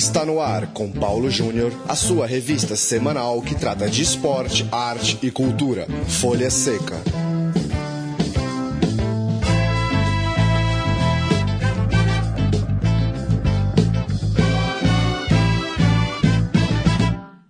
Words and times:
Está 0.00 0.24
no 0.24 0.40
ar 0.40 0.68
com 0.68 0.90
Paulo 0.90 1.30
Júnior, 1.30 1.70
a 1.86 1.94
sua 1.94 2.26
revista 2.26 2.74
semanal 2.74 3.42
que 3.42 3.54
trata 3.54 3.86
de 3.86 4.00
esporte, 4.00 4.66
arte 4.72 5.18
e 5.22 5.30
cultura. 5.30 5.86
Folha 6.08 6.50
Seca. 6.50 6.96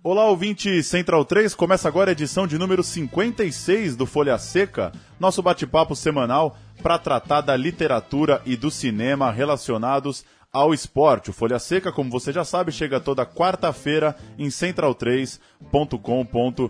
Olá, 0.03 0.25
ouvinte 0.25 0.83
Central 0.83 1.23
3, 1.23 1.55
começa 1.55 1.87
agora 1.87 2.11
a 2.11 2.11
edição 2.11 2.45
de 2.45 2.57
número 2.57 2.83
56 2.83 3.95
do 3.95 4.05
Folha 4.05 4.37
Seca, 4.37 4.91
nosso 5.17 5.41
bate-papo 5.41 5.95
semanal 5.95 6.57
para 6.83 6.99
tratar 6.99 7.39
da 7.39 7.55
literatura 7.55 8.41
e 8.45 8.57
do 8.57 8.69
cinema 8.69 9.31
relacionados 9.31 10.25
ao 10.51 10.73
esporte. 10.73 11.29
O 11.29 11.33
Folha 11.33 11.59
Seca, 11.59 11.91
como 11.91 12.09
você 12.09 12.33
já 12.33 12.43
sabe, 12.43 12.71
chega 12.71 12.99
toda 12.99 13.23
quarta-feira 13.25 14.15
em 14.37 14.47
central3.com.br. 14.47 16.69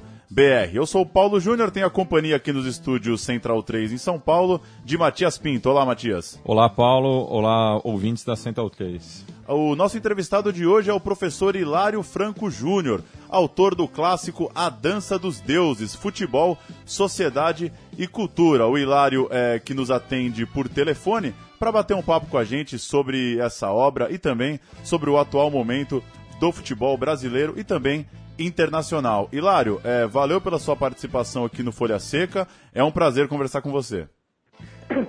Eu 0.74 0.86
sou 0.86 1.02
o 1.02 1.06
Paulo 1.06 1.40
Júnior, 1.40 1.72
tenho 1.72 1.88
a 1.88 1.90
companhia 1.90 2.36
aqui 2.36 2.54
nos 2.54 2.68
estúdios 2.68 3.22
Central 3.22 3.64
3 3.64 3.92
em 3.92 3.98
São 3.98 4.20
Paulo, 4.20 4.62
de 4.86 4.98
Matias 4.98 5.38
Pinto. 5.38 5.70
Olá, 5.70 5.86
Matias. 5.86 6.40
Olá, 6.44 6.70
Paulo. 6.70 7.28
Olá, 7.28 7.82
ouvintes 7.84 8.24
da 8.24 8.36
Central 8.36 8.70
3. 8.70 9.26
O 9.48 9.76
nosso 9.76 9.98
entrevistado 9.98 10.54
de 10.54 10.66
hoje 10.66 10.90
é 10.90 10.94
o 10.94 11.00
professor 11.00 11.56
Hilário 11.56 12.04
Franco 12.04 12.52
Júnior, 12.52 13.04
autor 13.28 13.76
do 13.76 13.88
clássico 13.88 14.52
A 14.54 14.70
Dança 14.70 15.18
dos 15.18 15.42
Deuses, 15.42 15.96
Futebol, 15.96 16.58
Sociedade 16.86 17.74
e 17.98 18.08
Cultura. 18.08 18.68
O 18.68 18.78
Hilário 18.78 19.28
é, 19.32 19.60
que 19.60 19.74
nos 19.74 19.90
atende 19.90 20.46
por 20.46 20.70
telefone 20.70 21.34
para 21.62 21.72
bater 21.72 21.96
um 21.96 22.02
papo 22.02 22.26
com 22.26 22.40
a 22.40 22.44
gente 22.44 22.80
sobre 22.80 23.38
essa 23.38 23.72
obra 23.72 24.12
e 24.12 24.18
também 24.18 24.60
sobre 24.84 25.12
o 25.12 25.20
atual 25.20 25.52
momento 25.52 26.04
do 26.40 26.52
futebol 26.52 26.98
brasileiro 26.98 27.54
e 27.56 27.64
também 27.64 28.08
internacional. 28.40 29.30
Hilário, 29.32 29.80
é, 29.84 30.08
valeu 30.08 30.42
pela 30.42 30.58
sua 30.58 30.76
participação 30.76 31.46
aqui 31.46 31.62
no 31.62 31.72
Folha 31.72 32.00
Seca. 32.00 32.48
É 32.74 32.84
um 32.84 32.92
prazer 32.92 33.28
conversar 33.28 33.62
com 33.62 33.72
você. 33.72 34.08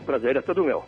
Prazer 0.05 0.37
é 0.37 0.43
todo 0.43 0.63
meu. 0.63 0.85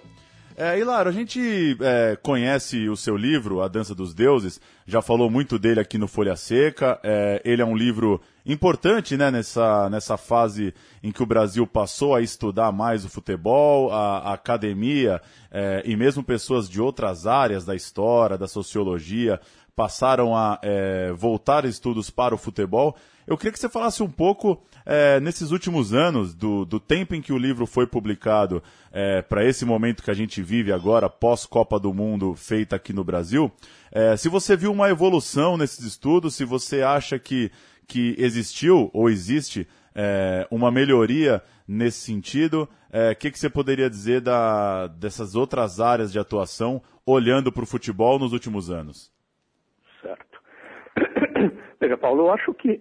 É, 0.56 0.78
Hilário, 0.78 1.10
a 1.10 1.12
gente 1.12 1.76
é, 1.80 2.16
conhece 2.22 2.88
o 2.88 2.96
seu 2.96 3.16
livro, 3.16 3.60
A 3.60 3.66
Dança 3.66 3.92
dos 3.92 4.14
Deuses, 4.14 4.60
já 4.86 5.02
falou 5.02 5.28
muito 5.28 5.58
dele 5.58 5.80
aqui 5.80 5.98
no 5.98 6.06
Folha 6.06 6.36
Seca. 6.36 7.00
É, 7.02 7.42
ele 7.44 7.60
é 7.60 7.64
um 7.64 7.76
livro 7.76 8.20
importante 8.46 9.16
né, 9.16 9.32
nessa, 9.32 9.90
nessa 9.90 10.16
fase 10.16 10.72
em 11.02 11.10
que 11.10 11.24
o 11.24 11.26
Brasil 11.26 11.66
passou 11.66 12.14
a 12.14 12.20
estudar 12.20 12.70
mais 12.70 13.04
o 13.04 13.08
futebol, 13.08 13.90
a, 13.90 14.18
a 14.18 14.34
academia 14.34 15.20
é, 15.50 15.82
e 15.84 15.96
mesmo 15.96 16.22
pessoas 16.22 16.68
de 16.68 16.80
outras 16.80 17.26
áreas 17.26 17.64
da 17.64 17.74
história, 17.74 18.38
da 18.38 18.46
sociologia, 18.46 19.40
passaram 19.74 20.36
a 20.36 20.58
é, 20.62 21.12
voltar 21.12 21.64
estudos 21.64 22.10
para 22.10 22.34
o 22.34 22.38
futebol. 22.38 22.96
Eu 23.26 23.36
queria 23.36 23.52
que 23.52 23.58
você 23.58 23.68
falasse 23.68 24.02
um 24.02 24.10
pouco, 24.10 24.62
é, 24.84 25.18
nesses 25.20 25.50
últimos 25.50 25.94
anos, 25.94 26.34
do, 26.34 26.64
do 26.64 26.78
tempo 26.78 27.14
em 27.14 27.22
que 27.22 27.32
o 27.32 27.38
livro 27.38 27.66
foi 27.66 27.86
publicado, 27.86 28.62
é, 28.92 29.22
para 29.22 29.44
esse 29.44 29.64
momento 29.64 30.02
que 30.02 30.10
a 30.10 30.14
gente 30.14 30.42
vive 30.42 30.72
agora, 30.72 31.08
pós-Copa 31.08 31.78
do 31.80 31.92
Mundo, 31.94 32.34
feita 32.34 32.76
aqui 32.76 32.92
no 32.92 33.04
Brasil, 33.04 33.50
se 34.18 34.28
você 34.28 34.56
viu 34.56 34.72
uma 34.72 34.90
evolução 34.90 35.56
nesses 35.56 35.84
estudos, 35.84 36.34
se 36.34 36.44
você 36.44 36.82
acha 36.82 37.16
que, 37.16 37.52
que 37.86 38.16
existiu 38.18 38.90
ou 38.92 39.08
existe 39.08 39.68
uma 40.50 40.68
melhoria 40.68 41.40
nesse 41.66 42.00
sentido, 42.00 42.68
o 42.94 42.96
é, 42.96 43.14
que, 43.14 43.30
que 43.30 43.38
você 43.38 43.48
poderia 43.48 43.88
dizer 43.88 44.20
da, 44.20 44.86
dessas 44.86 45.34
outras 45.34 45.80
áreas 45.80 46.12
de 46.12 46.18
atuação, 46.18 46.82
olhando 47.04 47.50
para 47.50 47.64
o 47.64 47.66
futebol 47.66 48.18
nos 48.18 48.32
últimos 48.32 48.70
anos? 48.70 49.13
Veja, 51.80 51.96
Paulo, 51.96 52.26
eu 52.26 52.32
acho 52.32 52.54
que 52.54 52.72
uh, 52.72 52.80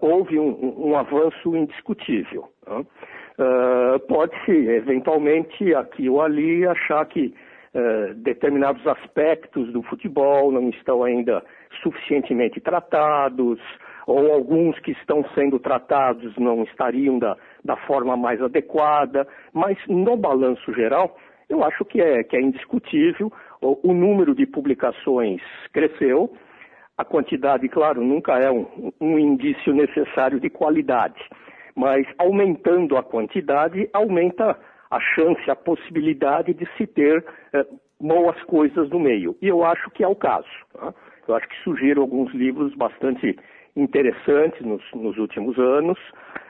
houve 0.00 0.38
um, 0.38 0.90
um, 0.90 0.96
avanço 0.96 1.56
indiscutível. 1.56 2.48
Uh, 2.66 3.98
Pode-se, 4.06 4.52
eventualmente, 4.52 5.74
aqui 5.74 6.08
ou 6.08 6.22
ali, 6.22 6.66
achar 6.66 7.04
que 7.06 7.34
uh, 7.74 8.14
determinados 8.14 8.86
aspectos 8.86 9.72
do 9.72 9.82
futebol 9.82 10.52
não 10.52 10.70
estão 10.70 11.02
ainda 11.02 11.42
suficientemente 11.82 12.60
tratados, 12.60 13.58
ou 14.06 14.32
alguns 14.32 14.78
que 14.80 14.92
estão 14.92 15.24
sendo 15.34 15.58
tratados 15.58 16.36
não 16.36 16.62
estariam 16.62 17.18
da, 17.18 17.36
da 17.64 17.76
forma 17.76 18.16
mais 18.16 18.40
adequada, 18.40 19.26
mas 19.52 19.78
no 19.88 20.16
balanço 20.16 20.72
geral, 20.74 21.16
eu 21.48 21.64
acho 21.64 21.84
que 21.84 22.00
é, 22.00 22.22
que 22.22 22.36
é 22.36 22.40
indiscutível. 22.40 23.32
O, 23.60 23.90
o 23.90 23.94
número 23.94 24.34
de 24.34 24.46
publicações 24.46 25.40
cresceu, 25.72 26.30
a 26.96 27.04
quantidade, 27.04 27.68
claro, 27.68 28.02
nunca 28.02 28.38
é 28.38 28.50
um, 28.50 28.92
um 29.00 29.18
indício 29.18 29.72
necessário 29.72 30.38
de 30.38 30.48
qualidade, 30.48 31.20
mas 31.74 32.06
aumentando 32.18 32.96
a 32.96 33.02
quantidade, 33.02 33.88
aumenta 33.92 34.56
a 34.90 35.00
chance, 35.00 35.50
a 35.50 35.56
possibilidade 35.56 36.54
de 36.54 36.68
se 36.76 36.86
ter 36.86 37.24
eh, 37.52 37.66
boas 38.00 38.40
coisas 38.44 38.88
no 38.90 39.00
meio. 39.00 39.36
E 39.42 39.48
eu 39.48 39.64
acho 39.64 39.90
que 39.90 40.04
é 40.04 40.08
o 40.08 40.14
caso. 40.14 40.46
Tá? 40.72 40.94
Eu 41.26 41.34
acho 41.34 41.48
que 41.48 41.56
surgiram 41.64 42.02
alguns 42.02 42.32
livros 42.32 42.72
bastante 42.74 43.36
interessantes 43.76 44.60
nos, 44.64 44.82
nos 44.94 45.16
últimos 45.18 45.58
anos, 45.58 45.98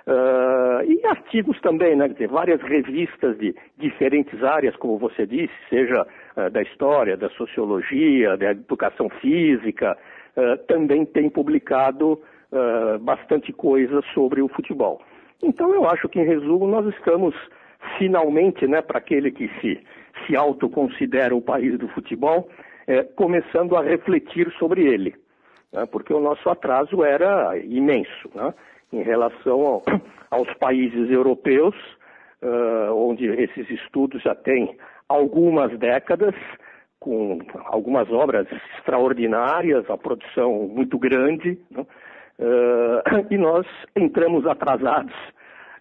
uh, 0.07 0.85
e 0.87 1.07
artigos 1.07 1.59
também, 1.61 1.97
né? 1.97 2.09
Quer 2.09 2.15
dizer, 2.15 2.29
várias 2.29 2.61
revistas 2.61 3.39
de 3.39 3.55
diferentes 3.79 4.43
áreas, 4.43 4.77
como 4.77 4.99
você 4.99 5.27
disse, 5.27 5.55
seja 5.71 6.07
uh, 6.37 6.51
da 6.51 6.61
história, 6.63 7.17
da 7.17 7.31
sociologia, 7.31 8.37
da 8.37 8.51
educação 8.51 9.09
física, 9.09 9.97
uh, 10.37 10.59
também 10.67 11.05
tem 11.05 11.29
publicado 11.29 12.21
bastante 13.01 13.53
coisa 13.53 14.01
sobre 14.15 14.41
o 14.41 14.47
futebol. 14.47 15.03
Então 15.43 15.75
eu 15.75 15.91
acho 15.91 16.09
que, 16.09 16.21
em 16.21 16.25
resumo, 16.25 16.69
nós 16.69 16.87
estamos 16.95 17.35
finalmente, 17.99 18.65
né, 18.69 18.81
para 18.81 18.99
aquele 18.99 19.33
que 19.33 19.51
se, 19.61 19.81
se 20.25 20.37
autoconsidera 20.37 21.35
o 21.35 21.43
país 21.43 21.77
do 21.77 21.89
futebol, 21.89 22.49
começando 23.17 23.77
a 23.77 23.83
refletir 23.83 24.49
sobre 24.57 24.87
ele 24.87 25.17
né, 25.75 25.85
porque 25.87 26.15
o 26.15 26.21
nosso 26.21 26.49
atraso 26.49 27.05
era 27.05 27.59
imenso 27.59 28.31
né, 28.35 28.55
em 28.93 29.03
relação 29.03 29.61
ao, 29.67 29.83
aos 30.31 30.55
países 30.55 31.11
europeus, 31.11 31.75
uh, 32.41 32.95
onde 32.95 33.27
esses 33.27 33.69
estudos 33.69 34.23
já 34.23 34.35
têm 34.35 34.77
algumas 35.09 35.77
décadas, 35.79 36.35
com 37.05 37.39
algumas 37.67 38.11
obras 38.11 38.47
extraordinárias, 38.79 39.85
a 39.91 39.99
produção 39.99 40.67
muito 40.75 40.99
grande, 40.99 41.59
né, 41.71 41.83
uh, 42.39 43.27
e 43.31 43.37
nós 43.37 43.67
entramos 43.95 44.47
atrasados, 44.47 45.15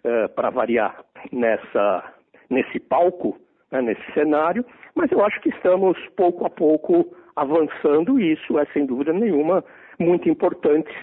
uh, 0.03 0.27
para 0.35 0.49
variar, 0.49 1.01
nessa, 1.31 2.03
nesse 2.49 2.77
palco, 2.77 3.39
né, 3.71 3.81
nesse 3.81 4.03
cenário, 4.11 4.65
mas 4.93 5.09
eu 5.13 5.23
acho 5.23 5.39
que 5.39 5.47
estamos 5.47 5.97
pouco 6.17 6.45
a 6.45 6.49
pouco 6.49 7.15
avançando 7.37 8.19
e 8.19 8.33
isso 8.33 8.59
é, 8.59 8.65
sem 8.73 8.85
dúvida 8.85 9.13
nenhuma, 9.13 9.63
muito 9.97 10.27
importantes, 10.27 10.93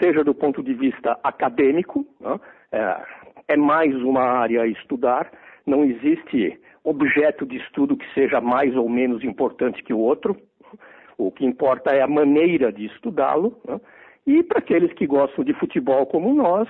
seja 0.00 0.22
do 0.22 0.32
ponto 0.32 0.62
de 0.62 0.74
vista 0.74 1.18
acadêmico, 1.24 2.06
né? 2.20 2.38
é, 2.70 3.02
é 3.48 3.56
mais 3.56 3.92
uma 3.96 4.22
área 4.22 4.62
a 4.62 4.66
estudar, 4.68 5.28
não 5.66 5.84
existe 5.84 6.56
objeto 6.86 7.44
de 7.44 7.56
estudo 7.56 7.96
que 7.96 8.06
seja 8.14 8.40
mais 8.40 8.74
ou 8.76 8.88
menos 8.88 9.24
importante 9.24 9.82
que 9.82 9.92
o 9.92 9.98
outro. 9.98 10.36
O 11.18 11.32
que 11.32 11.44
importa 11.44 11.90
é 11.90 12.00
a 12.00 12.06
maneira 12.06 12.72
de 12.72 12.86
estudá-lo. 12.86 13.58
Né? 13.66 13.80
E 14.26 14.42
para 14.42 14.60
aqueles 14.60 14.92
que 14.92 15.06
gostam 15.06 15.44
de 15.44 15.52
futebol 15.54 16.06
como 16.06 16.32
nós, 16.32 16.68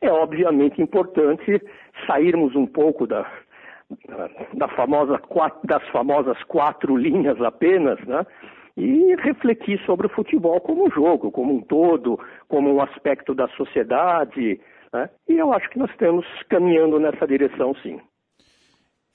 é 0.00 0.10
obviamente 0.10 0.80
importante 0.80 1.60
sairmos 2.06 2.54
um 2.54 2.66
pouco 2.66 3.06
da, 3.06 3.28
da 4.54 4.68
famosa, 4.68 5.20
das 5.64 5.86
famosas 5.88 6.40
quatro 6.44 6.96
linhas 6.96 7.40
apenas, 7.40 7.98
né? 8.06 8.24
e 8.76 9.16
refletir 9.16 9.80
sobre 9.86 10.06
o 10.06 10.10
futebol 10.10 10.60
como 10.60 10.86
um 10.86 10.90
jogo, 10.90 11.32
como 11.32 11.54
um 11.54 11.60
todo, 11.62 12.20
como 12.46 12.72
um 12.72 12.80
aspecto 12.80 13.34
da 13.34 13.48
sociedade. 13.48 14.60
Né? 14.92 15.10
E 15.28 15.38
eu 15.38 15.52
acho 15.52 15.68
que 15.70 15.78
nós 15.78 15.90
estamos 15.90 16.26
caminhando 16.48 17.00
nessa 17.00 17.26
direção, 17.26 17.74
sim. 17.82 18.00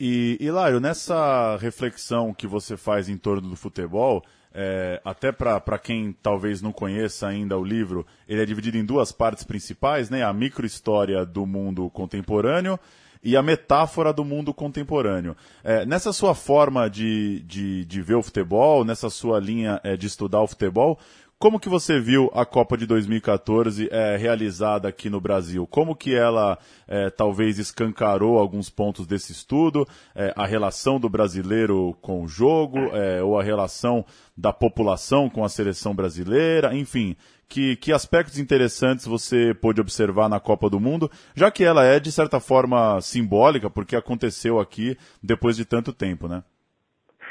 E, 0.03 0.35
Hilário, 0.39 0.79
nessa 0.79 1.55
reflexão 1.57 2.33
que 2.33 2.47
você 2.47 2.75
faz 2.75 3.07
em 3.07 3.15
torno 3.15 3.47
do 3.47 3.55
futebol, 3.55 4.25
é, 4.51 4.99
até 5.05 5.31
para 5.31 5.77
quem 5.77 6.11
talvez 6.23 6.59
não 6.59 6.71
conheça 6.71 7.27
ainda 7.27 7.55
o 7.55 7.63
livro, 7.63 8.03
ele 8.27 8.41
é 8.41 8.45
dividido 8.47 8.79
em 8.79 8.83
duas 8.83 9.11
partes 9.11 9.43
principais, 9.43 10.09
né? 10.09 10.23
A 10.23 10.33
microhistória 10.33 11.23
do 11.23 11.45
mundo 11.45 11.87
contemporâneo 11.91 12.79
e 13.23 13.37
a 13.37 13.43
metáfora 13.43 14.11
do 14.11 14.25
mundo 14.25 14.55
contemporâneo. 14.55 15.37
É, 15.63 15.85
nessa 15.85 16.11
sua 16.11 16.33
forma 16.33 16.89
de, 16.89 17.41
de, 17.41 17.85
de, 17.85 18.01
ver 18.01 18.15
o 18.15 18.23
futebol, 18.23 18.83
nessa 18.83 19.07
sua 19.07 19.39
linha 19.39 19.79
é, 19.83 19.95
de 19.95 20.07
estudar 20.07 20.41
o 20.41 20.47
futebol, 20.47 20.97
como 21.41 21.59
que 21.59 21.67
você 21.67 21.99
viu 21.99 22.29
a 22.35 22.45
Copa 22.45 22.77
de 22.77 22.85
2014 22.85 23.89
é, 23.91 24.15
realizada 24.15 24.87
aqui 24.87 25.09
no 25.09 25.19
Brasil? 25.19 25.65
Como 25.65 25.95
que 25.95 26.15
ela 26.15 26.55
é, 26.87 27.09
talvez 27.09 27.57
escancarou 27.57 28.37
alguns 28.37 28.69
pontos 28.69 29.07
desse 29.07 29.31
estudo? 29.31 29.83
É, 30.13 30.31
a 30.35 30.45
relação 30.45 30.99
do 30.99 31.09
brasileiro 31.09 31.97
com 31.99 32.21
o 32.21 32.27
jogo, 32.27 32.77
ou 33.23 33.39
a 33.39 33.43
relação 33.43 34.05
da 34.37 34.53
população 34.53 35.31
com 35.31 35.43
a 35.43 35.49
seleção 35.49 35.95
brasileira, 35.95 36.75
enfim, 36.75 37.15
que, 37.49 37.75
que 37.75 37.91
aspectos 37.91 38.37
interessantes 38.37 39.07
você 39.07 39.51
pôde 39.55 39.81
observar 39.81 40.29
na 40.29 40.39
Copa 40.39 40.69
do 40.69 40.79
Mundo, 40.79 41.09
já 41.35 41.49
que 41.49 41.63
ela 41.63 41.83
é, 41.83 41.99
de 41.99 42.11
certa 42.11 42.39
forma, 42.39 43.01
simbólica, 43.01 43.67
porque 43.67 43.95
aconteceu 43.95 44.59
aqui 44.59 44.95
depois 45.23 45.57
de 45.57 45.65
tanto 45.65 45.91
tempo, 45.91 46.27
né? 46.27 46.43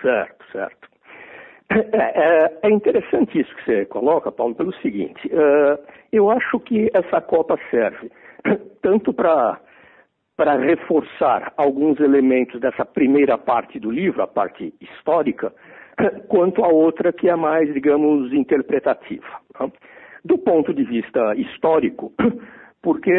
Certo, 0.03 0.45
certo. 0.51 0.90
É, 1.71 1.99
é, 1.99 2.59
é, 2.63 2.71
interessante 2.71 3.39
isso 3.39 3.55
que 3.55 3.65
você 3.65 3.85
coloca, 3.87 4.33
Paulo, 4.33 4.57
pelo 4.57 4.75
seguinte: 4.77 5.29
uh, 5.29 5.79
eu 6.11 6.29
acho 6.29 6.59
que 6.61 6.91
essa 6.93 7.21
Copa 7.21 7.57
serve 7.71 8.11
tanto 8.83 9.13
para 9.13 9.61
para 10.37 10.57
reforçar 10.57 11.53
alguns 11.55 12.01
elementos 12.01 12.59
dessa 12.63 12.83
primeira 12.83 13.37
parte 13.37 13.79
do 13.79 13.91
livro, 13.91 14.23
a 14.23 14.27
parte 14.27 14.73
histórica, 14.81 15.53
quanto 16.29 16.65
a 16.65 16.69
outra 16.69 17.13
que 17.13 17.29
é 17.29 17.37
mais, 17.37 17.71
digamos, 17.75 18.33
interpretativa. 18.33 19.27
Do 20.25 20.39
ponto 20.39 20.73
de 20.73 20.83
vista 20.83 21.35
histórico, 21.35 22.11
porque 22.81 23.13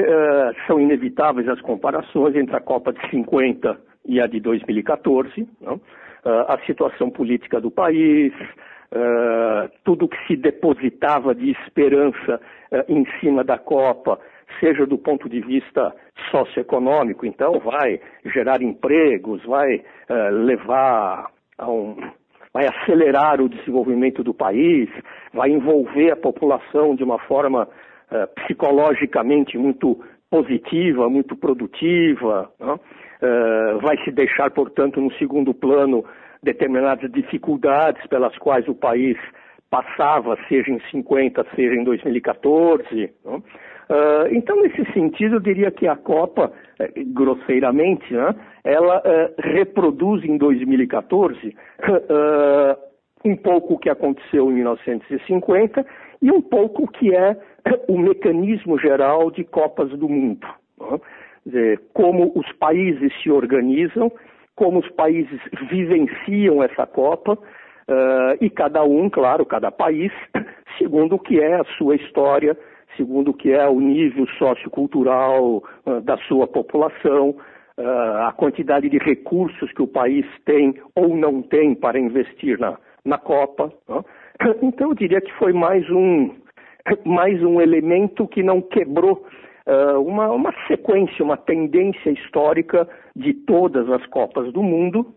são 0.65 0.80
inevitáveis 0.80 1.48
as 1.48 1.62
comparações 1.62 2.36
entre 2.36 2.56
a 2.56 2.59
Copa 2.59 2.92
de 2.92 3.07
50 3.12 3.80
e 4.07 4.19
a 4.19 4.25
de 4.25 4.39
2014. 4.39 5.48
Não? 5.62 5.80
A 6.23 6.59
situação 6.65 7.09
política 7.09 7.59
do 7.59 7.71
país, 7.71 8.33
uh, 8.33 9.69
tudo 9.83 10.07
que 10.07 10.18
se 10.27 10.35
depositava 10.35 11.33
de 11.33 11.51
esperança 11.51 12.39
uh, 12.71 12.83
em 12.88 13.06
cima 13.19 13.44
da 13.44 13.57
Copa, 13.57 14.19
seja 14.59 14.85
do 14.85 14.97
ponto 14.97 15.27
de 15.29 15.39
vista 15.39 15.94
socioeconômico, 16.29 17.25
então 17.25 17.59
vai 17.59 18.00
gerar 18.25 18.62
empregos, 18.62 19.41
vai 19.45 19.81
levar 20.29 21.31
a 21.57 21.71
um 21.71 21.95
vai 22.53 22.67
acelerar 22.67 23.39
o 23.41 23.47
desenvolvimento 23.50 24.24
do 24.24 24.33
país, 24.33 24.89
vai 25.33 25.50
envolver 25.50 26.12
a 26.12 26.17
população 26.17 26.95
de 26.95 27.03
uma 27.03 27.17
forma 27.19 27.63
uh, 27.63 28.27
psicologicamente 28.41 29.57
muito 29.57 30.03
positiva, 30.29 31.09
muito 31.09 31.35
produtiva. 31.35 32.51
Não? 32.59 32.79
Uh, 33.21 33.79
vai 33.79 33.97
se 34.03 34.12
deixar, 34.12 34.50
portanto, 34.51 35.00
no 35.00 35.12
segundo 35.13 35.53
plano 35.53 36.03
determinadas 36.41 37.12
dificuldades 37.12 38.06
pelas 38.07 38.35
quais 38.38 38.68
o 38.68 38.73
país 38.73 39.18
passava, 39.69 40.38
seja 40.50 40.71
em 40.71 40.81
50, 40.91 41.45
seja 41.56 41.75
em 41.75 41.83
2014. 41.83 43.13
Uh, 43.25 43.39
então, 44.31 44.62
nesse 44.62 44.83
sentido, 44.94 45.35
eu 45.35 45.39
diria 45.39 45.71
que 45.71 45.88
a 45.88 45.95
Copa, 45.95 46.51
eh, 46.79 46.91
grosseiramente, 47.07 48.13
né, 48.13 48.35
ela 48.63 49.00
uh, 49.00 49.33
reproduz 49.38 50.24
em 50.24 50.38
2014 50.38 51.56
um 53.24 53.35
pouco 53.35 53.75
o 53.75 53.77
que 53.77 53.89
aconteceu 53.89 54.50
em 54.50 54.56
1950 54.56 55.85
e 56.21 56.31
um 56.31 56.41
pouco 56.41 56.83
o 56.83 56.88
que 56.88 57.15
é 57.15 57.38
o 57.88 57.97
mecanismo 57.97 58.79
geral 58.79 59.29
de 59.29 59.44
Copas 59.44 59.89
do 59.89 60.09
Mundo. 60.09 60.47
Né? 60.79 61.00
Como 61.93 62.31
os 62.35 62.51
países 62.53 63.11
se 63.21 63.31
organizam, 63.31 64.11
como 64.55 64.79
os 64.79 64.89
países 64.91 65.39
vivenciam 65.69 66.61
essa 66.63 66.85
Copa, 66.85 67.33
uh, 67.33 68.38
e 68.39 68.49
cada 68.49 68.83
um, 68.83 69.09
claro, 69.09 69.45
cada 69.45 69.71
país, 69.71 70.11
segundo 70.77 71.15
o 71.15 71.19
que 71.19 71.39
é 71.39 71.55
a 71.55 71.63
sua 71.77 71.95
história, 71.95 72.57
segundo 72.97 73.31
o 73.31 73.33
que 73.33 73.51
é 73.51 73.67
o 73.67 73.79
nível 73.79 74.27
sociocultural 74.38 75.63
uh, 75.85 76.01
da 76.01 76.17
sua 76.27 76.47
população, 76.47 77.29
uh, 77.77 78.27
a 78.27 78.33
quantidade 78.33 78.89
de 78.89 78.97
recursos 78.97 79.71
que 79.73 79.81
o 79.81 79.88
país 79.88 80.25
tem 80.45 80.75
ou 80.95 81.15
não 81.15 81.41
tem 81.41 81.73
para 81.73 81.99
investir 81.99 82.59
na, 82.59 82.77
na 83.05 83.17
Copa. 83.17 83.71
Então, 84.63 84.89
eu 84.89 84.95
diria 84.95 85.21
que 85.21 85.31
foi 85.33 85.53
mais 85.53 85.88
um, 85.91 86.31
mais 87.05 87.43
um 87.43 87.61
elemento 87.61 88.27
que 88.27 88.41
não 88.41 88.59
quebrou 88.59 89.23
uma, 89.99 90.29
uma 90.31 90.53
sequência, 90.67 91.23
uma 91.23 91.37
tendência 91.37 92.09
histórica 92.09 92.87
de 93.15 93.33
todas 93.33 93.89
as 93.89 94.05
Copas 94.07 94.51
do 94.51 94.63
Mundo, 94.63 95.13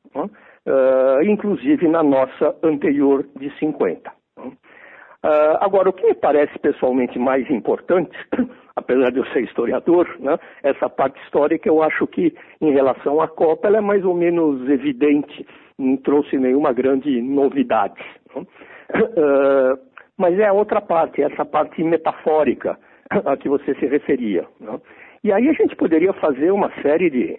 uh, 0.66 1.22
inclusive 1.22 1.88
na 1.88 2.02
nossa 2.02 2.54
anterior 2.62 3.26
de 3.38 3.50
50. 3.58 4.10
Uh, 4.36 5.56
agora, 5.60 5.88
o 5.88 5.92
que 5.92 6.06
me 6.06 6.14
parece 6.14 6.58
pessoalmente 6.58 7.18
mais 7.18 7.48
importante, 7.50 8.14
apesar 8.76 9.10
de 9.10 9.18
eu 9.18 9.26
ser 9.26 9.42
historiador, 9.44 10.06
né, 10.18 10.38
essa 10.62 10.88
parte 10.88 11.18
histórica 11.22 11.68
eu 11.68 11.82
acho 11.82 12.06
que, 12.06 12.34
em 12.60 12.72
relação 12.72 13.20
à 13.20 13.28
Copa, 13.28 13.68
ela 13.68 13.78
é 13.78 13.80
mais 13.80 14.04
ou 14.04 14.14
menos 14.14 14.68
evidente, 14.68 15.46
não 15.78 15.96
trouxe 15.96 16.36
nenhuma 16.36 16.72
grande 16.72 17.22
novidade. 17.22 18.02
Uh, 18.36 19.78
mas 20.18 20.38
é 20.38 20.46
a 20.46 20.52
outra 20.52 20.80
parte, 20.80 21.22
essa 21.22 21.44
parte 21.44 21.82
metafórica, 21.82 22.78
a 23.24 23.36
que 23.36 23.48
você 23.48 23.74
se 23.74 23.86
referia. 23.86 24.44
Né? 24.60 24.80
E 25.22 25.32
aí 25.32 25.48
a 25.48 25.52
gente 25.52 25.74
poderia 25.76 26.12
fazer 26.14 26.50
uma 26.50 26.70
série 26.82 27.10
de, 27.10 27.38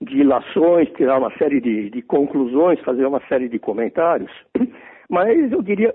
de 0.00 0.18
ilações, 0.18 0.88
tirar 0.96 1.18
uma 1.18 1.30
série 1.38 1.60
de, 1.60 1.90
de 1.90 2.02
conclusões, 2.02 2.80
fazer 2.80 3.06
uma 3.06 3.20
série 3.28 3.48
de 3.48 3.58
comentários, 3.58 4.32
mas 5.08 5.52
eu 5.52 5.62
diria 5.62 5.94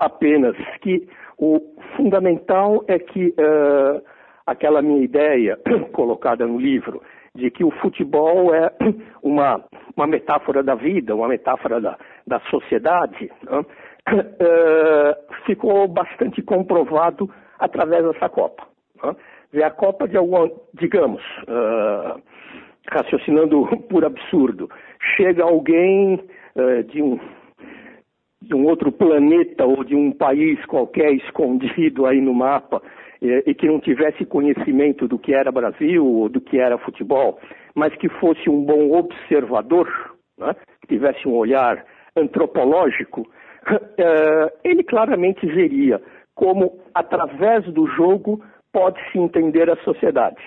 apenas 0.00 0.56
que 0.80 1.06
o 1.38 1.60
fundamental 1.96 2.84
é 2.86 2.98
que 2.98 3.28
uh, 3.28 4.02
aquela 4.46 4.80
minha 4.80 5.02
ideia 5.02 5.58
colocada 5.92 6.46
no 6.46 6.58
livro 6.58 7.02
de 7.34 7.50
que 7.50 7.64
o 7.64 7.70
futebol 7.70 8.54
é 8.54 8.70
uma, 9.22 9.62
uma 9.96 10.06
metáfora 10.06 10.62
da 10.62 10.74
vida, 10.74 11.14
uma 11.14 11.28
metáfora 11.28 11.80
da, 11.80 11.98
da 12.26 12.40
sociedade, 12.50 13.30
né? 13.42 13.58
uh, 13.58 15.34
ficou 15.44 15.86
bastante 15.88 16.42
comprovado 16.42 17.28
através 17.62 18.04
dessa 18.04 18.28
Copa. 18.28 18.66
Né? 19.02 19.62
A 19.62 19.70
Copa 19.70 20.08
de 20.08 20.16
alguma, 20.16 20.50
digamos, 20.74 21.22
uh, 21.42 22.20
raciocinando 22.90 23.64
por 23.88 24.04
absurdo, 24.04 24.68
chega 25.16 25.44
alguém 25.44 26.20
uh, 26.56 26.82
de, 26.84 27.00
um, 27.00 27.20
de 28.40 28.54
um 28.54 28.66
outro 28.66 28.90
planeta 28.90 29.64
ou 29.64 29.84
de 29.84 29.94
um 29.94 30.10
país 30.10 30.64
qualquer 30.66 31.12
escondido 31.12 32.04
aí 32.04 32.20
no 32.20 32.34
mapa 32.34 32.82
e, 33.20 33.44
e 33.46 33.54
que 33.54 33.68
não 33.68 33.78
tivesse 33.78 34.24
conhecimento 34.24 35.06
do 35.06 35.18
que 35.18 35.32
era 35.32 35.52
Brasil 35.52 36.04
ou 36.04 36.28
do 36.28 36.40
que 36.40 36.58
era 36.58 36.78
futebol, 36.78 37.38
mas 37.76 37.94
que 37.96 38.08
fosse 38.08 38.50
um 38.50 38.64
bom 38.64 38.90
observador, 38.90 39.88
né? 40.36 40.56
que 40.80 40.88
tivesse 40.88 41.28
um 41.28 41.34
olhar 41.34 41.84
antropológico, 42.16 43.20
uh, 43.20 44.50
ele 44.64 44.82
claramente 44.82 45.46
veria 45.46 46.02
como, 46.34 46.80
através 46.94 47.64
do 47.72 47.86
jogo, 47.88 48.42
pode-se 48.72 49.18
entender 49.18 49.70
a 49.70 49.76
sociedade. 49.84 50.42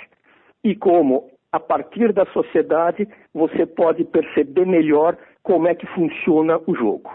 E 0.63 0.75
como, 0.75 1.29
a 1.51 1.59
partir 1.59 2.11
da 2.11 2.25
sociedade, 2.27 3.07
você 3.33 3.65
pode 3.65 4.03
perceber 4.03 4.65
melhor 4.65 5.17
como 5.43 5.67
é 5.67 5.75
que 5.75 5.85
funciona 5.87 6.59
o 6.65 6.75
jogo. 6.75 7.11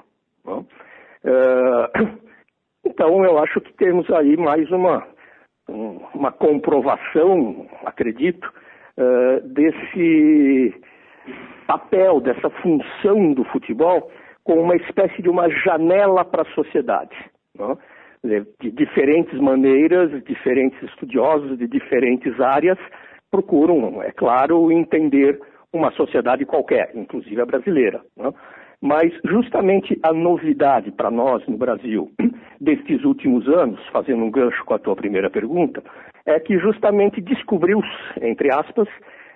Uh, 0.46 0.60
então, 2.86 3.24
eu 3.24 3.38
acho 3.38 3.60
que 3.60 3.72
temos 3.74 4.08
aí 4.10 4.36
mais 4.36 4.70
uma, 4.70 5.06
uma 5.68 6.32
comprovação, 6.32 7.66
acredito, 7.84 8.50
uh, 8.96 9.40
desse 9.48 10.80
papel, 11.66 12.20
dessa 12.20 12.50
função 12.50 13.32
do 13.32 13.44
futebol 13.44 14.10
como 14.44 14.62
uma 14.62 14.76
espécie 14.76 15.22
de 15.22 15.28
uma 15.28 15.48
janela 15.48 16.24
para 16.24 16.42
a 16.42 16.54
sociedade. 16.54 17.16
Não? 17.56 17.78
De 18.22 18.70
diferentes 18.70 19.38
maneiras, 19.40 20.10
diferentes 20.24 20.80
estudiosos 20.82 21.58
de 21.58 21.66
diferentes 21.66 22.38
áreas 22.40 22.78
procuram, 23.30 24.02
é 24.02 24.10
claro, 24.10 24.70
entender 24.70 25.40
uma 25.72 25.90
sociedade 25.92 26.44
qualquer, 26.44 26.90
inclusive 26.94 27.40
a 27.40 27.46
brasileira. 27.46 28.02
Né? 28.16 28.32
Mas 28.82 29.12
justamente 29.24 29.98
a 30.02 30.12
novidade 30.12 30.90
para 30.90 31.10
nós 31.10 31.46
no 31.46 31.56
Brasil 31.56 32.10
destes 32.60 33.04
últimos 33.04 33.46
anos, 33.48 33.80
fazendo 33.92 34.24
um 34.24 34.30
gancho 34.30 34.64
com 34.64 34.74
a 34.74 34.78
tua 34.78 34.96
primeira 34.96 35.30
pergunta, 35.30 35.82
é 36.26 36.38
que 36.40 36.58
justamente 36.58 37.20
descobriu-se, 37.20 37.88
entre 38.20 38.52
aspas, 38.52 38.88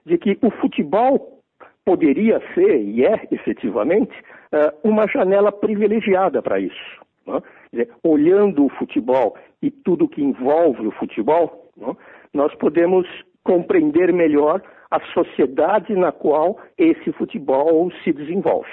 de 0.05 0.19
que 0.19 0.39
o 0.43 0.51
futebol 0.51 1.41
poderia 1.85 2.41
ser, 2.55 2.81
e 2.81 3.05
é 3.05 3.29
efetivamente, 3.31 4.13
eh, 4.53 4.73
uma 4.83 5.07
janela 5.07 5.53
privilegiada 5.53 6.43
para 6.43 6.59
isso. 6.59 7.05
Né? 7.27 7.41
Dizer, 7.75 7.91
olhando 8.03 8.65
o 8.65 8.71
futebol 8.71 9.37
e 9.61 9.71
tudo 9.71 10.09
que 10.09 10.23
envolve 10.23 10.87
o 10.87 10.93
futebol, 10.93 11.73
né? 11.77 11.95
nós 12.33 12.55
podemos 12.55 13.07
compreender 13.43 14.13
melhor 14.13 14.63
a 14.91 15.01
sociedade 15.13 15.95
na 15.95 16.13
qual 16.13 16.59
esse 16.79 17.13
futebol 17.13 17.91
se 18.05 18.13
desenvolve. 18.13 18.71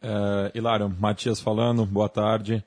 É, 0.00 0.52
Hilário, 0.54 0.88
Matias 1.00 1.40
falando, 1.40 1.84
boa 1.84 2.08
tarde. 2.08 2.64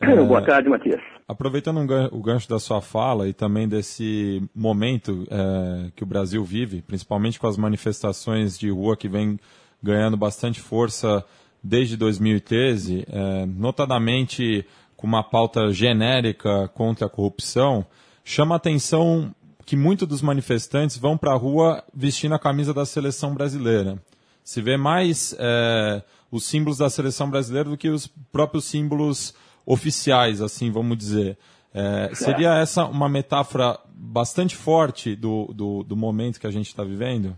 É, 0.00 0.16
Boa 0.24 0.44
tarde, 0.44 0.68
Matias. 0.68 1.00
Aproveitando 1.28 1.78
o 2.12 2.20
gancho 2.20 2.48
da 2.48 2.58
sua 2.58 2.80
fala 2.80 3.28
e 3.28 3.32
também 3.32 3.68
desse 3.68 4.42
momento 4.54 5.24
é, 5.30 5.90
que 5.94 6.02
o 6.02 6.06
Brasil 6.06 6.42
vive, 6.44 6.82
principalmente 6.82 7.38
com 7.38 7.46
as 7.46 7.56
manifestações 7.56 8.58
de 8.58 8.70
rua 8.70 8.96
que 8.96 9.08
vem 9.08 9.38
ganhando 9.82 10.16
bastante 10.16 10.60
força 10.60 11.24
desde 11.64 11.96
2013, 11.96 13.06
é, 13.08 13.46
notadamente 13.46 14.66
com 14.96 15.06
uma 15.06 15.22
pauta 15.22 15.72
genérica 15.72 16.68
contra 16.68 17.06
a 17.06 17.10
corrupção, 17.10 17.86
chama 18.22 18.54
a 18.54 18.56
atenção 18.56 19.34
que 19.64 19.76
muitos 19.76 20.06
dos 20.06 20.20
manifestantes 20.20 20.98
vão 20.98 21.16
para 21.16 21.32
a 21.32 21.36
rua 21.36 21.82
vestindo 21.94 22.34
a 22.34 22.38
camisa 22.38 22.74
da 22.74 22.84
seleção 22.84 23.34
brasileira. 23.34 23.96
Se 24.42 24.60
vê 24.60 24.76
mais 24.76 25.34
é, 25.40 26.02
os 26.30 26.44
símbolos 26.46 26.78
da 26.78 26.90
seleção 26.90 27.30
brasileira 27.30 27.70
do 27.70 27.78
que 27.78 27.88
os 27.88 28.06
próprios 28.30 28.66
símbolos 28.66 29.34
oficiais, 29.64 30.42
assim, 30.42 30.70
vamos 30.70 30.98
dizer. 30.98 31.38
É, 31.74 32.14
seria 32.14 32.58
essa 32.58 32.84
uma 32.84 33.08
metáfora 33.08 33.78
bastante 33.88 34.54
forte 34.54 35.16
do, 35.16 35.46
do, 35.46 35.82
do 35.82 35.96
momento 35.96 36.38
que 36.38 36.46
a 36.46 36.50
gente 36.50 36.66
está 36.66 36.84
vivendo? 36.84 37.34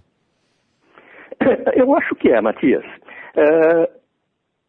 Eu 1.74 1.94
acho 1.94 2.14
que 2.16 2.28
é, 2.28 2.40
Matias. 2.40 2.84
É, 3.36 3.90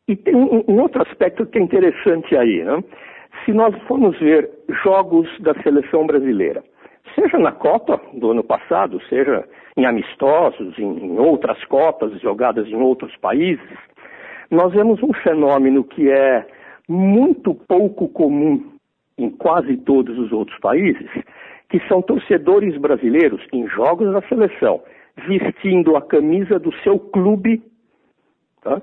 e 0.08 0.16
tem 0.16 0.36
um, 0.36 0.64
um, 0.68 0.82
outro 0.82 1.02
aspecto 1.02 1.46
que 1.46 1.58
é 1.58 1.62
interessante 1.62 2.36
aí. 2.36 2.64
Né? 2.64 2.84
Se 3.44 3.52
nós 3.52 3.76
formos 3.84 4.18
ver 4.20 4.50
jogos 4.84 5.28
da 5.40 5.54
seleção 5.62 6.08
brasileira, 6.08 6.64
seja 7.14 7.38
na 7.38 7.52
Copa 7.52 8.00
do 8.14 8.32
ano 8.32 8.44
passado, 8.44 9.02
seja 9.10 9.44
em 9.76 9.86
amistosos, 9.86 10.78
em, 10.80 11.06
em 11.06 11.20
outras 11.20 11.64
Copas 11.66 12.20
jogadas 12.22 12.68
em 12.68 12.76
outros 12.76 13.16
países, 13.18 13.70
nós 14.50 14.72
vemos 14.72 15.02
um 15.04 15.14
fenômeno 15.14 15.84
que 15.84 16.10
é 16.10 16.48
muito 16.88 17.54
pouco 17.54 18.08
comum 18.08 18.72
em 19.18 19.30
quase 19.30 19.76
todos 19.78 20.18
os 20.18 20.32
outros 20.32 20.58
países, 20.60 21.10
que 21.70 21.80
são 21.88 22.02
torcedores 22.02 22.78
brasileiros 22.78 23.42
em 23.52 23.68
jogos 23.68 24.14
da 24.14 24.22
seleção, 24.30 24.82
vestindo 25.28 25.98
a 25.98 26.02
camisa 26.02 26.58
do 26.60 26.74
seu 26.78 26.98
clube, 26.98 27.62
tá? 28.62 28.82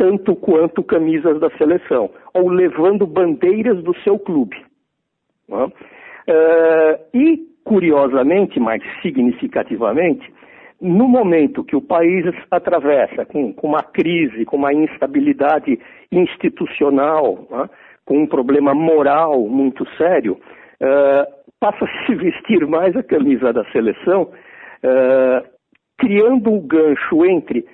Tanto 0.00 0.34
quanto 0.34 0.82
camisas 0.82 1.38
da 1.38 1.50
seleção, 1.58 2.08
ou 2.32 2.48
levando 2.48 3.06
bandeiras 3.06 3.82
do 3.82 3.94
seu 3.98 4.18
clube. 4.18 4.56
Tá? 5.46 5.66
Uh, 5.66 7.00
e, 7.12 7.36
curiosamente, 7.62 8.58
mais 8.58 8.82
significativamente, 9.02 10.26
no 10.80 11.06
momento 11.06 11.62
que 11.62 11.76
o 11.76 11.82
país 11.82 12.24
atravessa 12.50 13.26
com, 13.26 13.52
com 13.52 13.66
uma 13.66 13.82
crise, 13.82 14.46
com 14.46 14.56
uma 14.56 14.72
instabilidade 14.72 15.78
institucional, 16.10 17.46
né, 17.50 17.68
com 18.06 18.22
um 18.22 18.26
problema 18.26 18.74
moral 18.74 19.38
muito 19.48 19.86
sério, 19.98 20.40
uh, 20.80 21.50
passa 21.60 21.84
a 21.84 22.06
se 22.06 22.14
vestir 22.14 22.66
mais 22.66 22.96
a 22.96 23.02
camisa 23.02 23.52
da 23.52 23.70
seleção, 23.70 24.22
uh, 24.22 25.46
criando 25.98 26.50
um 26.50 26.66
gancho 26.66 27.26
entre 27.26 27.66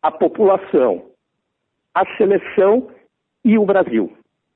a 0.00 0.12
população, 0.12 1.09
a 1.94 2.04
seleção 2.16 2.88
e 3.44 3.58
o 3.58 3.64
Brasil. 3.64 4.12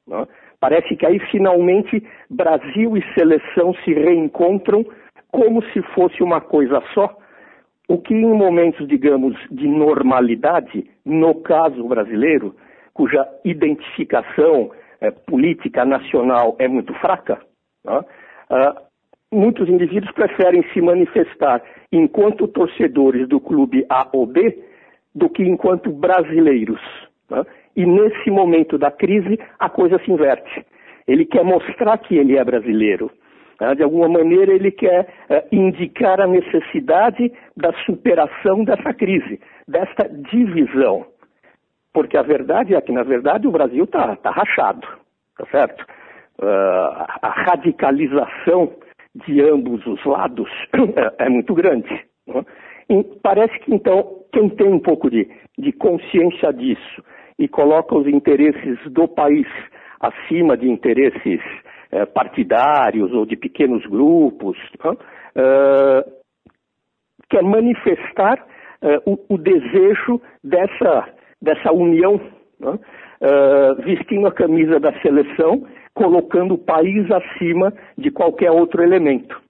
Né? 0.07 0.27
Parece 0.61 0.97
que 0.97 1.07
aí 1.07 1.19
finalmente 1.31 2.07
Brasil 2.31 2.97
e 2.97 3.15
seleção 3.15 3.75
se 3.85 3.93
reencontram 3.93 4.85
como 5.31 5.63
se 5.73 5.83
fosse 5.95 6.23
uma 6.23 6.41
coisa 6.41 6.83
só 6.93 7.17
o 7.89 7.99
que 7.99 8.15
em 8.15 8.35
momentos, 8.35 8.87
digamos, 8.89 9.37
de 9.51 9.67
normalidade, 9.69 10.89
no 11.05 11.35
caso 11.43 11.87
brasileiro, 11.87 12.55
cuja 12.95 13.27
identificação 13.45 14.71
é, 15.01 15.11
política 15.11 15.85
nacional 15.85 16.57
é 16.59 16.67
muito 16.67 16.95
fraca, 16.95 17.41
né? 17.85 17.99
uh, 17.99 18.85
muitos 19.31 19.69
indivíduos 19.69 20.13
preferem 20.13 20.65
se 20.73 20.81
manifestar 20.81 21.63
enquanto 21.93 22.49
torcedores 22.49 23.29
do 23.29 23.41
clube 23.41 23.85
A 23.91 24.09
ou 24.13 24.27
B 24.27 24.65
do 25.15 25.29
que 25.29 25.43
enquanto 25.43 25.93
brasileiros. 25.93 26.81
Né? 27.31 27.45
E 27.77 27.87
nesse 27.87 28.31
momento 28.31 28.79
da 28.79 28.91
crise, 28.91 29.39
a 29.59 29.69
coisa 29.69 29.99
se 29.99 30.11
inverte. 30.11 30.65
Ele 31.07 31.25
quer 31.25 31.45
mostrar 31.45 31.99
que 31.99 32.17
ele 32.17 32.37
é 32.37 32.45
brasileiro. 32.45 33.11
Né? 33.61 33.75
De 33.75 33.83
alguma 33.83 34.09
maneira, 34.09 34.53
ele 34.53 34.71
quer 34.71 35.09
uh, 35.31 35.55
indicar 35.55 36.21
a 36.21 36.27
necessidade 36.27 37.33
da 37.57 37.73
superação 37.85 38.65
dessa 38.65 38.93
crise, 38.95 39.41
desta 39.67 40.09
divisão. 40.09 41.07
Porque 41.93 42.17
a 42.17 42.23
verdade 42.23 42.75
é 42.75 42.81
que, 42.81 42.93
na 42.93 43.03
verdade, 43.03 43.47
o 43.47 43.53
Brasil 43.53 43.85
está 43.85 44.17
tá 44.17 44.31
rachado, 44.31 44.87
tá 45.39 45.47
certo? 45.51 45.85
Uh, 46.41 47.07
a 47.23 47.29
radicalização 47.47 48.73
de 49.27 49.41
ambos 49.41 49.87
os 49.87 50.05
lados 50.05 50.51
é, 51.19 51.27
é 51.27 51.29
muito 51.29 51.55
grande. 51.55 51.89
Né? 52.27 52.45
Parece 53.23 53.57
que, 53.61 53.73
então, 53.73 54.25
quem 54.33 54.49
tem 54.49 54.69
um 54.69 54.81
pouco 54.81 55.09
de, 55.09 55.29
de 55.57 55.73
consciência 55.73 56.53
disso 56.53 57.03
e 57.39 57.49
coloca 57.49 57.97
os 57.97 58.07
interesses 58.07 58.79
do 58.91 59.09
país 59.09 59.47
acima 60.01 60.57
de 60.57 60.69
interesses 60.69 61.41
eh, 61.95 62.07
partidários 62.07 63.13
ou 63.13 63.25
de 63.25 63.37
pequenos 63.37 63.87
grupos, 63.87 64.59
uh, 64.85 66.03
quer 67.31 67.45
manifestar 67.45 68.45
uh, 68.83 69.13
o, 69.13 69.35
o, 69.35 69.39
desejo 69.39 70.21
dessa, 70.43 71.09
dessa 71.41 71.73
união, 71.73 72.17
uh, 72.61 73.83
vestindo 73.85 74.27
a 74.27 74.33
camisa 74.33 74.81
da 74.81 74.93
seleção, 75.03 75.69
colocando 75.95 76.55
o 76.55 76.59
país 76.59 77.09
acima 77.13 77.73
de 77.97 78.11
qualquer 78.11 78.51
outro 78.51 78.83
elemento. 78.83 79.41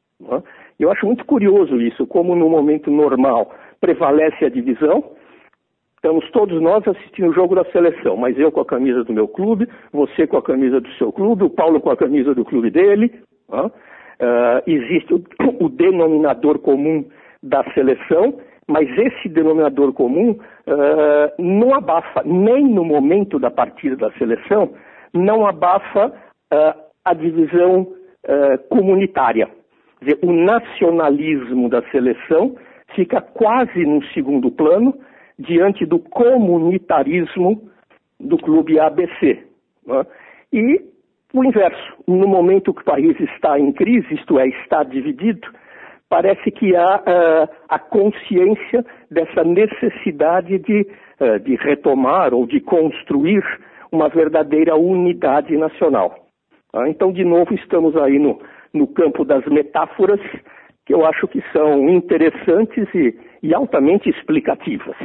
Eu 0.78 0.92
acho 0.92 1.06
muito 1.06 1.24
curioso 1.24 1.80
isso, 1.80 2.06
como 2.06 2.36
no 2.36 2.50
momento 2.50 2.90
normal 2.90 3.54
prevalece 3.80 4.44
a 4.44 4.50
divisão, 4.50 5.02
Estamos 6.04 6.30
todos 6.32 6.60
nós 6.60 6.86
assistindo 6.86 7.30
o 7.30 7.32
jogo 7.32 7.54
da 7.54 7.64
seleção, 7.72 8.14
mas 8.14 8.38
eu 8.38 8.52
com 8.52 8.60
a 8.60 8.66
camisa 8.66 9.02
do 9.04 9.12
meu 9.14 9.26
clube, 9.26 9.66
você 9.90 10.26
com 10.26 10.36
a 10.36 10.42
camisa 10.42 10.78
do 10.78 10.92
seu 10.96 11.10
clube, 11.10 11.44
o 11.44 11.48
Paulo 11.48 11.80
com 11.80 11.88
a 11.88 11.96
camisa 11.96 12.34
do 12.34 12.44
clube 12.44 12.70
dele. 12.70 13.10
Uh, 13.48 13.70
existe 14.66 15.14
o, 15.14 15.24
o, 15.64 15.68
denominador 15.70 16.58
comum 16.58 17.06
da 17.42 17.64
seleção, 17.72 18.38
mas 18.68 18.86
esse 18.98 19.30
denominador 19.30 19.94
comum 19.94 20.32
uh, 20.32 21.42
não 21.42 21.74
abafa, 21.74 22.22
nem 22.22 22.68
no 22.68 22.84
momento 22.84 23.38
da 23.38 23.50
partida 23.50 23.96
da 23.96 24.12
seleção, 24.18 24.74
não 25.14 25.46
abafa 25.46 26.08
uh, 26.08 26.80
a 27.02 27.14
divisão 27.14 27.88
comunitária. 28.68 29.48
Quer 30.00 30.04
dizer, 30.04 30.18
o 30.22 30.32
nacionalismo 30.32 31.70
da 31.70 31.82
seleção 31.90 32.56
fica 32.94 33.22
quase 33.22 33.86
no 33.86 34.04
segundo 34.08 34.50
plano 34.50 34.94
diante 35.38 35.84
do 35.84 35.98
comunitarismo 35.98 37.68
do 38.20 38.36
clube 38.38 38.78
ABC. 38.78 39.42
Né? 39.86 40.06
E 40.52 40.80
o 41.32 41.44
inverso, 41.44 41.94
no 42.06 42.28
momento 42.28 42.72
que 42.72 42.82
o 42.82 42.84
país 42.84 43.18
está 43.18 43.58
em 43.58 43.72
crise, 43.72 44.14
isto 44.14 44.38
é, 44.38 44.46
está 44.46 44.84
dividido, 44.84 45.48
parece 46.08 46.50
que 46.52 46.76
há 46.76 46.96
uh, 46.96 47.54
a 47.68 47.78
consciência 47.78 48.84
dessa 49.10 49.42
necessidade 49.42 50.58
de, 50.60 50.86
uh, 51.20 51.40
de 51.40 51.56
retomar 51.56 52.32
ou 52.32 52.46
de 52.46 52.60
construir 52.60 53.42
uma 53.90 54.08
verdadeira 54.08 54.76
unidade 54.76 55.56
nacional. 55.56 56.28
Uh, 56.72 56.86
então, 56.86 57.12
de 57.12 57.24
novo, 57.24 57.52
estamos 57.54 57.96
aí 57.96 58.18
no, 58.18 58.40
no 58.72 58.86
campo 58.86 59.24
das 59.24 59.44
metáforas, 59.46 60.20
que 60.86 60.94
eu 60.94 61.04
acho 61.04 61.26
que 61.26 61.42
são 61.52 61.88
interessantes 61.88 62.86
e, 62.94 63.18
e 63.42 63.52
altamente 63.52 64.08
explicativas. 64.08 64.96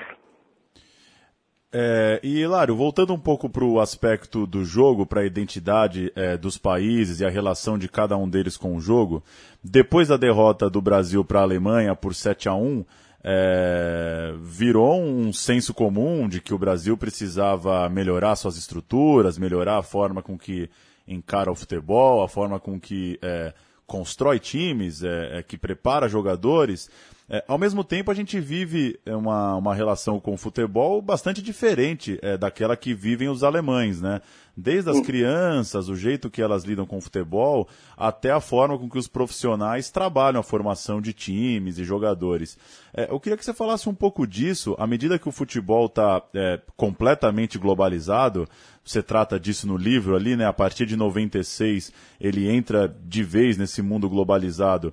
É, 1.72 2.20
e, 2.24 2.40
Hilário, 2.40 2.76
voltando 2.76 3.14
um 3.14 3.20
pouco 3.20 3.48
para 3.48 3.64
o 3.64 3.80
aspecto 3.80 4.48
do 4.48 4.66
jogo, 4.66 5.06
para 5.06 5.22
a 5.22 5.26
identidade 5.26 6.12
é, 6.16 6.36
dos 6.36 6.58
países 6.58 7.20
e 7.20 7.26
a 7.26 7.30
relação 7.30 7.78
de 7.78 7.88
cada 7.88 8.18
um 8.18 8.28
deles 8.28 8.58
com 8.58 8.76
o 8.76 8.82
jogo, 8.82 9.24
depois 9.64 10.08
da 10.08 10.18
derrota 10.18 10.70
do 10.70 10.82
Brasil 10.82 11.24
para 11.24 11.40
a 11.40 11.44
Alemanha 11.44 11.96
por 11.96 12.16
7 12.16 12.50
a 12.50 12.56
1 12.56 12.84
é, 13.24 14.34
virou 14.42 15.02
um 15.02 15.32
senso 15.34 15.74
comum 15.74 16.28
de 16.28 16.42
que 16.42 16.54
o 16.54 16.58
Brasil 16.58 16.98
precisava 16.98 17.88
melhorar 17.90 18.36
suas 18.36 18.58
estruturas, 18.58 19.38
melhorar 19.38 19.78
a 19.78 19.84
forma 19.84 20.22
com 20.22 20.38
que 20.38 20.70
encara 21.08 21.52
o 21.52 21.56
futebol, 21.56 22.24
a 22.24 22.30
forma 22.30 22.60
com 22.60 22.80
que 22.80 23.20
é, 23.22 23.54
constrói 23.86 24.40
times, 24.40 25.04
é, 25.04 25.40
é, 25.40 25.44
que 25.44 25.58
prepara 25.58 26.08
jogadores. 26.08 26.90
É, 27.30 27.44
ao 27.48 27.60
mesmo 27.60 27.84
tempo, 27.84 28.10
a 28.10 28.14
gente 28.16 28.40
vive 28.40 29.00
é, 29.06 29.16
uma, 29.16 29.56
uma 29.56 29.76
relação 29.76 30.20
com 30.20 30.34
o 30.34 30.38
futebol 30.38 31.00
bastante 31.00 31.44
diferente 31.44 32.18
é, 32.24 32.36
daquela 32.36 32.76
que 32.76 32.92
vivem 32.92 33.30
os 33.30 33.44
alemães, 33.44 34.02
né? 34.02 34.20
Desde 34.58 34.90
as 34.90 35.00
crianças, 35.00 35.88
o 35.88 35.96
jeito 35.96 36.30
que 36.30 36.42
elas 36.42 36.66
lidam 36.66 36.86
com 36.86 36.98
o 36.98 37.02
futebol, 37.02 37.70
até 37.96 38.32
a 38.32 38.42
forma 38.42 38.78
com 38.78 38.90
que 38.90 38.98
os 38.98 39.08
profissionais 39.08 39.90
trabalham 39.90 40.42
a 40.42 40.44
formação 40.44 41.00
de 41.00 41.14
times 41.14 41.78
e 41.78 41.86
jogadores. 41.86 42.58
É, 42.94 43.10
eu 43.10 43.20
queria 43.20 43.38
que 43.38 43.46
você 43.46 43.54
falasse 43.54 43.88
um 43.88 43.94
pouco 43.94 44.26
disso, 44.28 44.76
à 44.80 44.88
medida 44.88 45.20
que 45.20 45.30
o 45.30 45.32
futebol 45.32 45.86
está 45.86 46.22
é, 46.34 46.60
completamente 46.76 47.58
globalizado, 47.58 48.50
você 48.84 49.04
trata 49.04 49.40
disso 49.40 49.68
no 49.68 49.78
livro 49.78 50.16
ali, 50.16 50.36
né? 50.36 50.46
A 50.46 50.54
partir 50.54 50.88
de 50.88 50.96
96 50.96 51.94
ele 52.20 52.50
entra 52.50 52.94
de 53.06 53.24
vez 53.24 53.56
nesse 53.56 53.84
mundo 53.84 54.10
globalizado 54.10 54.92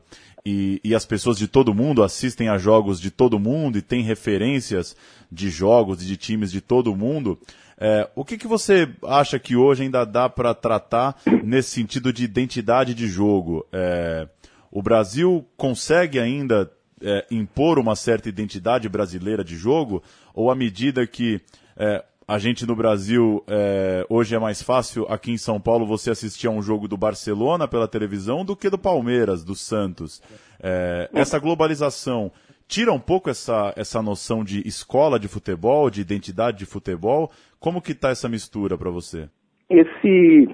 e, 0.49 0.81
e, 0.85 0.95
as 0.95 1.05
pessoas 1.05 1.37
de 1.37 1.49
todo 1.49 1.75
mundo 1.75 2.05
assistem 2.05 2.49
a 2.49 2.57
jogos 2.57 3.01
de 3.01 3.11
todo 3.11 3.37
mundo 3.37 3.79
e 3.79 3.83
tem 3.83 4.05
referências 4.05 4.97
de 5.31 5.51
jogos 5.51 6.01
e 6.01 6.07
de 6.07 6.17
times 6.17 6.53
de 6.53 6.61
todo 6.61 6.95
mundo. 6.95 7.37
É, 7.77 8.09
o 8.15 8.25
que, 8.25 8.39
que 8.39 8.47
você 8.47 8.89
acha 9.03 9.41
que 9.41 9.57
hoje 9.57 9.83
ainda 9.83 10.05
dá 10.05 10.29
para 10.29 10.55
tratar 10.55 11.21
nesse 11.43 11.71
sentido 11.71 12.13
de 12.13 12.23
identidade 12.23 12.95
de 12.95 13.09
jogo? 13.09 13.67
É, 13.73 14.29
o 14.71 14.81
Brasil 14.81 15.45
consegue 15.57 16.21
ainda 16.21 16.71
é, 17.03 17.27
impor 17.29 17.77
uma 17.81 17.97
certa 17.97 18.29
identidade 18.29 18.89
brasileira 18.89 19.43
de 19.43 19.57
jogo? 19.57 20.01
Ou 20.33 20.49
à 20.49 20.55
medida 20.55 21.05
que 21.09 21.41
é, 21.77 22.05
a 22.29 22.39
gente 22.39 22.67
no 22.67 22.75
Brasil, 22.75 23.45
é, 23.47 24.05
hoje 24.11 24.35
é 24.35 24.39
mais 24.39 24.61
fácil 24.61 25.07
aqui 25.09 25.31
em 25.31 25.39
São 25.39 25.61
Paulo 25.61 25.87
você 25.87 26.11
assistir 26.11 26.49
a 26.49 26.51
um 26.51 26.61
jogo 26.61 26.89
do 26.89 26.97
Barcelona 26.97 27.69
pela 27.69 27.87
televisão 27.87 28.45
do 28.45 28.57
que 28.57 28.69
do 28.69 28.77
Palmeiras, 28.77 29.45
do 29.45 29.55
Santos. 29.55 30.21
É, 30.61 31.09
essa 31.15 31.39
globalização 31.39 32.33
tira 32.67 32.93
um 32.93 32.99
pouco 32.99 33.31
essa, 33.31 33.73
essa 33.77 34.03
noção 34.03 34.43
de 34.43 34.67
escola 34.67 35.21
de 35.21 35.29
futebol, 35.29 35.89
de 35.89 36.01
identidade 36.01 36.59
de 36.59 36.67
futebol. 36.67 37.31
Como 37.61 37.81
que 37.81 37.93
está 37.93 38.11
essa 38.11 38.29
mistura 38.29 38.77
para 38.77 38.91
você? 38.91 39.29
Esse, 39.71 40.49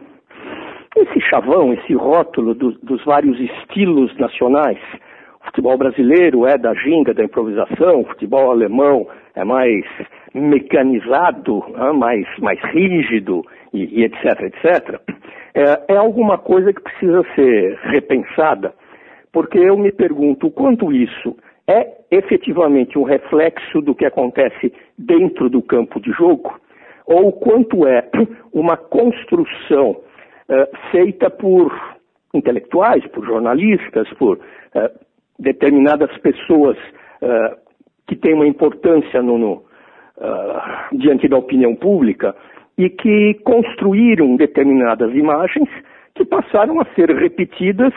esse 0.95 1.21
chavão, 1.31 1.73
esse 1.73 1.95
rótulo 1.95 2.55
do, 2.55 2.73
dos 2.83 3.03
vários 3.07 3.41
estilos 3.41 4.15
nacionais, 4.19 4.79
o 5.41 5.47
futebol 5.47 5.79
brasileiro 5.79 6.47
é 6.47 6.59
da 6.59 6.75
ginga, 6.75 7.15
da 7.15 7.25
improvisação, 7.25 8.03
o 8.03 8.07
futebol 8.09 8.51
alemão 8.51 9.09
é 9.35 9.43
mais 9.43 9.87
mecanizado, 10.35 11.65
mais, 11.95 12.27
mais 12.39 12.61
rígido 12.73 13.45
e, 13.73 14.01
e 14.01 14.05
etc, 14.05 14.41
etc, 14.43 15.01
é, 15.55 15.95
é, 15.95 15.97
alguma 15.97 16.39
coisa 16.39 16.73
que 16.73 16.81
precisa 16.81 17.23
ser 17.35 17.79
repensada, 17.85 18.73
porque 19.33 19.59
eu 19.59 19.77
me 19.77 19.93
pergunto 19.93 20.47
o 20.47 20.51
quanto 20.51 20.93
isso 20.93 21.37
é 21.67 21.87
efetivamente 22.11 22.99
um 22.99 23.03
reflexo 23.03 23.81
do 23.81 23.95
que 23.95 24.05
acontece 24.05 24.73
dentro 24.97 25.49
do 25.49 25.63
campo 25.63 26.01
de 26.01 26.11
jogo, 26.13 26.59
ou 27.07 27.29
o 27.29 27.33
quanto 27.33 27.87
é 27.87 28.09
uma 28.53 28.77
construção 28.77 30.01
é, 30.49 30.69
feita 30.91 31.31
por 31.31 31.73
intelectuais, 32.35 33.07
por 33.09 33.25
jornalistas, 33.25 34.09
por 34.15 34.41
é, 34.75 34.91
determinadas 35.39 36.17
pessoas 36.19 36.77
é, 37.21 37.57
que 38.07 38.17
têm 38.17 38.35
uma 38.35 38.47
importância 38.47 39.23
no, 39.23 39.39
no 39.39 39.65
uh, 40.23 40.97
diante 40.97 41.29
da 41.29 41.37
opinião 41.37 41.75
pública 41.75 42.35
e 42.79 42.89
que 42.89 43.35
construíram 43.45 44.37
determinadas 44.37 45.13
imagens 45.15 45.69
que 46.15 46.25
passaram 46.25 46.81
a 46.81 46.85
ser 46.95 47.11
repetidas, 47.11 47.93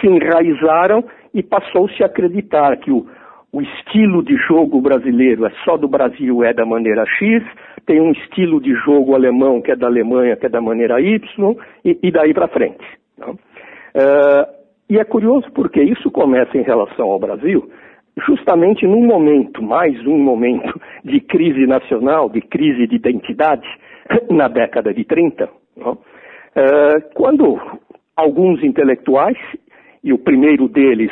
se 0.00 0.06
enraizaram 0.06 1.04
e 1.34 1.42
passou-se 1.42 2.02
a 2.02 2.06
acreditar 2.06 2.76
que 2.78 2.90
o, 2.90 3.06
o 3.52 3.60
estilo 3.60 4.22
de 4.22 4.36
jogo 4.36 4.80
brasileiro 4.80 5.44
é 5.46 5.50
só 5.64 5.76
do 5.76 5.88
Brasil, 5.88 6.44
é 6.44 6.52
da 6.52 6.64
maneira 6.64 7.04
X, 7.06 7.42
tem 7.86 8.00
um 8.00 8.12
estilo 8.12 8.60
de 8.60 8.74
jogo 8.74 9.14
alemão 9.14 9.60
que 9.62 9.70
é 9.70 9.76
da 9.76 9.86
Alemanha, 9.86 10.36
que 10.36 10.46
é 10.46 10.48
da 10.48 10.60
maneira 10.60 11.00
Y, 11.00 11.56
e, 11.84 11.98
e 12.02 12.10
daí 12.10 12.34
para 12.34 12.48
frente. 12.48 12.84
Uh, 13.18 14.56
e 14.88 14.98
é 14.98 15.04
curioso 15.04 15.50
porque 15.52 15.82
isso 15.82 16.10
começa 16.10 16.56
em 16.56 16.62
relação 16.62 17.10
ao 17.10 17.18
Brasil, 17.18 17.68
justamente 18.26 18.86
num 18.86 19.04
momento, 19.04 19.62
mais 19.62 19.94
um 20.06 20.18
momento 20.18 20.80
de 21.04 21.20
crise 21.20 21.66
nacional, 21.66 22.28
de 22.28 22.40
crise 22.40 22.86
de 22.86 22.96
identidade, 22.96 23.66
na 24.30 24.48
década 24.48 24.94
de 24.94 25.04
30, 25.04 25.48
não? 25.76 25.98
É, 26.54 27.00
quando 27.14 27.60
alguns 28.16 28.62
intelectuais, 28.62 29.36
e 30.02 30.12
o 30.12 30.18
primeiro 30.18 30.68
deles 30.68 31.10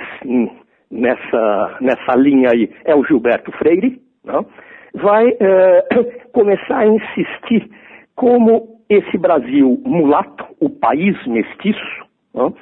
nessa, 0.90 1.78
nessa 1.80 2.16
linha 2.16 2.50
aí 2.50 2.70
é 2.84 2.94
o 2.94 3.04
Gilberto 3.04 3.50
Freire, 3.52 4.00
não? 4.24 4.46
vai 4.94 5.28
é, 5.40 5.84
começar 6.32 6.78
a 6.78 6.86
insistir 6.86 7.68
como 8.14 8.78
esse 8.88 9.18
Brasil 9.18 9.80
mulato, 9.84 10.46
o 10.60 10.70
país 10.70 11.16
mestiço, 11.26 12.06
não? 12.32 12.54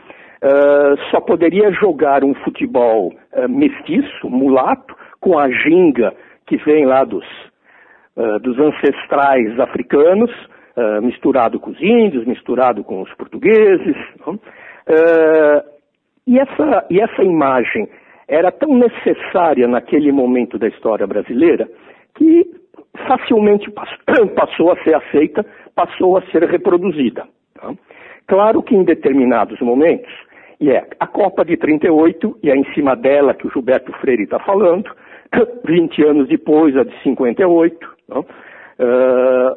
Uh, 0.43 0.99
só 1.13 1.21
poderia 1.21 1.71
jogar 1.71 2.25
um 2.25 2.35
futebol 2.35 3.13
uh, 3.33 3.49
mestiço, 3.49 4.29
mulato, 4.29 4.93
com 5.21 5.39
a 5.39 5.49
ginga 5.49 6.13
que 6.49 6.57
vem 6.57 6.85
lá 6.85 7.05
dos, 7.05 7.25
uh, 8.17 8.41
dos 8.41 8.59
ancestrais 8.59 9.59
africanos, 9.61 10.31
misturado 11.03 11.61
com 11.61 11.71
os 11.71 11.79
índios, 11.83 12.25
misturado 12.25 12.83
com 12.83 13.03
os 13.03 13.15
portugueses. 13.17 13.95
e, 16.27 16.39
essa, 16.39 16.87
e 16.89 16.99
essa 16.99 17.23
imagem 17.23 17.87
era 18.27 18.51
tão 18.51 18.75
necessária 18.75 19.69
naquele 19.69 20.11
momento 20.11 20.59
da 20.59 20.69
história 20.69 21.07
brasileira 21.07 21.69
que 22.15 22.47
facilmente 23.07 23.71
passou 24.35 24.73
a 24.73 24.83
ser 24.83 24.95
aceita, 24.95 25.45
passou 25.75 26.17
a 26.17 26.23
ser 26.31 26.43
reproduzida. 26.45 27.29
Tá? 27.55 27.75
Claro 28.27 28.63
que 28.63 28.75
em 28.75 28.83
determinados 28.83 29.61
momentos 29.61 30.11
e 30.63 30.71
é 30.71 30.87
a 31.01 31.09
Copa 31.09 31.45
de 31.45 31.57
38, 31.57 32.39
e 32.41 32.49
é 32.49 32.55
em 32.55 32.65
cima 32.73 32.95
dela 32.95 33.35
que 33.35 33.49
o 33.49 33.51
Gilberto 33.51 33.93
Freire 33.95 34.23
está 34.23 34.39
falando, 34.39 34.89
20 35.67 36.05
anos 36.05 36.29
depois, 36.29 36.77
a 36.77 36.85
de 36.85 37.03
58, 37.03 37.77
não? 38.09 38.21
Uh, 38.21 39.57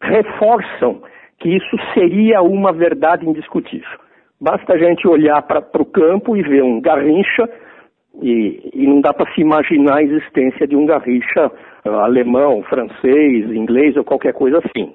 reforçam 0.00 1.02
que 1.40 1.48
isso 1.48 1.76
seria 1.92 2.40
uma 2.40 2.72
verdade 2.72 3.28
indiscutível. 3.28 3.98
Basta 4.40 4.74
a 4.74 4.78
gente 4.78 5.08
olhar 5.08 5.42
para 5.42 5.82
o 5.82 5.84
campo 5.84 6.36
e 6.36 6.42
ver 6.42 6.62
um 6.62 6.80
Garrincha, 6.80 7.50
e, 8.22 8.70
e 8.74 8.86
não 8.86 9.00
dá 9.00 9.12
para 9.12 9.28
se 9.34 9.40
imaginar 9.40 9.96
a 9.96 10.02
existência 10.04 10.68
de 10.68 10.76
um 10.76 10.86
Garrincha 10.86 11.50
uh, 11.84 11.90
alemão, 11.90 12.62
francês, 12.62 13.50
inglês 13.50 13.96
ou 13.96 14.04
qualquer 14.04 14.34
coisa 14.34 14.58
assim. 14.58 14.94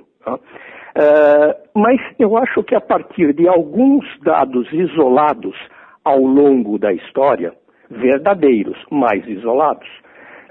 Uh, 0.97 1.53
mas 1.75 2.01
eu 2.17 2.35
acho 2.37 2.63
que 2.63 2.73
a 2.73 2.81
partir 2.81 3.31
de 3.31 3.47
alguns 3.47 4.03
dados 4.23 4.67
isolados 4.73 5.55
ao 6.03 6.17
longo 6.17 6.79
da 6.79 6.91
história, 6.91 7.53
verdadeiros, 7.87 8.75
mais 8.89 9.23
isolados, 9.27 9.87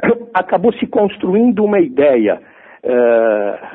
acabou 0.32 0.72
se 0.74 0.86
construindo 0.86 1.64
uma 1.64 1.80
ideia 1.80 2.40
uh, 2.84 3.66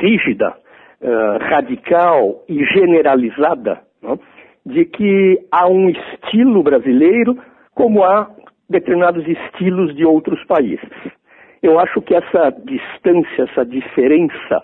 rígida, 0.00 0.54
uh, 1.02 1.38
radical 1.50 2.44
e 2.48 2.64
generalizada 2.66 3.80
não? 4.00 4.16
de 4.64 4.84
que 4.84 5.40
há 5.50 5.66
um 5.66 5.88
estilo 5.88 6.62
brasileiro 6.62 7.36
como 7.74 8.04
há 8.04 8.30
determinados 8.70 9.26
estilos 9.26 9.92
de 9.96 10.06
outros 10.06 10.44
países. 10.44 10.88
Eu 11.60 11.80
acho 11.80 12.00
que 12.02 12.14
essa 12.14 12.54
distância, 12.64 13.48
essa 13.50 13.66
diferença 13.66 14.62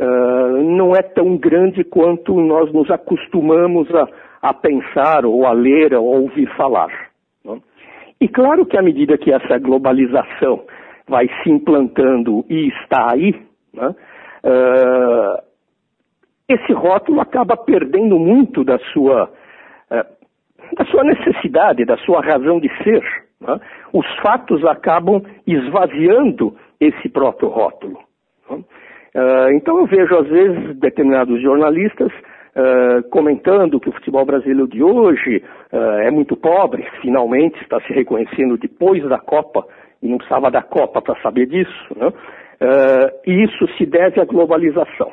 uh, 0.00 0.62
não 0.62 0.94
é 0.96 1.02
tão 1.02 1.36
grande 1.36 1.84
quanto 1.84 2.34
nós 2.40 2.72
nos 2.72 2.90
acostumamos 2.90 3.88
a, 3.94 4.08
a 4.42 4.54
pensar, 4.54 5.26
ou 5.26 5.46
a 5.46 5.52
ler, 5.52 5.94
ou 5.94 6.14
a 6.14 6.18
ouvir 6.18 6.48
falar. 6.56 6.90
Não? 7.44 7.62
E 8.20 8.26
claro 8.28 8.64
que 8.64 8.76
à 8.76 8.82
medida 8.82 9.18
que 9.18 9.32
essa 9.32 9.58
globalização 9.58 10.64
vai 11.06 11.28
se 11.42 11.50
implantando 11.50 12.44
e 12.48 12.68
está 12.68 13.12
aí, 13.12 13.34
né, 13.74 13.88
uh, 14.44 15.42
esse 16.48 16.72
rótulo 16.72 17.20
acaba 17.20 17.56
perdendo 17.56 18.18
muito 18.18 18.64
da 18.64 18.78
sua, 18.92 19.24
uh, 19.90 20.76
da 20.76 20.84
sua 20.86 21.04
necessidade, 21.04 21.84
da 21.84 21.96
sua 21.98 22.20
razão 22.20 22.58
de 22.58 22.68
ser. 22.82 23.02
Né? 23.40 23.60
Os 23.92 24.06
fatos 24.20 24.64
acabam 24.64 25.22
esvaziando 25.46 26.56
esse 26.80 27.08
próprio 27.08 27.48
rótulo. 27.48 27.98
Né? 28.50 28.64
Uh, 29.14 29.50
então 29.54 29.78
eu 29.78 29.86
vejo 29.86 30.14
às 30.16 30.28
vezes 30.28 30.78
determinados 30.78 31.42
jornalistas 31.42 32.12
uh, 32.12 33.02
comentando 33.10 33.80
que 33.80 33.88
o 33.88 33.92
futebol 33.92 34.24
brasileiro 34.24 34.68
de 34.68 34.82
hoje 34.82 35.42
uh, 35.72 35.76
é 36.02 36.10
muito 36.12 36.36
pobre, 36.36 36.86
finalmente 37.02 37.60
está 37.60 37.80
se 37.80 37.92
reconhecendo 37.92 38.56
depois 38.56 39.02
da 39.08 39.18
Copa, 39.18 39.64
e 40.00 40.08
não 40.08 40.16
precisava 40.16 40.48
da 40.50 40.62
Copa 40.62 41.02
para 41.02 41.20
saber 41.22 41.46
disso, 41.46 41.96
né? 41.96 42.12
e 43.26 43.44
isso 43.44 43.66
se 43.76 43.86
deve 43.86 44.20
à 44.20 44.24
globalização. 44.24 45.12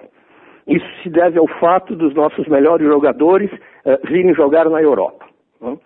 Isso 0.68 0.86
se 1.02 1.10
deve 1.10 1.40
ao 1.40 1.48
fato 1.60 1.96
dos 1.96 2.14
nossos 2.14 2.46
melhores 2.48 2.86
jogadores 2.86 3.50
virem 4.04 4.34
jogar 4.34 4.70
na 4.70 4.82
Europa. 4.82 5.26
Né? 5.62 5.78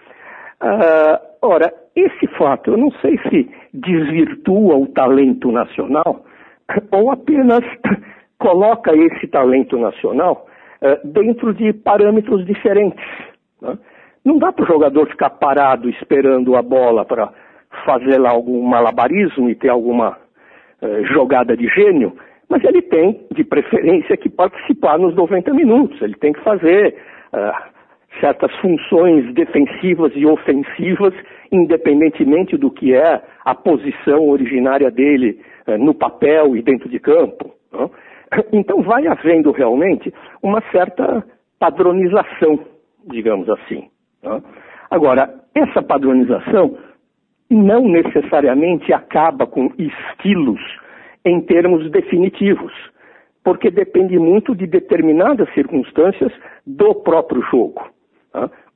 Ora, 1.42 1.72
esse 1.96 2.28
fato 2.38 2.72
eu 2.72 2.78
não 2.78 2.92
sei 2.94 3.18
se 3.30 3.50
desvirtua 3.74 4.76
o 4.76 4.88
talento 4.88 5.52
nacional 5.52 6.24
ou 6.92 7.12
apenas 7.12 7.62
coloca 8.38 8.96
esse 8.96 9.28
talento 9.28 9.78
nacional 9.78 10.48
uh, 10.82 11.08
dentro 11.08 11.54
de 11.54 11.74
parâmetros 11.74 12.46
diferentes. 12.46 13.04
Né? 13.62 13.78
Não 14.24 14.38
dá 14.38 14.52
para 14.52 14.64
o 14.64 14.68
jogador 14.68 15.08
ficar 15.08 15.32
parado 15.32 15.90
esperando 15.90 16.56
a 16.56 16.62
bola 16.62 17.06
para 17.06 17.32
fazer 17.86 18.20
lá 18.20 18.30
algum 18.30 18.62
malabarismo 18.62 19.50
e 19.50 19.56
ter 19.56 19.70
alguma 19.70 20.18
uh, 20.82 21.06
jogada 21.06 21.56
de 21.56 21.68
gênio, 21.68 22.14
mas 22.50 22.64
ele 22.64 22.82
tem, 22.82 23.26
de 23.32 23.44
preferência, 23.44 24.18
que 24.18 24.30
participar 24.30 25.00
nos 25.00 25.16
90 25.16 25.54
minutos. 25.54 26.02
Ele 26.02 26.16
tem 26.16 26.34
que 26.34 26.44
fazer 26.44 26.96
certas 28.20 28.54
funções 28.58 29.34
defensivas 29.34 30.12
e 30.16 30.26
ofensivas, 30.26 31.14
independentemente 31.52 32.58
do 32.58 32.70
que 32.70 32.94
é 32.94 33.22
a 33.46 33.56
posição 33.56 34.28
originária 34.28 34.92
dele 34.92 35.40
no 35.78 35.94
papel 35.94 36.56
e 36.56 36.62
dentro 36.62 36.90
de 36.90 37.00
campo. 37.00 37.52
Não? 37.72 37.90
Então 38.54 38.82
vai 38.82 39.06
havendo 39.08 39.52
realmente 39.52 40.14
uma 40.42 40.62
certa 40.72 41.22
padronização, 41.60 42.60
digamos 43.06 43.50
assim. 43.50 43.90
Não? 44.24 44.42
Agora, 44.90 45.30
essa 45.54 45.82
padronização 45.82 46.78
não 47.50 47.82
necessariamente 47.88 48.94
acaba 48.94 49.46
com 49.46 49.70
estilos 49.78 50.62
em 51.26 51.42
termos 51.42 51.92
definitivos, 51.92 52.72
porque 53.44 53.70
depende 53.70 54.18
muito 54.18 54.56
de 54.56 54.66
determinadas 54.66 55.54
circunstâncias 55.54 56.32
do 56.66 56.96
próprio 56.96 57.42
jogo. 57.52 57.82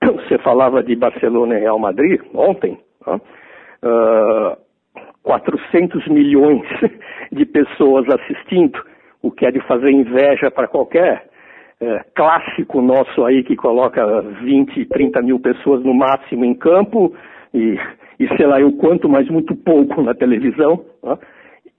Você 0.03 0.37
falava 0.39 0.83
de 0.83 0.95
Barcelona 0.95 1.55
e 1.55 1.61
Real 1.61 1.79
Madrid 1.79 2.21
ontem. 2.33 2.77
Uh, 3.07 4.57
400 5.25 6.07
milhões 6.07 6.61
de 7.31 7.45
pessoas 7.45 8.05
assistindo, 8.07 8.79
o 9.21 9.31
que 9.31 9.45
é 9.45 9.51
de 9.51 9.59
fazer 9.61 9.89
inveja 9.89 10.51
para 10.51 10.67
qualquer 10.67 11.27
é, 11.81 12.05
clássico 12.15 12.79
nosso 12.79 13.25
aí 13.25 13.43
que 13.43 13.55
coloca 13.55 14.21
20, 14.21 14.85
30 14.85 15.21
mil 15.23 15.39
pessoas 15.39 15.83
no 15.83 15.95
máximo 15.95 16.45
em 16.45 16.53
campo 16.53 17.13
e, 17.53 17.77
e 18.19 18.27
sei 18.37 18.45
lá 18.45 18.61
eu 18.61 18.71
quanto, 18.73 19.09
mas 19.09 19.27
muito 19.27 19.55
pouco 19.55 20.01
na 20.01 20.13
televisão 20.13 20.85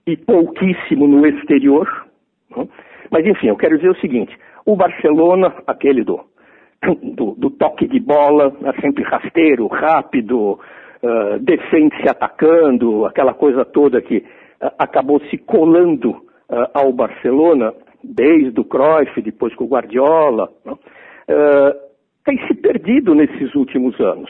e 0.05 0.17
pouquíssimo 0.17 1.07
no 1.07 1.25
exterior. 1.25 1.87
Mas 3.09 3.25
enfim, 3.25 3.47
eu 3.47 3.55
quero 3.55 3.77
dizer 3.77 3.89
o 3.89 3.99
seguinte: 3.99 4.37
o 4.65 4.75
Barcelona, 4.75 5.53
aquele 5.65 6.03
do 6.03 6.19
do, 7.01 7.33
do 7.35 7.49
toque 7.49 7.87
de 7.87 7.99
bola, 7.99 8.53
né, 8.61 8.71
sempre 8.81 9.03
rasteiro, 9.03 9.65
rápido, 9.67 10.59
uh, 11.03 11.39
defende 11.39 11.95
se 12.01 12.09
atacando, 12.09 13.05
aquela 13.05 13.33
coisa 13.33 13.65
toda 13.65 14.01
que 14.01 14.17
uh, 14.17 14.71
acabou 14.77 15.19
se 15.29 15.37
colando 15.37 16.11
uh, 16.11 16.67
ao 16.73 16.91
Barcelona, 16.91 17.73
desde 18.03 18.59
o 18.59 18.63
Cruyff, 18.63 19.21
depois 19.21 19.53
com 19.55 19.65
o 19.65 19.67
Guardiola, 19.67 20.49
tem 22.23 22.37
se 22.47 22.53
perdido 22.53 23.13
nesses 23.13 23.53
últimos 23.55 23.99
anos. 23.99 24.29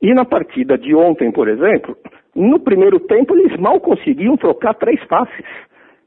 E 0.00 0.12
na 0.14 0.24
partida 0.24 0.76
de 0.76 0.94
ontem, 0.94 1.30
por 1.30 1.48
exemplo, 1.48 1.96
no 2.34 2.58
primeiro 2.58 2.98
tempo 2.98 3.36
eles 3.36 3.56
mal 3.58 3.78
conseguiam 3.78 4.36
trocar 4.36 4.74
três 4.74 5.04
passes, 5.04 5.44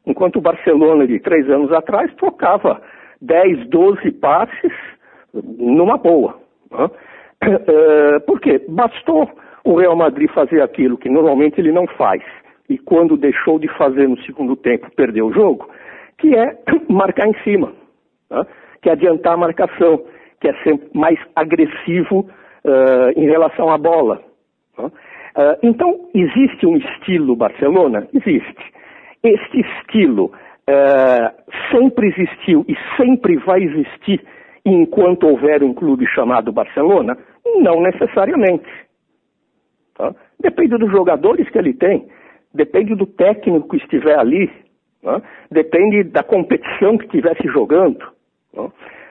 enquanto 0.06 0.38
o 0.38 0.42
Barcelona 0.42 1.08
de 1.08 1.20
três 1.20 1.50
anos 1.50 1.72
atrás 1.72 2.14
trocava 2.16 2.82
10, 3.22 3.70
12 3.70 4.12
passes 4.14 4.74
numa 5.34 5.98
boa. 5.98 6.38
Né? 6.72 6.90
É, 7.42 8.20
por 8.20 8.40
quê? 8.40 8.62
Bastou 8.68 9.30
o 9.66 9.76
Real 9.76 9.96
Madrid 9.96 10.30
fazer 10.32 10.62
aquilo 10.62 10.98
que 10.98 11.10
normalmente 11.10 11.60
ele 11.60 11.72
não 11.72 11.88
faz, 11.88 12.22
e 12.70 12.78
quando 12.78 13.18
deixou 13.18 13.60
de 13.60 13.68
fazer 13.78 14.08
no 14.08 14.18
segundo 14.22 14.56
tempo, 14.56 14.90
perdeu 14.96 15.28
o 15.28 15.34
jogo, 15.34 15.68
que 16.18 16.36
é 16.36 16.56
marcar 16.88 17.28
em 17.28 17.36
cima, 17.44 17.74
né? 18.30 18.46
que 18.82 18.90
é 18.90 18.94
adiantar 18.94 19.34
a 19.34 19.38
marcação, 19.38 20.02
que 20.40 20.48
é 20.48 20.54
ser 20.64 20.80
mais 20.94 21.20
agressivo 21.36 22.20
uh, 22.20 23.10
em 23.16 23.26
relação 23.26 23.70
à 23.72 23.78
bola. 23.78 24.22
Uh, 24.78 24.92
então, 25.64 26.10
existe 26.14 26.66
um 26.66 26.78
estilo 26.78 27.36
Barcelona? 27.36 28.08
Existe. 28.14 28.74
Este 29.24 29.62
estilo 29.62 30.26
uh, 30.26 31.52
sempre 31.72 32.10
existiu 32.10 32.64
e 32.68 32.76
sempre 32.98 33.38
vai 33.38 33.64
existir 33.64 34.24
enquanto 34.64 35.28
houver 35.28 35.64
um 35.64 35.74
clube 35.74 36.06
chamado 36.08 36.52
Barcelona? 36.52 37.18
Não 37.58 37.82
necessariamente. 37.82 38.66
Tá? 39.96 40.14
Depende 40.40 40.78
dos 40.78 40.92
jogadores 40.92 41.50
que 41.50 41.58
ele 41.58 41.74
tem, 41.74 42.08
depende 42.54 42.96
do 42.96 43.06
técnico 43.06 43.70
que 43.70 43.78
estiver 43.78 44.20
ali, 44.20 44.52
tá? 45.02 45.22
depende 45.50 46.04
da 46.04 46.24
competição 46.24 46.98
que 46.98 47.06
estivesse 47.06 47.48
jogando. 47.48 48.06
Tá? 48.54 48.64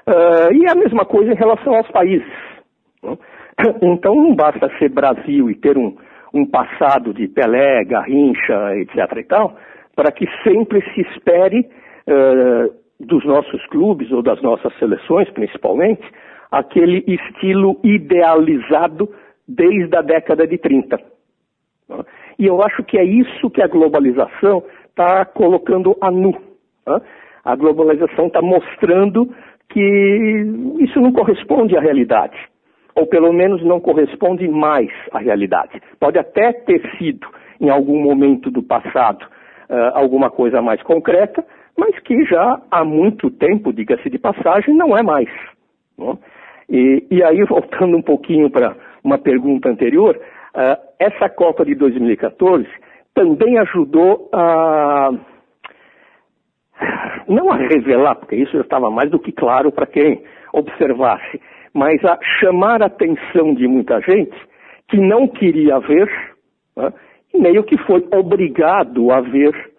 Uh, 0.06 0.52
e 0.52 0.68
a 0.68 0.74
mesma 0.74 1.06
coisa 1.06 1.32
em 1.32 1.36
relação 1.36 1.74
aos 1.74 1.90
países. 1.90 2.32
Tá? 3.02 3.16
Então 3.82 4.16
não 4.16 4.34
basta 4.34 4.68
ser 4.78 4.90
Brasil 4.90 5.48
e 5.48 5.54
ter 5.54 5.78
um, 5.78 5.96
um 6.34 6.44
passado 6.44 7.14
de 7.14 7.28
Pelé, 7.28 7.84
Garrincha, 7.84 8.76
etc. 8.76 9.18
e 9.18 9.22
tal, 9.22 9.56
para 9.94 10.10
que 10.10 10.26
sempre 10.42 10.82
se 10.92 11.02
espere 11.02 11.60
uh, 11.60 12.74
dos 12.98 13.24
nossos 13.24 13.64
clubes 13.66 14.10
ou 14.10 14.22
das 14.22 14.42
nossas 14.42 14.76
seleções, 14.78 15.30
principalmente, 15.30 16.02
aquele 16.50 17.04
estilo 17.06 17.78
idealizado 17.84 19.08
desde 19.46 19.96
a 19.96 20.02
década 20.02 20.46
de 20.46 20.58
30. 20.58 20.98
E 22.38 22.46
eu 22.46 22.62
acho 22.62 22.82
que 22.84 22.98
é 22.98 23.04
isso 23.04 23.50
que 23.50 23.62
a 23.62 23.68
globalização 23.68 24.62
está 24.88 25.24
colocando 25.24 25.96
a 26.00 26.10
nu. 26.10 26.34
A 27.44 27.54
globalização 27.56 28.26
está 28.26 28.40
mostrando 28.40 29.28
que 29.68 30.46
isso 30.80 31.00
não 31.00 31.12
corresponde 31.12 31.76
à 31.76 31.80
realidade, 31.80 32.36
ou 32.94 33.06
pelo 33.06 33.32
menos 33.32 33.62
não 33.64 33.80
corresponde 33.80 34.48
mais 34.48 34.90
à 35.12 35.18
realidade. 35.18 35.80
Pode 35.98 36.18
até 36.18 36.52
ter 36.52 36.80
sido, 36.96 37.26
em 37.60 37.70
algum 37.70 38.02
momento 38.02 38.50
do 38.50 38.62
passado, 38.62 39.26
alguma 39.94 40.30
coisa 40.30 40.62
mais 40.62 40.82
concreta, 40.82 41.44
mas 41.76 41.98
que 42.00 42.24
já 42.24 42.60
há 42.70 42.84
muito 42.84 43.30
tempo, 43.30 43.72
diga-se 43.72 44.08
de 44.08 44.18
passagem, 44.18 44.74
não 44.74 44.96
é 44.96 45.02
mais. 45.02 45.28
Né? 45.98 46.16
E, 46.68 47.06
e, 47.10 47.22
aí, 47.22 47.42
voltando 47.48 47.96
um 47.96 48.02
pouquinho 48.02 48.48
para 48.50 48.76
uma 49.04 49.18
pergunta 49.18 49.68
anterior, 49.68 50.16
uh, 50.16 50.76
essa 50.98 51.28
Copa 51.28 51.64
de 51.64 51.74
2014 51.74 52.66
também 53.14 53.58
ajudou 53.58 54.28
a. 54.32 55.10
Não 57.28 57.50
a 57.52 57.56
revelar, 57.56 58.16
porque 58.16 58.36
isso 58.36 58.52
já 58.52 58.62
estava 58.62 58.90
mais 58.90 59.10
do 59.10 59.18
que 59.18 59.30
claro 59.30 59.70
para 59.70 59.86
quem 59.86 60.22
observasse, 60.52 61.40
mas 61.72 62.04
a 62.04 62.18
chamar 62.40 62.82
a 62.82 62.86
atenção 62.86 63.54
de 63.54 63.66
muita 63.68 64.00
gente 64.00 64.36
que 64.88 64.98
não 64.98 65.28
queria 65.28 65.78
ver, 65.78 66.10
né, 66.76 66.92
meio 67.32 67.62
que 67.64 67.78
foi 67.78 68.06
obrigado 68.12 69.10
a 69.10 69.20
ver 69.20 69.72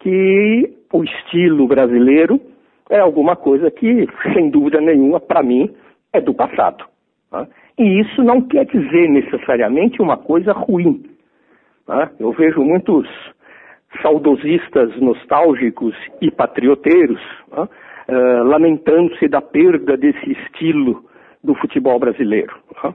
que 0.00 0.76
o 0.92 1.04
estilo 1.04 1.66
brasileiro 1.66 2.40
é 2.90 2.98
alguma 2.98 3.36
coisa 3.36 3.70
que, 3.70 4.06
sem 4.34 4.50
dúvida 4.50 4.80
nenhuma, 4.80 5.20
para 5.20 5.42
mim, 5.42 5.74
é 6.12 6.20
do 6.20 6.34
passado. 6.34 6.84
Tá? 7.30 7.48
E 7.78 8.00
isso 8.00 8.22
não 8.22 8.42
quer 8.42 8.66
dizer 8.66 9.08
necessariamente 9.08 10.00
uma 10.02 10.16
coisa 10.16 10.52
ruim. 10.52 11.04
Tá? 11.86 12.10
Eu 12.18 12.32
vejo 12.32 12.62
muitos 12.62 13.08
saudosistas 14.02 14.94
nostálgicos 15.00 15.94
e 16.20 16.30
patrioteiros 16.30 17.20
uh, 17.52 17.68
lamentando-se 18.44 19.28
da 19.28 19.40
perda 19.40 19.96
desse 19.96 20.32
estilo 20.32 21.04
do 21.42 21.54
futebol 21.54 21.98
brasileiro. 21.98 22.54
Tá? 22.74 22.94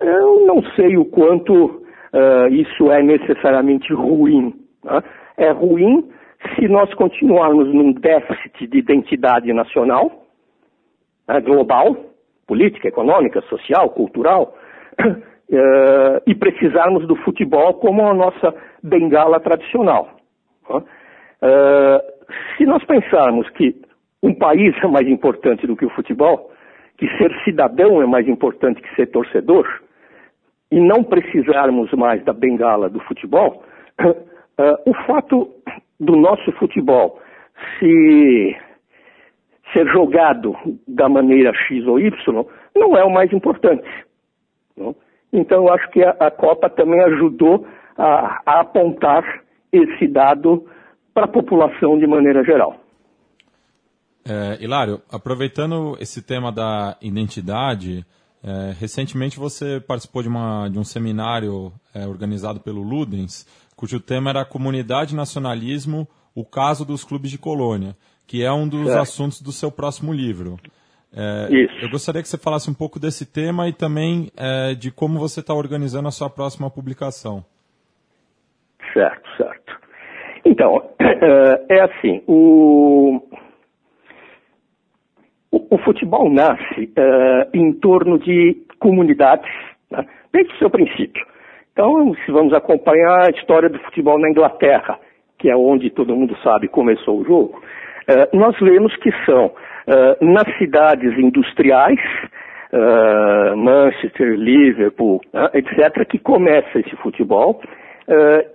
Eu 0.00 0.46
não 0.46 0.62
sei 0.74 0.96
o 0.96 1.04
quanto 1.04 1.64
uh, 1.64 2.48
isso 2.50 2.90
é 2.90 3.02
necessariamente 3.02 3.92
ruim. 3.92 4.54
É 5.36 5.50
ruim 5.50 6.08
se 6.54 6.68
nós 6.68 6.92
continuarmos 6.94 7.72
num 7.72 7.92
déficit 7.92 8.66
de 8.68 8.78
identidade 8.78 9.52
nacional, 9.52 10.26
né, 11.26 11.40
global, 11.40 11.96
política, 12.46 12.88
econômica, 12.88 13.40
social, 13.42 13.90
cultural, 13.90 14.54
uh, 15.00 16.22
e 16.26 16.34
precisarmos 16.34 17.06
do 17.06 17.16
futebol 17.16 17.74
como 17.74 18.06
a 18.06 18.14
nossa 18.14 18.54
bengala 18.82 19.40
tradicional. 19.40 20.10
Uh, 20.68 22.00
se 22.56 22.64
nós 22.64 22.84
pensarmos 22.84 23.48
que 23.50 23.74
um 24.22 24.34
país 24.34 24.74
é 24.82 24.86
mais 24.86 25.06
importante 25.06 25.66
do 25.66 25.76
que 25.76 25.84
o 25.84 25.90
futebol, 25.90 26.50
que 26.96 27.06
ser 27.18 27.32
cidadão 27.44 28.02
é 28.02 28.06
mais 28.06 28.26
importante 28.26 28.80
que 28.80 28.94
ser 28.94 29.06
torcedor, 29.06 29.66
e 30.70 30.80
não 30.80 31.04
precisarmos 31.04 31.92
mais 31.92 32.24
da 32.24 32.32
bengala 32.32 32.88
do 32.88 33.00
futebol, 33.00 33.62
uh, 34.00 34.14
o 34.90 34.94
fato 35.06 35.48
do 36.00 36.16
nosso 36.16 36.50
futebol 36.52 37.20
se 37.78 38.56
ser 39.72 39.86
jogado 39.88 40.54
da 40.86 41.08
maneira 41.08 41.52
X 41.54 41.86
ou 41.86 41.98
Y 41.98 42.10
não 42.74 42.96
é 42.96 43.04
o 43.04 43.12
mais 43.12 43.32
importante. 43.32 43.88
Não? 44.76 44.94
Então, 45.32 45.66
eu 45.66 45.72
acho 45.72 45.90
que 45.90 46.02
a, 46.02 46.10
a 46.10 46.30
Copa 46.30 46.70
também 46.70 47.00
ajudou 47.02 47.66
a, 47.96 48.42
a 48.46 48.60
apontar 48.60 49.42
esse 49.72 50.06
dado 50.06 50.66
para 51.12 51.24
a 51.24 51.28
população 51.28 51.98
de 51.98 52.06
maneira 52.06 52.44
geral. 52.44 52.76
É, 54.28 54.62
Hilário, 54.62 55.00
aproveitando 55.10 55.96
esse 56.00 56.20
tema 56.20 56.50
da 56.50 56.96
identidade, 57.00 58.04
é, 58.42 58.74
recentemente 58.78 59.38
você 59.38 59.80
participou 59.80 60.22
de, 60.22 60.28
uma, 60.28 60.68
de 60.68 60.78
um 60.78 60.84
seminário 60.84 61.72
é, 61.94 62.06
organizado 62.06 62.60
pelo 62.60 62.82
Ludens, 62.82 63.46
cujo 63.76 64.00
tema 64.00 64.30
era 64.30 64.44
Comunidade 64.44 65.14
Nacionalismo, 65.14 66.08
o 66.34 66.44
caso 66.44 66.84
dos 66.84 67.04
clubes 67.04 67.30
de 67.30 67.38
colônia, 67.38 67.96
que 68.26 68.44
é 68.44 68.52
um 68.52 68.68
dos 68.68 68.90
assuntos 68.94 69.40
do 69.40 69.52
seu 69.52 69.70
próximo 69.70 70.12
livro. 70.12 70.56
É, 71.14 71.48
eu 71.82 71.88
gostaria 71.88 72.20
que 72.20 72.28
você 72.28 72.36
falasse 72.36 72.70
um 72.70 72.74
pouco 72.74 72.98
desse 72.98 73.24
tema 73.24 73.68
e 73.68 73.72
também 73.72 74.30
é, 74.36 74.74
de 74.74 74.90
como 74.90 75.18
você 75.18 75.40
está 75.40 75.54
organizando 75.54 76.08
a 76.08 76.10
sua 76.10 76.28
próxima 76.28 76.70
publicação. 76.70 77.44
Certo, 78.92 79.28
certo. 79.36 79.78
Então, 80.44 80.90
é 81.68 81.80
assim, 81.80 82.22
o, 82.26 83.20
o, 85.50 85.74
o 85.74 85.78
futebol 85.78 86.30
nasce 86.30 86.92
uh, 86.96 87.50
em 87.52 87.72
torno 87.72 88.18
de 88.18 88.56
comunidades, 88.78 89.50
né, 89.90 90.06
desde 90.32 90.54
o 90.54 90.58
seu 90.58 90.70
princípio. 90.70 91.24
Então, 91.72 92.14
se 92.24 92.32
vamos 92.32 92.54
acompanhar 92.54 93.26
a 93.26 93.30
história 93.30 93.68
do 93.68 93.78
futebol 93.80 94.18
na 94.18 94.30
Inglaterra, 94.30 94.98
que 95.38 95.50
é 95.50 95.56
onde 95.56 95.90
todo 95.90 96.16
mundo 96.16 96.36
sabe 96.42 96.68
começou 96.68 97.20
o 97.20 97.24
jogo, 97.24 97.60
uh, 98.08 98.36
nós 98.36 98.58
vemos 98.60 98.94
que 98.96 99.10
são 99.24 99.46
uh, 99.46 100.24
nas 100.24 100.56
cidades 100.58 101.16
industriais, 101.18 102.00
Manchester, 103.56 104.34
Liverpool, 104.34 105.20
etc., 105.54 106.04
que 106.06 106.18
começa 106.18 106.80
esse 106.80 106.94
futebol, 106.96 107.62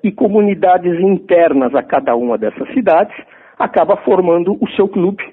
e 0.03 0.11
comunidades 0.11 0.99
internas 0.99 1.73
a 1.73 1.81
cada 1.81 2.13
uma 2.15 2.37
dessas 2.37 2.67
cidades 2.73 3.15
acaba 3.57 3.97
formando 3.97 4.57
o 4.61 4.69
seu 4.71 4.87
clube, 4.87 5.23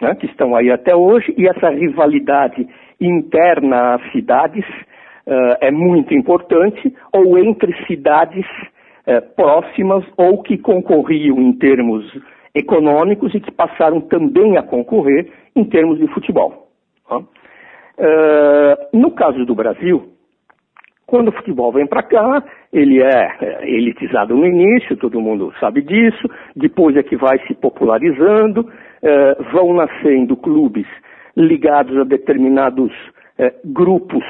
né, 0.00 0.14
que 0.14 0.26
estão 0.26 0.54
aí 0.54 0.70
até 0.70 0.94
hoje, 0.94 1.34
e 1.36 1.48
essa 1.48 1.70
rivalidade 1.70 2.66
interna 3.00 3.94
às 3.94 4.12
cidades 4.12 4.64
uh, 5.26 5.56
é 5.60 5.70
muito 5.70 6.14
importante, 6.14 6.94
ou 7.12 7.38
entre 7.38 7.74
cidades 7.86 8.46
uh, 9.06 9.34
próximas 9.34 10.04
ou 10.16 10.42
que 10.42 10.58
concorriam 10.58 11.38
em 11.38 11.52
termos 11.54 12.04
econômicos 12.54 13.34
e 13.34 13.40
que 13.40 13.50
passaram 13.50 14.00
também 14.00 14.56
a 14.56 14.62
concorrer 14.62 15.30
em 15.54 15.64
termos 15.64 15.98
de 15.98 16.06
futebol. 16.08 16.68
Uh, 17.10 17.26
no 18.92 19.10
caso 19.12 19.44
do 19.44 19.54
Brasil, 19.54 20.12
quando 21.12 21.28
o 21.28 21.32
futebol 21.32 21.70
vem 21.70 21.86
para 21.86 22.02
cá, 22.02 22.42
ele 22.72 23.02
é, 23.02 23.36
é 23.42 23.70
elitizado 23.70 24.34
no 24.34 24.46
início, 24.46 24.96
todo 24.96 25.20
mundo 25.20 25.52
sabe 25.60 25.82
disso, 25.82 26.26
depois 26.56 26.96
é 26.96 27.02
que 27.02 27.16
vai 27.16 27.38
se 27.46 27.52
popularizando, 27.52 28.66
eh, 29.02 29.36
vão 29.52 29.74
nascendo 29.74 30.34
clubes 30.38 30.86
ligados 31.36 31.98
a 31.98 32.04
determinados 32.04 32.90
eh, 33.38 33.52
grupos 33.62 34.24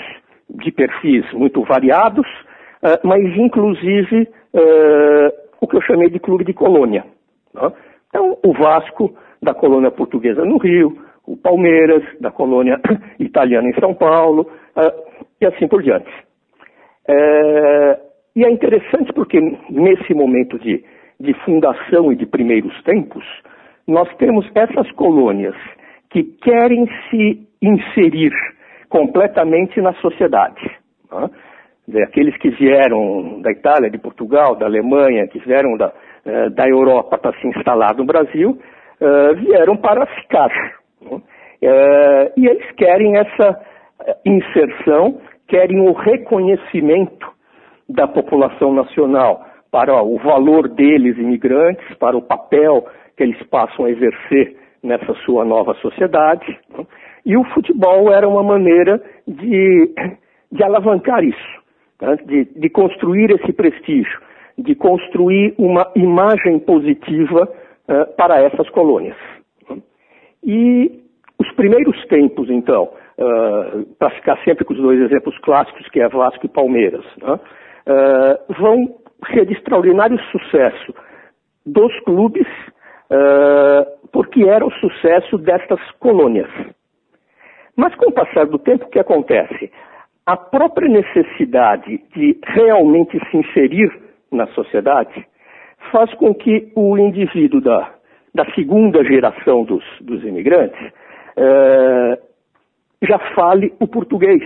de 0.50 0.72
perfis 0.72 1.24
muito 1.32 1.62
variados, 1.62 2.26
eh, 2.82 2.98
mas 3.04 3.22
inclusive 3.36 4.28
o 5.60 5.66
que 5.68 5.76
eu 5.76 5.82
chamei 5.82 6.10
de 6.10 6.18
clube 6.18 6.44
de 6.44 6.52
colônia. 6.52 7.04
Então, 8.12 8.36
o 8.44 8.52
Vasco, 8.52 9.16
da 9.40 9.54
colônia 9.54 9.90
portuguesa 9.90 10.44
no 10.44 10.58
Rio, 10.58 10.94
o 11.26 11.34
Palmeiras, 11.34 12.04
da 12.20 12.30
colônia 12.30 12.78
italiana 13.18 13.70
em 13.70 13.80
São 13.80 13.94
Paulo, 13.94 14.50
e 15.40 15.46
assim 15.46 15.66
por 15.66 15.82
diante. 15.82 16.10
e 18.36 18.44
é 18.44 18.50
interessante 18.50 19.12
porque 19.14 19.40
nesse 19.70 20.12
momento 20.12 20.58
de, 20.58 20.84
de 21.18 21.32
fundação 21.44 22.12
e 22.12 22.16
de 22.16 22.26
primeiros 22.26 22.74
tempos, 22.82 23.24
nós 23.88 24.14
temos 24.16 24.46
essas 24.54 24.90
colônias 24.92 25.56
que 26.10 26.22
querem 26.22 26.86
se 27.08 27.48
inserir 27.62 28.32
completamente 28.90 29.80
na 29.80 29.94
sociedade. 29.94 30.60
Né? 31.10 32.02
Aqueles 32.04 32.36
que 32.36 32.50
vieram 32.50 33.40
da 33.40 33.50
Itália, 33.50 33.90
de 33.90 33.98
Portugal, 33.98 34.54
da 34.54 34.66
Alemanha, 34.66 35.26
que 35.26 35.38
vieram 35.38 35.76
da, 35.76 35.92
eh, 36.24 36.50
da 36.50 36.68
Europa 36.68 37.18
para 37.18 37.36
se 37.40 37.46
instalar 37.48 37.96
no 37.96 38.04
Brasil, 38.04 38.58
uh, 39.00 39.34
vieram 39.34 39.76
para 39.76 40.06
ficar. 40.06 40.50
Né? 41.00 41.16
Uh, 41.16 42.32
e 42.36 42.46
eles 42.46 42.70
querem 42.76 43.16
essa 43.16 43.60
inserção, 44.24 45.20
querem 45.48 45.80
o 45.80 45.92
reconhecimento 45.92 47.28
da 47.88 48.06
população 48.06 48.72
nacional 48.72 49.44
para 49.70 50.02
o 50.02 50.18
valor 50.18 50.68
deles, 50.68 51.16
imigrantes, 51.18 51.94
para 51.98 52.16
o 52.16 52.22
papel 52.22 52.86
que 53.16 53.22
eles 53.22 53.42
passam 53.44 53.86
a 53.86 53.90
exercer 53.90 54.56
nessa 54.82 55.14
sua 55.24 55.44
nova 55.44 55.74
sociedade. 55.74 56.58
Né? 56.76 56.86
E 57.24 57.36
o 57.36 57.44
futebol 57.52 58.12
era 58.12 58.28
uma 58.28 58.42
maneira 58.42 59.02
de, 59.26 59.94
de 60.50 60.62
alavancar 60.62 61.24
isso, 61.24 61.62
né? 62.00 62.16
de, 62.26 62.44
de 62.44 62.68
construir 62.68 63.30
esse 63.30 63.52
prestígio, 63.52 64.20
de 64.58 64.74
construir 64.74 65.54
uma 65.58 65.90
imagem 65.94 66.58
positiva 66.58 67.48
uh, 67.88 68.16
para 68.16 68.40
essas 68.40 68.68
colônias. 68.70 69.16
Né? 69.68 69.78
E 70.44 71.02
os 71.38 71.50
primeiros 71.52 72.04
tempos, 72.06 72.50
então, 72.50 72.90
uh, 73.18 73.84
para 73.98 74.10
ficar 74.10 74.38
sempre 74.44 74.64
com 74.64 74.74
os 74.74 74.80
dois 74.80 75.00
exemplos 75.00 75.36
clássicos, 75.38 75.88
que 75.88 76.00
é 76.00 76.08
Vasco 76.08 76.46
e 76.46 76.48
Palmeiras, 76.48 77.04
uh, 77.16 78.54
vão 78.60 78.96
ser 79.32 79.46
de 79.46 79.54
extraordinário 79.54 80.18
sucesso 80.30 80.94
dos 81.64 81.98
clubes 82.00 82.46
porque 84.10 84.42
era 84.42 84.64
o 84.64 84.72
sucesso 84.72 85.36
destas 85.36 85.78
colônias. 86.00 86.48
Mas 87.76 87.94
com 87.94 88.08
o 88.08 88.12
passar 88.12 88.46
do 88.46 88.58
tempo, 88.58 88.84
o 88.84 88.88
que 88.88 88.98
acontece? 88.98 89.70
A 90.26 90.36
própria 90.36 90.88
necessidade 90.88 91.98
de 92.14 92.38
realmente 92.44 93.18
se 93.30 93.36
inserir 93.36 93.90
na 94.32 94.46
sociedade 94.48 95.26
faz 95.90 96.12
com 96.14 96.34
que 96.34 96.72
o 96.74 96.96
indivíduo 96.96 97.60
da, 97.60 97.90
da 98.34 98.44
segunda 98.54 99.04
geração 99.04 99.64
dos, 99.64 99.84
dos 100.00 100.22
imigrantes 100.24 100.80
uh, 101.36 102.18
já 103.02 103.18
fale 103.34 103.74
o 103.80 103.86
português 103.86 104.42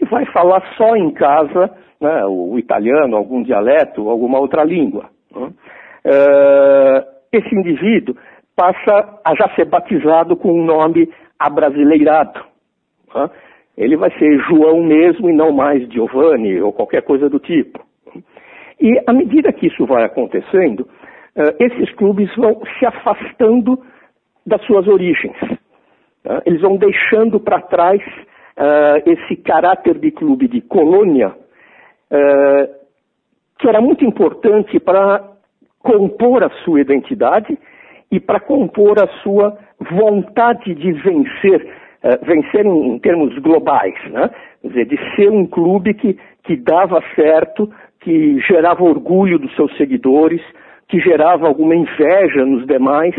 e 0.00 0.04
vai 0.04 0.24
falar 0.26 0.62
só 0.76 0.96
em 0.96 1.10
casa 1.12 1.70
né, 2.00 2.24
o 2.26 2.58
italiano, 2.58 3.16
algum 3.16 3.42
dialeto, 3.42 4.08
alguma 4.08 4.38
outra 4.38 4.64
língua. 4.64 5.10
Né? 5.34 5.52
Uh, 6.06 7.04
esse 7.32 7.54
indivíduo 7.54 8.16
passa 8.56 9.20
a 9.24 9.34
já 9.34 9.48
ser 9.54 9.66
batizado 9.66 10.36
com 10.36 10.52
um 10.52 10.64
nome 10.64 11.10
abrasileirado. 11.38 12.40
Né? 13.14 13.30
Ele 13.76 13.96
vai 13.96 14.10
ser 14.18 14.38
João 14.48 14.82
mesmo 14.82 15.30
e 15.30 15.32
não 15.32 15.52
mais 15.52 15.86
Giovanni 15.90 16.60
ou 16.60 16.72
qualquer 16.72 17.02
coisa 17.02 17.28
do 17.28 17.38
tipo. 17.38 17.80
E 18.80 18.98
à 19.06 19.12
medida 19.12 19.52
que 19.52 19.66
isso 19.66 19.84
vai 19.84 20.04
acontecendo, 20.04 20.80
uh, 20.80 21.54
esses 21.60 21.92
clubes 21.96 22.34
vão 22.34 22.62
se 22.78 22.86
afastando 22.86 23.78
das 24.46 24.64
suas 24.64 24.88
origens. 24.88 25.36
Uh, 26.24 26.40
eles 26.46 26.62
vão 26.62 26.78
deixando 26.78 27.38
para 27.38 27.60
trás 27.60 28.00
uh, 28.00 29.02
esse 29.10 29.36
caráter 29.36 29.98
de 29.98 30.10
clube 30.10 30.48
de 30.48 30.62
colônia, 30.62 31.34
que 33.56 33.68
era 33.68 33.80
muito 33.80 34.04
importante 34.04 34.80
para 34.80 35.22
compor 35.78 36.42
a 36.42 36.50
sua 36.64 36.80
identidade 36.80 37.56
e 38.10 38.18
para 38.18 38.40
compor 38.40 39.00
a 39.00 39.06
sua 39.22 39.56
vontade 39.78 40.74
de 40.74 40.90
vencer, 40.90 41.72
vencer 42.22 42.66
em, 42.66 42.94
em, 42.94 42.98
termos 42.98 43.38
globais, 43.38 43.94
né? 44.10 44.28
Quer 44.60 44.68
dizer, 44.68 44.86
de 44.86 45.14
ser 45.14 45.30
um 45.30 45.46
clube 45.46 45.94
que, 45.94 46.18
que 46.42 46.56
dava 46.56 47.00
certo, 47.14 47.70
que 48.00 48.40
gerava 48.40 48.82
orgulho 48.82 49.38
dos 49.38 49.54
seus 49.54 49.76
seguidores, 49.76 50.40
que 50.88 50.98
gerava 51.00 51.46
alguma 51.46 51.74
inveja 51.74 52.44
nos 52.44 52.66
demais 52.66 53.14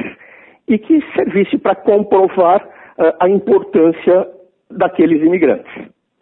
e 0.67 0.77
que 0.77 1.01
servisse 1.15 1.57
para 1.57 1.75
comprovar 1.75 2.61
uh, 2.61 3.13
a 3.19 3.29
importância 3.29 4.27
daqueles 4.69 5.21
imigrantes. 5.21 5.71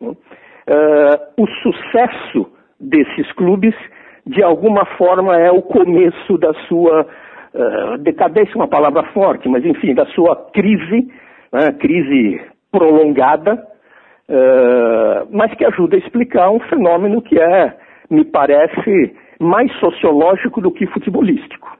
Uh, 0.01 0.15
o 1.37 1.47
sucesso 1.47 2.51
desses 2.79 3.31
clubes 3.33 3.75
de 4.25 4.43
alguma 4.43 4.85
forma 4.97 5.37
é 5.37 5.51
o 5.51 5.61
começo 5.61 6.37
da 6.37 6.53
sua 6.67 7.01
uh, 7.53 7.97
decadência, 7.99 8.55
uma 8.55 8.67
palavra 8.67 9.03
forte, 9.11 9.49
mas 9.49 9.65
enfim, 9.65 9.93
da 9.93 10.05
sua 10.07 10.35
crise, 10.53 11.11
né, 11.51 11.71
crise 11.79 12.41
prolongada, 12.71 13.67
mas 15.31 15.51
que 15.55 15.65
ajuda 15.65 15.95
a 15.95 15.99
explicar 15.99 16.51
um 16.51 16.59
fenômeno 16.59 17.19
que 17.19 17.39
é, 17.39 17.73
me 18.09 18.25
parece, 18.25 19.15
mais 19.39 19.71
sociológico 19.79 20.61
do 20.61 20.71
que 20.71 20.87
futebolístico. 20.87 21.77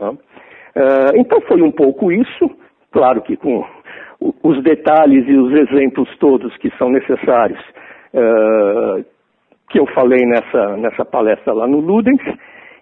Uh, 0.00 1.16
então 1.16 1.40
foi 1.42 1.62
um 1.62 1.70
pouco 1.70 2.10
isso, 2.10 2.50
claro 2.90 3.22
que 3.22 3.36
com 3.36 3.64
os 4.42 4.62
detalhes 4.62 5.26
e 5.28 5.36
os 5.36 5.52
exemplos 5.52 6.08
todos 6.18 6.56
que 6.58 6.70
são 6.78 6.88
necessários 6.90 7.60
que 9.74 9.80
eu 9.80 9.86
falei 9.86 10.24
nessa, 10.24 10.76
nessa 10.76 11.04
palestra 11.04 11.52
lá 11.52 11.66
no 11.66 11.80
Ludens. 11.80 12.22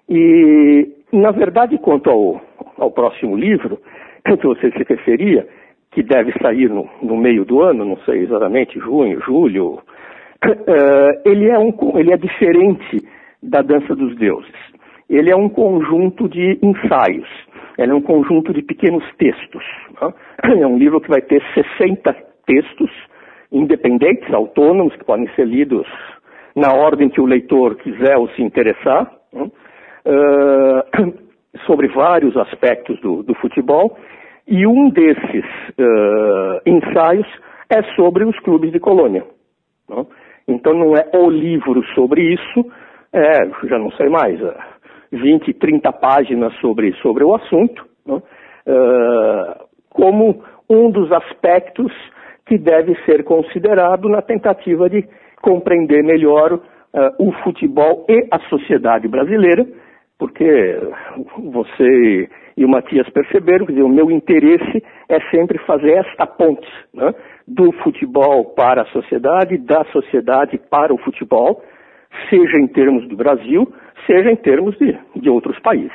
E, 0.08 0.88
na 1.10 1.30
verdade, 1.30 1.78
quanto 1.78 2.10
ao, 2.10 2.40
ao 2.76 2.90
próximo 2.90 3.34
livro, 3.34 3.80
que 4.24 4.46
você 4.46 4.70
se 4.70 4.84
referia, 4.86 5.48
que 5.90 6.02
deve 6.02 6.32
sair 6.40 6.68
no, 6.68 6.88
no 7.02 7.16
meio 7.16 7.46
do 7.46 7.62
ano, 7.62 7.84
não 7.84 7.96
sei 8.04 8.20
exatamente, 8.20 8.78
junho, 8.78 9.20
julho, 9.22 9.74
uh, 9.74 9.82
ele, 11.24 11.48
é 11.48 11.58
um, 11.58 11.72
ele 11.98 12.12
é 12.12 12.16
diferente 12.16 13.06
da 13.42 13.62
Dança 13.62 13.94
dos 13.94 14.16
Deuses. 14.16 14.52
Ele 15.08 15.30
é 15.30 15.36
um 15.36 15.48
conjunto 15.48 16.28
de 16.28 16.58
ensaios, 16.62 17.28
ele 17.78 17.92
é 17.92 17.94
um 17.94 18.00
conjunto 18.00 18.52
de 18.52 18.62
pequenos 18.62 19.04
textos. 19.16 19.64
É 20.44 20.66
um 20.66 20.76
livro 20.76 21.00
que 21.00 21.08
vai 21.08 21.20
ter 21.20 21.40
60 21.54 22.16
textos 22.46 22.90
independentes, 23.52 24.32
autônomos, 24.32 24.96
que 24.96 25.04
podem 25.04 25.28
ser 25.36 25.46
lidos 25.46 25.86
na 26.56 26.72
ordem 26.72 27.08
que 27.08 27.20
o 27.20 27.26
leitor 27.26 27.76
quiser 27.76 28.16
ou 28.16 28.28
se 28.30 28.42
interessar, 28.42 29.10
uh, 29.34 29.52
sobre 31.66 31.88
vários 31.88 32.36
aspectos 32.36 33.00
do, 33.00 33.22
do, 33.22 33.34
futebol. 33.34 33.96
E 34.48 34.66
um 34.66 34.90
desses 34.90 35.44
uh, 35.78 36.60
ensaios 36.66 37.26
é 37.70 37.82
sobre 37.94 38.24
os 38.24 38.38
clubes 38.40 38.72
de 38.72 38.80
colônia. 38.80 39.24
Então 40.46 40.74
não 40.74 40.96
é 40.96 41.08
o 41.14 41.30
livro 41.30 41.82
sobre 41.94 42.34
isso, 42.34 42.66
é, 43.12 43.48
já 43.68 43.78
não 43.78 43.90
sei 43.92 44.08
mais, 44.08 44.40
20, 45.12 45.50
é, 45.50 45.54
30 45.54 45.92
páginas 45.92 46.54
sobre, 46.60 46.92
sobre 46.94 47.24
o 47.24 47.34
assunto, 47.34 47.86
né? 48.06 48.14
uh, 48.14 49.64
como 49.90 50.42
um 50.68 50.90
dos 50.90 51.12
aspectos 51.12 51.92
que 52.46 52.58
deve 52.58 52.94
ser 53.04 53.24
considerado 53.24 54.08
na 54.08 54.22
tentativa 54.22 54.88
de 54.88 55.06
compreender 55.40 56.02
melhor 56.02 56.54
uh, 56.54 56.60
o 57.18 57.32
futebol 57.44 58.04
e 58.08 58.26
a 58.30 58.38
sociedade 58.48 59.06
brasileira, 59.06 59.66
porque 60.18 60.78
você 61.52 62.28
e 62.56 62.64
o 62.64 62.68
Matias 62.68 63.08
perceberam 63.10 63.66
que 63.66 63.82
o 63.82 63.88
meu 63.88 64.10
interesse 64.10 64.82
é 65.08 65.20
sempre 65.30 65.58
fazer 65.66 65.92
esta 65.92 66.26
ponte 66.26 66.68
né, 66.92 67.14
do 67.46 67.72
futebol 67.82 68.44
para 68.54 68.82
a 68.82 68.86
sociedade, 68.86 69.58
da 69.58 69.84
sociedade 69.92 70.58
para 70.70 70.92
o 70.92 70.98
futebol, 70.98 71.62
seja 72.28 72.58
em 72.58 72.66
termos 72.66 73.08
do 73.08 73.16
Brasil, 73.16 73.72
seja 74.06 74.30
em 74.30 74.36
termos 74.36 74.76
de, 74.78 74.98
de 75.16 75.30
outros 75.30 75.58
países. 75.60 75.92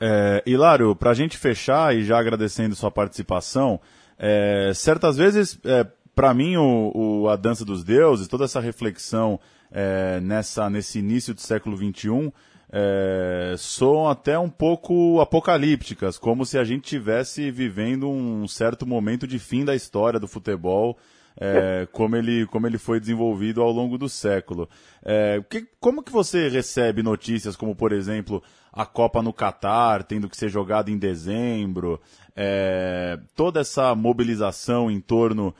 É, 0.00 0.42
Hilário, 0.44 0.94
para 0.94 1.10
a 1.10 1.14
gente 1.14 1.38
fechar 1.38 1.94
e 1.94 2.02
já 2.02 2.18
agradecendo 2.18 2.74
sua 2.74 2.90
participação, 2.90 3.80
é, 4.18 4.72
certas 4.74 5.16
vezes, 5.16 5.58
é, 5.64 5.86
para 6.14 6.34
mim, 6.34 6.56
o, 6.56 6.92
o, 6.94 7.28
a 7.28 7.36
Dança 7.36 7.64
dos 7.64 7.82
Deuses, 7.82 8.28
toda 8.28 8.44
essa 8.44 8.60
reflexão 8.60 9.40
é, 9.72 10.20
nessa, 10.20 10.68
nesse 10.68 10.98
início 10.98 11.34
do 11.34 11.40
século 11.40 11.76
XXI, 11.76 12.32
é, 12.76 13.54
soam 13.56 14.08
até 14.08 14.36
um 14.36 14.50
pouco 14.50 15.20
apocalípticas, 15.20 16.18
como 16.18 16.44
se 16.44 16.58
a 16.58 16.64
gente 16.64 16.82
tivesse 16.82 17.48
vivendo 17.48 18.10
um 18.10 18.48
certo 18.48 18.84
momento 18.84 19.28
de 19.28 19.38
fim 19.38 19.64
da 19.64 19.76
história 19.76 20.18
do 20.18 20.26
futebol, 20.26 20.98
é, 21.36 21.86
como, 21.92 22.16
ele, 22.16 22.46
como 22.46 22.66
ele 22.66 22.76
foi 22.76 22.98
desenvolvido 22.98 23.62
ao 23.62 23.70
longo 23.70 23.96
do 23.96 24.08
século. 24.08 24.68
É, 25.04 25.40
que, 25.48 25.68
como 25.78 26.02
que 26.02 26.10
você 26.10 26.48
recebe 26.48 27.00
notícias 27.00 27.54
como, 27.54 27.76
por 27.76 27.92
exemplo, 27.92 28.42
a 28.72 28.84
Copa 28.84 29.22
no 29.22 29.32
Catar 29.32 30.02
tendo 30.02 30.28
que 30.28 30.36
ser 30.36 30.48
jogada 30.48 30.90
em 30.90 30.98
dezembro, 30.98 32.00
é, 32.34 33.20
toda 33.36 33.60
essa 33.60 33.94
mobilização 33.94 34.90
em 34.90 35.00
torno 35.00 35.54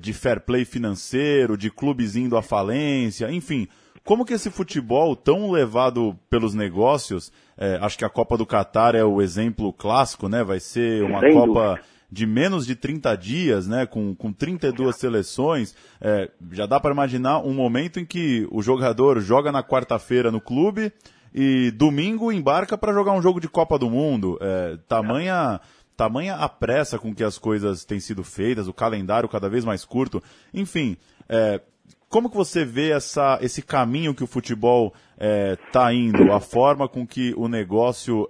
de 0.00 0.12
fair 0.12 0.40
play 0.40 0.64
financeiro, 0.64 1.56
de 1.56 1.70
clubes 1.70 2.16
indo 2.16 2.36
à 2.36 2.42
falência, 2.42 3.30
enfim, 3.30 3.68
como 4.06 4.24
que 4.24 4.32
esse 4.32 4.50
futebol 4.50 5.16
tão 5.16 5.50
levado 5.50 6.16
pelos 6.30 6.54
negócios, 6.54 7.32
é, 7.58 7.76
acho 7.82 7.98
que 7.98 8.04
a 8.04 8.08
Copa 8.08 8.38
do 8.38 8.46
Catar 8.46 8.94
é 8.94 9.04
o 9.04 9.20
exemplo 9.20 9.72
clássico, 9.72 10.28
né? 10.28 10.44
Vai 10.44 10.60
ser 10.60 11.02
uma 11.02 11.18
Sem 11.18 11.32
Copa 11.32 11.68
dúvida. 11.70 11.80
de 12.10 12.24
menos 12.24 12.64
de 12.64 12.76
30 12.76 13.16
dias, 13.16 13.66
né? 13.66 13.84
Com, 13.84 14.14
com 14.14 14.32
32 14.32 14.94
seleções. 14.94 15.74
É, 16.00 16.30
já 16.52 16.66
dá 16.66 16.78
para 16.78 16.92
imaginar 16.92 17.40
um 17.40 17.52
momento 17.52 17.98
em 17.98 18.04
que 18.04 18.46
o 18.52 18.62
jogador 18.62 19.20
joga 19.20 19.50
na 19.50 19.62
quarta-feira 19.62 20.30
no 20.30 20.40
clube 20.40 20.92
e 21.34 21.72
domingo 21.72 22.30
embarca 22.30 22.78
para 22.78 22.92
jogar 22.92 23.12
um 23.12 23.20
jogo 23.20 23.40
de 23.40 23.48
Copa 23.48 23.76
do 23.76 23.90
Mundo. 23.90 24.38
É, 24.40 24.78
tamanha 24.86 25.60
tamanha 25.96 26.36
a 26.36 26.48
pressa 26.48 26.98
com 26.98 27.14
que 27.14 27.24
as 27.24 27.38
coisas 27.38 27.84
têm 27.84 27.98
sido 27.98 28.22
feitas, 28.22 28.68
o 28.68 28.72
calendário 28.72 29.28
cada 29.28 29.48
vez 29.48 29.64
mais 29.64 29.82
curto, 29.84 30.22
enfim, 30.52 30.96
é, 31.28 31.60
como 32.08 32.30
que 32.30 32.36
você 32.36 32.64
vê 32.64 32.90
essa, 32.90 33.38
esse 33.42 33.60
caminho 33.60 34.14
que 34.14 34.24
o 34.24 34.28
futebol 34.28 34.94
está 35.18 35.92
é, 35.92 35.94
indo, 35.94 36.32
a 36.32 36.40
forma 36.40 36.88
com 36.88 37.06
que 37.06 37.34
o 37.36 37.48
negócio 37.48 38.28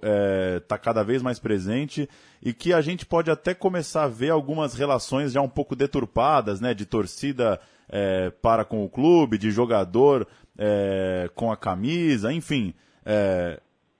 está 0.57 0.75
é, 0.75 0.79
cada 0.79 1.03
vez 1.03 1.21
mais 1.21 1.37
presente 1.37 2.09
e 2.41 2.53
que 2.53 2.73
a 2.73 2.81
gente 2.81 3.05
pode 3.05 3.29
até 3.29 3.53
começar 3.53 4.03
a 4.03 4.07
ver 4.07 4.31
algumas 4.31 4.73
relações 4.73 5.31
já 5.31 5.41
um 5.41 5.49
pouco 5.49 5.75
deturpadas, 5.75 6.59
né, 6.59 6.73
de 6.73 6.85
torcida 6.85 7.59
é, 7.89 8.29
para 8.41 8.65
com 8.65 8.83
o 8.83 8.89
clube, 8.89 9.37
de 9.37 9.51
jogador 9.51 10.27
é, 10.57 11.29
com 11.35 11.51
a 11.51 11.57
camisa, 11.57 12.33
enfim. 12.33 12.73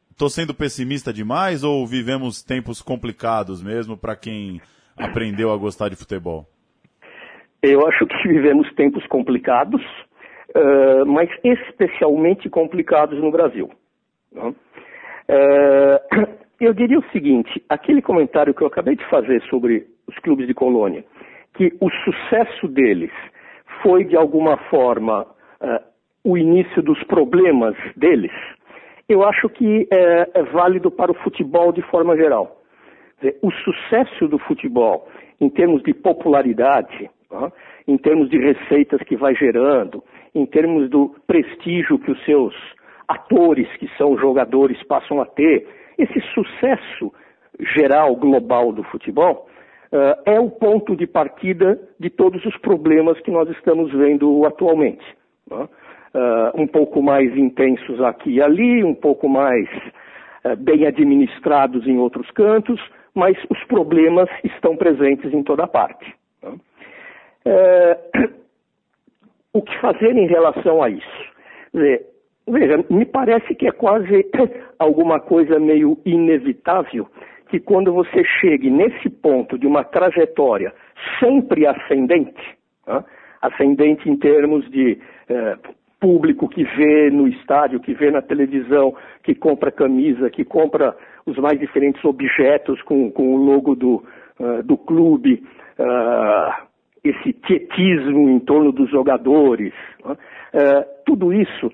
Estou 0.09 0.27
é, 0.27 0.31
sendo 0.31 0.53
pessimista 0.53 1.13
demais 1.13 1.63
ou 1.63 1.85
vivemos 1.85 2.41
tempos 2.41 2.81
complicados 2.81 3.61
mesmo 3.61 3.95
para 3.95 4.15
quem 4.15 4.61
aprendeu 4.97 5.51
a 5.51 5.57
gostar 5.57 5.89
de 5.89 5.95
futebol? 5.95 6.49
Eu 7.61 7.87
acho 7.87 8.05
que 8.05 8.15
vivemos 8.27 8.71
tempos 8.73 9.05
complicados, 9.07 9.81
uh, 10.55 11.05
mas 11.05 11.29
especialmente 11.43 12.49
complicados 12.49 13.19
no 13.19 13.31
Brasil. 13.31 13.69
Uh, 14.33 14.49
eu 16.59 16.73
diria 16.73 16.99
o 16.99 17.11
seguinte: 17.11 17.63
aquele 17.69 18.01
comentário 18.01 18.53
que 18.53 18.61
eu 18.61 18.67
acabei 18.67 18.95
de 18.95 19.05
fazer 19.09 19.41
sobre 19.43 19.85
os 20.07 20.17
clubes 20.19 20.47
de 20.47 20.53
colônia, 20.53 21.03
que 21.55 21.73
o 21.81 21.89
sucesso 21.89 22.67
deles 22.67 23.11
foi 23.81 24.03
de 24.03 24.15
alguma 24.15 24.57
forma 24.69 25.23
uh, 25.61 25.83
o 26.23 26.37
início 26.37 26.81
dos 26.81 27.01
problemas 27.03 27.75
deles, 27.95 28.31
eu 29.07 29.23
acho 29.23 29.47
que 29.49 29.87
é, 29.89 30.29
é 30.33 30.43
válido 30.43 30.91
para 30.91 31.11
o 31.11 31.15
futebol 31.15 31.71
de 31.71 31.81
forma 31.83 32.15
geral. 32.17 32.61
O 33.41 33.51
sucesso 33.51 34.27
do 34.27 34.37
futebol 34.37 35.07
em 35.39 35.49
termos 35.49 35.81
de 35.83 35.93
popularidade, 35.93 37.09
Em 37.87 37.97
termos 37.97 38.29
de 38.29 38.37
receitas 38.37 39.01
que 39.03 39.15
vai 39.15 39.35
gerando, 39.35 40.03
em 40.33 40.45
termos 40.45 40.89
do 40.89 41.15
prestígio 41.27 41.99
que 41.99 42.11
os 42.11 42.25
seus 42.25 42.53
atores, 43.07 43.67
que 43.77 43.89
são 43.97 44.17
jogadores, 44.17 44.81
passam 44.83 45.21
a 45.21 45.25
ter. 45.25 45.67
Esse 45.97 46.19
sucesso 46.33 47.11
geral, 47.75 48.15
global 48.15 48.71
do 48.71 48.83
futebol, 48.83 49.47
uh, 49.91 50.21
é 50.25 50.39
o 50.39 50.49
ponto 50.49 50.95
de 50.95 51.07
partida 51.07 51.79
de 51.99 52.09
todos 52.09 52.43
os 52.45 52.55
problemas 52.57 53.19
que 53.21 53.31
nós 53.31 53.49
estamos 53.49 53.91
vendo 53.91 54.45
atualmente. 54.45 55.05
Uh, 55.49 55.65
um 56.55 56.67
pouco 56.67 57.01
mais 57.01 57.35
intensos 57.37 58.01
aqui 58.01 58.31
e 58.31 58.41
ali, 58.41 58.83
um 58.83 58.95
pouco 58.95 59.29
mais 59.29 59.67
uh, 60.45 60.55
bem 60.57 60.85
administrados 60.85 61.87
em 61.87 61.97
outros 61.97 62.29
cantos, 62.31 62.81
mas 63.13 63.37
os 63.49 63.63
problemas 63.65 64.29
estão 64.43 64.75
presentes 64.75 65.33
em 65.33 65.43
toda 65.43 65.67
parte. 65.67 66.16
É, 67.47 67.97
o 69.53 69.61
que 69.61 69.79
fazer 69.79 70.15
em 70.15 70.27
relação 70.27 70.83
a 70.83 70.89
isso? 70.89 71.33
Veja, 72.47 72.83
me 72.89 73.05
parece 73.05 73.55
que 73.55 73.67
é 73.67 73.71
quase 73.71 74.25
alguma 74.79 75.19
coisa 75.19 75.59
meio 75.59 75.97
inevitável 76.05 77.07
que 77.49 77.59
quando 77.59 77.93
você 77.93 78.23
chegue 78.41 78.69
nesse 78.69 79.09
ponto 79.09 79.57
de 79.57 79.65
uma 79.65 79.83
trajetória 79.83 80.73
sempre 81.19 81.65
ascendente, 81.65 82.57
né? 82.85 83.03
ascendente 83.41 84.09
em 84.09 84.17
termos 84.17 84.69
de 84.69 84.99
é, 85.29 85.57
público 85.99 86.47
que 86.47 86.63
vê 86.63 87.09
no 87.09 87.27
estádio, 87.27 87.79
que 87.79 87.93
vê 87.93 88.11
na 88.11 88.21
televisão, 88.21 88.95
que 89.23 89.33
compra 89.33 89.71
camisa, 89.71 90.29
que 90.29 90.43
compra 90.43 90.95
os 91.25 91.37
mais 91.37 91.59
diferentes 91.59 92.03
objetos 92.05 92.81
com, 92.83 93.11
com 93.11 93.35
o 93.35 93.37
logo 93.37 93.75
do, 93.75 94.03
uh, 94.39 94.63
do 94.63 94.77
clube, 94.77 95.43
uh, 95.79 96.66
esse 97.09 97.33
tietismo 97.33 98.29
em 98.29 98.39
torno 98.39 98.71
dos 98.71 98.89
jogadores, 98.89 99.73
né? 100.03 100.15
é, 100.53 100.81
tudo 101.05 101.33
isso 101.33 101.71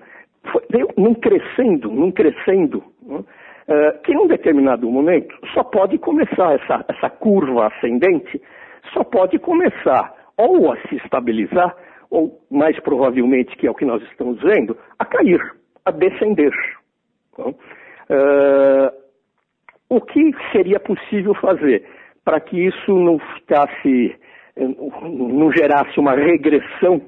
foi, 0.50 0.62
veio 0.70 0.88
num 0.96 1.14
crescendo, 1.14 1.90
num 1.90 2.10
crescendo, 2.10 2.82
né? 3.02 3.24
é, 3.68 3.92
que 4.04 4.12
num 4.12 4.26
determinado 4.26 4.90
momento 4.90 5.34
só 5.52 5.62
pode 5.64 5.98
começar 5.98 6.54
essa, 6.54 6.84
essa 6.88 7.10
curva 7.10 7.68
ascendente, 7.68 8.40
só 8.92 9.02
pode 9.04 9.38
começar 9.38 10.14
ou 10.36 10.72
a 10.72 10.76
se 10.88 10.96
estabilizar, 10.96 11.74
ou 12.10 12.40
mais 12.50 12.78
provavelmente, 12.80 13.56
que 13.56 13.66
é 13.66 13.70
o 13.70 13.74
que 13.74 13.84
nós 13.84 14.02
estamos 14.10 14.40
vendo, 14.42 14.76
a 14.98 15.04
cair, 15.04 15.40
a 15.84 15.90
descender. 15.90 16.52
Né? 17.38 17.54
É, 18.10 18.92
o 19.88 20.00
que 20.00 20.32
seria 20.52 20.80
possível 20.80 21.34
fazer 21.34 21.84
para 22.24 22.40
que 22.40 22.58
isso 22.58 22.92
não 22.92 23.18
ficasse 23.18 24.16
não 24.56 25.50
gerasse 25.52 25.98
uma 25.98 26.14
regressão 26.14 27.00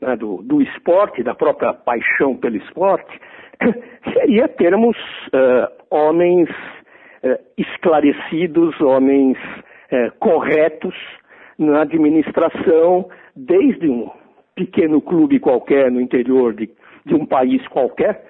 né, 0.00 0.16
do, 0.16 0.42
do 0.42 0.60
esporte, 0.60 1.22
da 1.22 1.34
própria 1.34 1.72
paixão 1.72 2.36
pelo 2.36 2.56
esporte, 2.56 3.20
seria 4.12 4.48
termos 4.48 4.96
uh, 5.28 5.68
homens 5.90 6.48
uh, 6.48 7.38
esclarecidos, 7.56 8.80
homens 8.80 9.36
uh, 9.38 10.12
corretos 10.18 10.94
na 11.58 11.82
administração, 11.82 13.08
desde 13.34 13.88
um 13.88 14.10
pequeno 14.54 15.00
clube 15.00 15.38
qualquer 15.38 15.90
no 15.90 16.00
interior 16.00 16.54
de, 16.54 16.70
de 17.04 17.14
um 17.14 17.26
país 17.26 17.66
qualquer, 17.68 18.24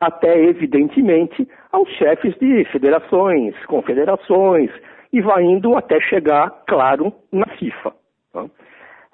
até, 0.00 0.38
evidentemente, 0.44 1.48
aos 1.72 1.88
chefes 1.90 2.34
de 2.38 2.64
federações, 2.66 3.54
confederações, 3.66 4.70
e 5.12 5.20
vai 5.20 5.44
indo 5.44 5.76
até 5.76 6.00
chegar, 6.00 6.50
claro, 6.66 7.12
na 7.32 7.46
FIFA. 7.56 8.03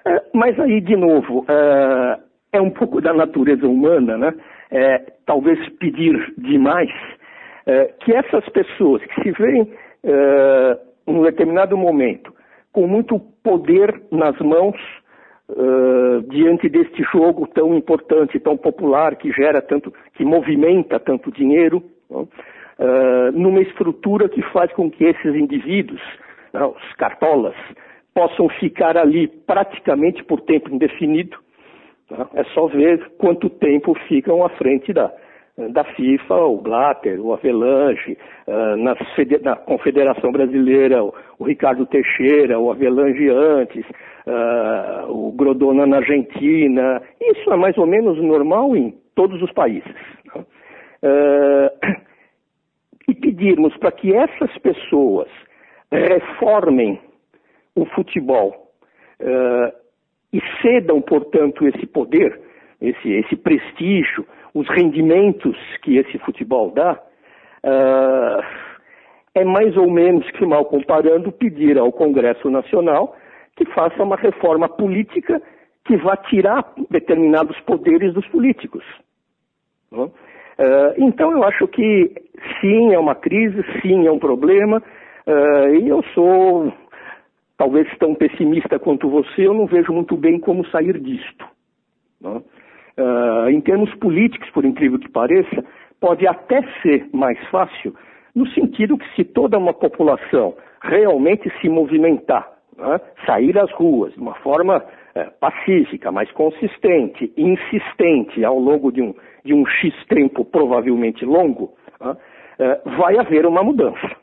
É, 0.05 0.21
mas 0.33 0.59
aí, 0.59 0.81
de 0.81 0.95
novo, 0.95 1.45
é, 1.47 2.19
é, 2.53 2.61
um 2.61 2.71
pouco 2.71 3.01
da 3.01 3.13
natureza 3.13 3.67
humana, 3.67 4.17
né? 4.17 4.33
É, 4.71 4.99
talvez 5.25 5.59
pedir 5.79 6.33
demais 6.37 6.89
é, 7.65 7.93
que 7.99 8.13
essas 8.13 8.47
pessoas 8.49 9.03
que 9.05 9.21
se 9.23 9.31
veem 9.31 9.71
é, 10.03 10.77
num 11.05 11.23
determinado 11.23 11.77
momento 11.77 12.33
com 12.71 12.87
muito 12.87 13.19
poder 13.43 14.01
nas 14.11 14.37
mãos 14.39 14.79
uh, 15.49 16.21
diante 16.29 16.69
deste 16.69 17.03
jogo 17.11 17.47
tão 17.47 17.75
importante, 17.75 18.39
tão 18.39 18.57
popular, 18.57 19.15
que 19.15 19.31
gera 19.31 19.61
tanto, 19.61 19.93
que 20.13 20.23
movimenta 20.23 20.99
tanto 20.99 21.31
dinheiro, 21.31 21.83
uh, 22.09 22.27
numa 23.33 23.61
estrutura 23.61 24.29
que 24.29 24.41
faz 24.51 24.71
com 24.73 24.89
que 24.89 25.03
esses 25.03 25.35
indivíduos, 25.35 26.01
uh, 26.53 26.67
os 26.67 26.93
cartolas, 26.93 27.55
possam 28.13 28.49
ficar 28.49 28.97
ali 28.97 29.27
praticamente 29.27 30.23
por 30.23 30.41
tempo 30.41 30.73
indefinido. 30.73 31.37
Tá? 32.07 32.27
É 32.35 32.43
só 32.53 32.67
ver 32.67 33.11
quanto 33.17 33.49
tempo 33.49 33.93
ficam 34.07 34.43
à 34.43 34.49
frente 34.49 34.91
da, 34.93 35.11
da 35.69 35.83
FIFA, 35.83 36.35
o 36.35 36.57
Blatter, 36.57 37.19
o 37.19 37.33
Avelange, 37.33 38.17
uh, 38.47 38.75
na, 38.77 38.95
na, 39.43 39.55
Confederação 39.55 40.31
Brasileira, 40.31 41.03
o, 41.03 41.13
o, 41.39 41.43
Ricardo 41.45 41.85
Teixeira, 41.85 42.59
o 42.59 42.71
Avelange 42.71 43.29
antes, 43.29 43.85
uh, 44.27 45.09
o 45.09 45.31
Grodona 45.31 45.85
na 45.85 45.97
Argentina. 45.97 47.01
Isso 47.19 47.51
é 47.51 47.55
mais 47.55 47.77
ou 47.77 47.85
menos 47.85 48.21
normal 48.21 48.75
em 48.75 48.93
todos 49.15 49.41
os 49.41 49.51
países. 49.51 49.93
Uh, 50.35 51.69
e 53.07 53.15
pedirmos 53.15 53.75
para 53.77 53.91
que 53.91 54.13
essas 54.13 54.55
pessoas 54.59 55.27
reformem 55.91 56.99
o 57.75 57.85
futebol 57.85 58.71
e 60.33 60.41
cedam, 60.61 61.01
portanto, 61.01 61.67
esse 61.67 61.85
poder, 61.85 62.39
esse, 62.81 63.11
esse 63.11 63.35
prestígio, 63.35 64.25
os 64.53 64.67
rendimentos 64.69 65.57
que 65.81 65.97
esse 65.97 66.17
futebol 66.19 66.71
dá, 66.71 66.93
uh, 67.63 68.43
é 69.33 69.43
mais 69.45 69.75
ou 69.77 69.89
menos 69.89 70.29
que 70.31 70.45
mal 70.45 70.65
comparando 70.65 71.31
pedir 71.31 71.77
ao 71.77 71.91
Congresso 71.91 72.49
Nacional 72.49 73.15
que 73.55 73.65
faça 73.73 74.01
uma 74.03 74.15
reforma 74.15 74.67
política 74.67 75.41
que 75.85 75.97
vá 75.97 76.15
tirar 76.15 76.73
determinados 76.89 77.59
poderes 77.61 78.13
dos 78.13 78.27
políticos. 78.27 78.83
Uh, 79.91 80.09
então 80.97 81.31
eu 81.31 81.43
acho 81.43 81.67
que 81.67 82.11
sim 82.59 82.93
é 82.93 82.99
uma 82.99 83.15
crise, 83.15 83.63
sim 83.81 84.07
é 84.07 84.11
um 84.11 84.19
problema, 84.19 84.81
uh, 85.27 85.75
e 85.75 85.87
eu 85.87 86.03
sou 86.13 86.73
talvez 87.61 87.87
tão 87.99 88.15
pessimista 88.15 88.79
quanto 88.79 89.07
você, 89.07 89.45
eu 89.45 89.53
não 89.53 89.67
vejo 89.67 89.93
muito 89.93 90.17
bem 90.17 90.39
como 90.39 90.65
sair 90.69 90.99
disto. 90.99 91.45
Uh, 92.23 93.49
em 93.51 93.61
termos 93.61 93.93
políticos, 93.95 94.49
por 94.49 94.65
incrível 94.65 94.97
que 94.97 95.07
pareça, 95.07 95.63
pode 95.99 96.25
até 96.27 96.63
ser 96.81 97.07
mais 97.13 97.37
fácil, 97.49 97.93
no 98.33 98.47
sentido 98.47 98.97
que 98.97 99.07
se 99.15 99.23
toda 99.23 99.59
uma 99.59 99.75
população 99.75 100.55
realmente 100.81 101.51
se 101.61 101.69
movimentar, 101.69 102.51
né, 102.75 102.99
sair 103.27 103.55
às 103.59 103.71
ruas 103.73 104.11
de 104.13 104.19
uma 104.19 104.33
forma 104.39 104.77
uh, 104.77 105.31
pacífica, 105.39 106.11
mais 106.11 106.31
consistente, 106.31 107.31
insistente 107.37 108.43
ao 108.43 108.57
longo 108.57 108.91
de 108.91 109.03
um, 109.03 109.13
de 109.45 109.53
um 109.53 109.63
X 109.67 109.93
tempo 110.07 110.43
provavelmente 110.43 111.23
longo, 111.23 111.75
uh, 112.01 112.17
vai 112.97 113.19
haver 113.19 113.45
uma 113.45 113.61
mudança. 113.61 114.15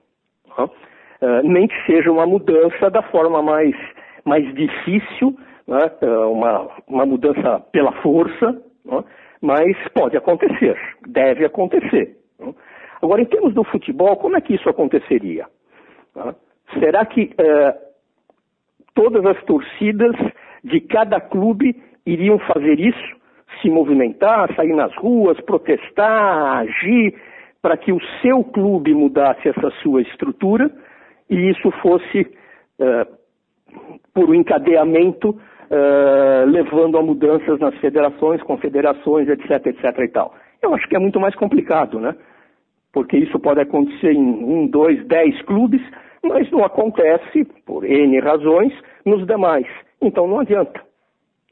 Nem 1.44 1.66
que 1.66 1.86
seja 1.86 2.10
uma 2.10 2.26
mudança 2.26 2.90
da 2.90 3.02
forma 3.02 3.42
mais, 3.42 3.74
mais 4.24 4.44
difícil, 4.54 5.36
né, 5.66 5.90
uma, 6.26 6.68
uma 6.86 7.06
mudança 7.06 7.60
pela 7.72 7.92
força, 8.00 8.62
né? 8.84 9.04
mas 9.40 9.76
pode 9.94 10.16
acontecer, 10.16 10.76
deve 11.06 11.44
acontecer. 11.44 12.16
Né? 12.40 12.54
Agora, 13.02 13.22
em 13.22 13.26
termos 13.26 13.54
do 13.54 13.62
futebol, 13.64 14.16
como 14.16 14.36
é 14.36 14.40
que 14.40 14.54
isso 14.54 14.68
aconteceria? 14.68 15.46
Né? 16.16 16.34
Será 16.78 17.04
que 17.04 17.30
eh, 17.38 17.76
todas 18.94 19.24
as 19.24 19.42
torcidas 19.44 20.14
de 20.64 20.80
cada 20.80 21.20
clube 21.20 21.80
iriam 22.04 22.38
fazer 22.40 22.80
isso? 22.80 23.18
Se 23.62 23.70
movimentar, 23.70 24.54
sair 24.54 24.74
nas 24.74 24.94
ruas, 24.96 25.40
protestar, 25.40 26.58
agir, 26.58 27.14
para 27.62 27.76
que 27.76 27.92
o 27.92 28.00
seu 28.20 28.44
clube 28.44 28.94
mudasse 28.94 29.48
essa 29.48 29.70
sua 29.82 30.02
estrutura 30.02 30.70
e 31.30 31.50
isso 31.50 31.70
fosse, 31.82 32.26
eh, 32.80 33.06
por 34.14 34.30
um 34.30 34.34
encadeamento, 34.34 35.30
uh, 35.70 36.46
levando 36.46 36.96
a 36.98 37.02
mudanças 37.02 37.58
nas 37.60 37.74
federações, 37.76 38.42
confederações, 38.42 39.28
etc, 39.28 39.66
etc 39.66 39.98
e 39.98 40.08
tal. 40.08 40.34
Eu 40.62 40.74
acho 40.74 40.88
que 40.88 40.96
é 40.96 40.98
muito 40.98 41.20
mais 41.20 41.34
complicado, 41.34 42.00
né? 42.00 42.14
Porque 42.92 43.16
isso 43.16 43.38
pode 43.38 43.60
acontecer 43.60 44.12
em 44.12 44.18
um, 44.18 44.66
dois, 44.66 45.04
dez 45.06 45.40
clubes, 45.42 45.82
mas 46.22 46.50
não 46.50 46.64
acontece, 46.64 47.44
por 47.64 47.84
N 47.84 48.18
razões, 48.20 48.72
nos 49.04 49.26
demais. 49.26 49.66
Então 50.00 50.26
não 50.26 50.40
adianta. 50.40 50.80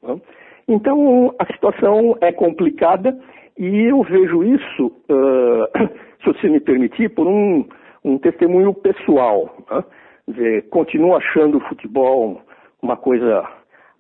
Né? 0.02 0.20
Então 0.66 1.34
a 1.38 1.46
situação 1.46 2.16
é 2.20 2.32
complicada 2.32 3.16
e 3.58 3.90
eu 3.90 4.02
vejo 4.02 4.42
isso, 4.42 4.86
uh, 4.86 5.88
se 6.20 6.26
você 6.26 6.48
me 6.48 6.60
permitir, 6.60 7.10
por 7.10 7.26
um, 7.26 7.66
um 8.06 8.18
testemunho 8.18 8.72
pessoal. 8.72 9.52
Né? 9.68 9.84
Dizer, 10.28 10.68
continuo 10.70 11.16
achando 11.16 11.58
o 11.58 11.68
futebol 11.68 12.40
uma 12.80 12.96
coisa 12.96 13.44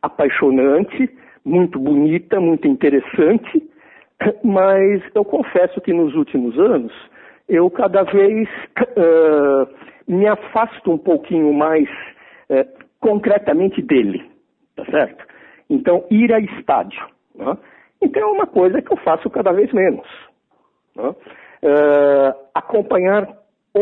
apaixonante, 0.00 1.10
muito 1.44 1.78
bonita, 1.78 2.40
muito 2.40 2.68
interessante, 2.68 3.68
mas 4.44 5.02
eu 5.14 5.24
confesso 5.24 5.80
que 5.80 5.92
nos 5.92 6.14
últimos 6.14 6.56
anos 6.58 6.92
eu 7.48 7.68
cada 7.70 8.04
vez 8.04 8.48
uh, 8.96 9.68
me 10.06 10.26
afasto 10.26 10.92
um 10.92 10.98
pouquinho 10.98 11.52
mais 11.52 11.88
uh, 12.50 12.86
concretamente 13.00 13.82
dele, 13.82 14.24
tá 14.76 14.84
certo? 14.86 15.26
Então, 15.68 16.04
ir 16.10 16.32
a 16.32 16.38
estádio. 16.38 17.04
Né? 17.34 17.56
Então, 18.00 18.22
é 18.22 18.32
uma 18.32 18.46
coisa 18.46 18.80
que 18.80 18.92
eu 18.92 18.96
faço 18.98 19.28
cada 19.30 19.52
vez 19.52 19.72
menos. 19.72 20.06
Né? 20.94 21.08
Uh, 21.08 22.34
acompanhar 22.54 23.26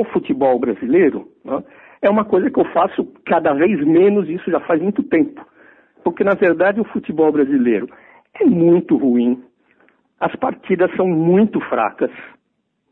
o 0.00 0.04
futebol 0.04 0.58
brasileiro 0.58 1.28
né? 1.44 1.62
é 2.02 2.10
uma 2.10 2.24
coisa 2.24 2.50
que 2.50 2.58
eu 2.58 2.64
faço 2.72 3.04
cada 3.26 3.52
vez 3.54 3.80
menos, 3.84 4.28
isso 4.28 4.50
já 4.50 4.60
faz 4.60 4.80
muito 4.80 5.02
tempo 5.02 5.44
porque 6.04 6.22
na 6.22 6.34
verdade 6.34 6.80
o 6.80 6.84
futebol 6.84 7.32
brasileiro 7.32 7.88
é 8.34 8.44
muito 8.44 8.96
ruim, 8.96 9.42
as 10.20 10.36
partidas 10.36 10.94
são 10.94 11.08
muito 11.08 11.58
fracas, 11.62 12.10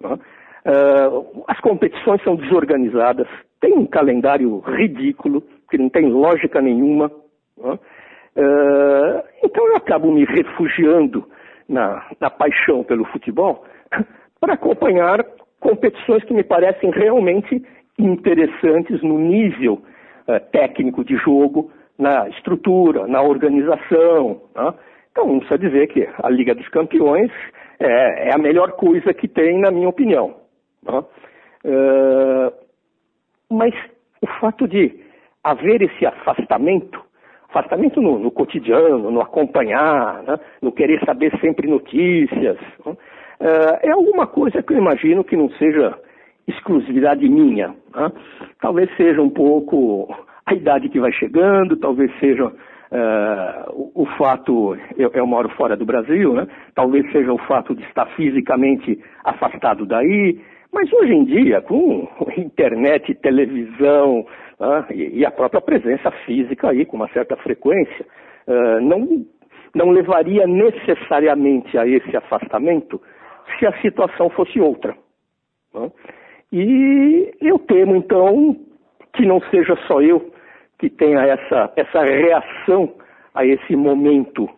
né? 0.00 0.14
uh, 0.14 1.44
as 1.46 1.60
competições 1.60 2.22
são 2.24 2.34
desorganizadas, 2.34 3.28
tem 3.60 3.74
um 3.74 3.86
calendário 3.86 4.58
ridículo, 4.60 5.42
que 5.70 5.78
não 5.78 5.88
tem 5.88 6.10
lógica 6.10 6.60
nenhuma. 6.60 7.10
Né? 7.56 7.78
Uh, 8.34 9.22
então 9.44 9.66
eu 9.68 9.76
acabo 9.76 10.10
me 10.10 10.24
refugiando 10.24 11.28
na, 11.68 12.08
na 12.18 12.30
paixão 12.30 12.82
pelo 12.82 13.04
futebol 13.06 13.64
para 14.40 14.54
acompanhar 14.54 15.24
competições 15.62 16.24
que 16.24 16.34
me 16.34 16.42
parecem 16.42 16.90
realmente 16.90 17.64
interessantes 17.98 19.00
no 19.02 19.18
nível 19.18 19.74
uh, 20.26 20.40
técnico 20.50 21.04
de 21.04 21.16
jogo, 21.16 21.70
na 21.98 22.28
estrutura, 22.30 23.06
na 23.06 23.22
organização. 23.22 24.42
Né? 24.54 24.74
Então, 25.10 25.26
não 25.26 25.38
precisa 25.38 25.58
dizer 25.58 25.86
que 25.88 26.08
a 26.22 26.28
Liga 26.28 26.54
dos 26.54 26.68
Campeões 26.68 27.30
é, 27.78 28.28
é 28.28 28.34
a 28.34 28.38
melhor 28.38 28.72
coisa 28.72 29.14
que 29.14 29.28
tem, 29.28 29.58
na 29.58 29.70
minha 29.70 29.88
opinião. 29.88 30.34
Né? 30.82 31.04
Uh, 31.64 32.52
mas 33.48 33.72
o 34.20 34.26
fato 34.40 34.66
de 34.66 34.98
haver 35.44 35.82
esse 35.82 36.04
afastamento, 36.04 37.00
afastamento 37.48 38.00
no, 38.00 38.18
no 38.18 38.32
cotidiano, 38.32 39.10
no 39.10 39.20
acompanhar, 39.20 40.24
né? 40.24 40.40
no 40.60 40.72
querer 40.72 41.04
saber 41.04 41.30
sempre 41.40 41.68
notícias, 41.68 42.58
né? 42.84 42.96
É 43.82 43.90
alguma 43.90 44.26
coisa 44.26 44.62
que 44.62 44.72
eu 44.72 44.78
imagino 44.78 45.24
que 45.24 45.36
não 45.36 45.50
seja 45.50 45.98
exclusividade 46.46 47.28
minha. 47.28 47.68
Né? 47.94 48.12
Talvez 48.60 48.94
seja 48.96 49.20
um 49.20 49.30
pouco 49.30 50.14
a 50.46 50.54
idade 50.54 50.88
que 50.88 51.00
vai 51.00 51.12
chegando, 51.12 51.76
talvez 51.76 52.10
seja 52.18 52.52
Uh, 52.92 53.72
o, 53.72 54.02
o, 54.02 54.06
fato, 54.18 54.76
eu, 54.98 55.10
eu, 55.14 55.26
moro 55.26 55.48
fora 55.56 55.74
do 55.74 55.86
Brasil, 55.86 56.34
né? 56.34 56.46
talvez 56.74 57.10
seja 57.10 57.32
o 57.32 57.38
fato 57.38 57.74
de 57.74 57.82
estar 57.84 58.04
fisicamente 58.08 59.02
afastado 59.24 59.86
daí, 59.86 60.38
mas 60.70 60.92
hoje 60.92 61.14
em 61.14 61.24
dia, 61.24 61.62
com 61.62 62.06
internet, 62.36 63.14
televisão 63.14 64.26
uh, 64.60 64.92
e, 64.92 65.20
e, 65.20 65.24
a 65.24 65.30
própria 65.30 65.62
presença 65.62 66.10
física 66.26 66.68
aí 66.68 66.84
com 66.84 66.98
uma 66.98 67.08
certa 67.14 67.34
frequência, 67.36 68.04
uh, 68.46 68.82
não, 68.82 69.24
não 69.74 69.88
levaria 69.88 70.46
necessariamente 70.46 71.78
a 71.78 71.86
esse 71.86 72.14
afastamento 72.14 73.00
se 73.58 73.66
a 73.66 73.80
situação 73.80 74.30
fosse 74.30 74.60
outra. 74.60 74.96
Né? 75.74 75.90
E 76.52 77.32
eu 77.40 77.58
temo, 77.58 77.96
então, 77.96 78.56
que 79.14 79.24
não 79.24 79.40
seja 79.50 79.76
só 79.86 80.00
eu 80.02 80.32
que 80.78 80.90
tenha 80.90 81.20
essa, 81.20 81.72
essa 81.76 82.02
reação 82.02 82.92
a 83.34 83.46
esse 83.46 83.76
momento 83.76 84.48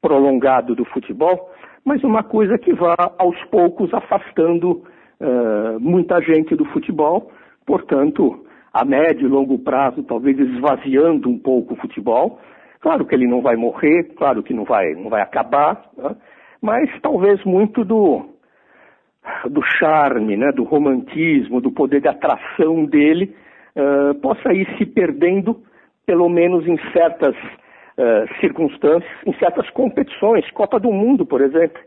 prolongado 0.00 0.74
do 0.74 0.84
futebol, 0.86 1.50
mas 1.84 2.02
uma 2.02 2.22
coisa 2.22 2.58
que 2.58 2.72
vá 2.72 2.96
aos 3.18 3.38
poucos 3.44 3.92
afastando 3.92 4.82
uh, 5.20 5.78
muita 5.78 6.20
gente 6.20 6.56
do 6.56 6.64
futebol, 6.66 7.30
portanto, 7.64 8.44
a 8.72 8.84
médio 8.84 9.26
e 9.26 9.30
longo 9.30 9.58
prazo, 9.58 10.02
talvez 10.02 10.38
esvaziando 10.38 11.28
um 11.28 11.38
pouco 11.38 11.74
o 11.74 11.76
futebol. 11.76 12.40
Claro 12.80 13.04
que 13.06 13.14
ele 13.14 13.26
não 13.26 13.40
vai 13.40 13.56
morrer, 13.56 14.14
claro 14.16 14.42
que 14.42 14.52
não 14.52 14.64
vai, 14.64 14.94
não 14.94 15.08
vai 15.08 15.22
acabar, 15.22 15.90
né? 15.96 16.16
Mas 16.66 16.90
talvez 17.00 17.42
muito 17.44 17.84
do, 17.84 18.26
do 19.48 19.62
charme, 19.78 20.36
né, 20.36 20.50
do 20.50 20.64
romantismo, 20.64 21.60
do 21.60 21.70
poder 21.70 22.00
de 22.00 22.08
atração 22.08 22.84
dele 22.84 23.36
uh, 23.76 24.12
possa 24.16 24.52
ir 24.52 24.66
se 24.76 24.84
perdendo, 24.84 25.62
pelo 26.04 26.28
menos 26.28 26.66
em 26.66 26.76
certas 26.90 27.36
uh, 27.36 28.40
circunstâncias, 28.40 29.08
em 29.24 29.32
certas 29.34 29.70
competições. 29.70 30.50
Copa 30.50 30.80
do 30.80 30.90
Mundo, 30.90 31.24
por 31.24 31.40
exemplo. 31.40 31.80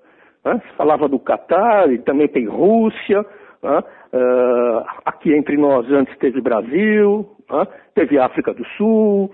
Né? 0.45 0.61
Se 0.65 0.77
falava 0.77 1.09
do 1.09 1.19
Catar, 1.19 1.91
e 1.91 1.97
também 1.97 2.29
tem 2.29 2.47
Rússia. 2.47 3.25
Né? 3.61 3.83
Uh, 4.13 4.85
aqui 5.03 5.33
entre 5.35 5.57
nós 5.57 5.91
antes 5.91 6.17
teve 6.19 6.39
Brasil, 6.39 7.29
né? 7.51 7.67
teve 7.93 8.17
África 8.17 8.53
do 8.53 8.65
Sul. 8.77 9.29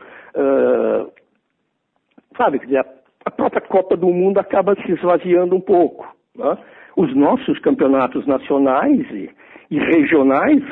sabe, 2.36 2.58
quer 2.58 2.66
dizer, 2.66 2.86
a 3.26 3.32
própria 3.32 3.62
Copa 3.62 3.98
do 3.98 4.08
Mundo 4.08 4.38
acaba 4.38 4.76
se 4.76 4.92
esvaziando 4.92 5.56
um 5.56 5.62
pouco. 5.62 6.08
Né? 6.38 6.58
Os 6.96 7.14
nossos 7.16 7.60
campeonatos 7.60 8.26
nacionais 8.28 9.02
e, 9.12 9.30
e 9.72 9.80
regionais 9.80 10.64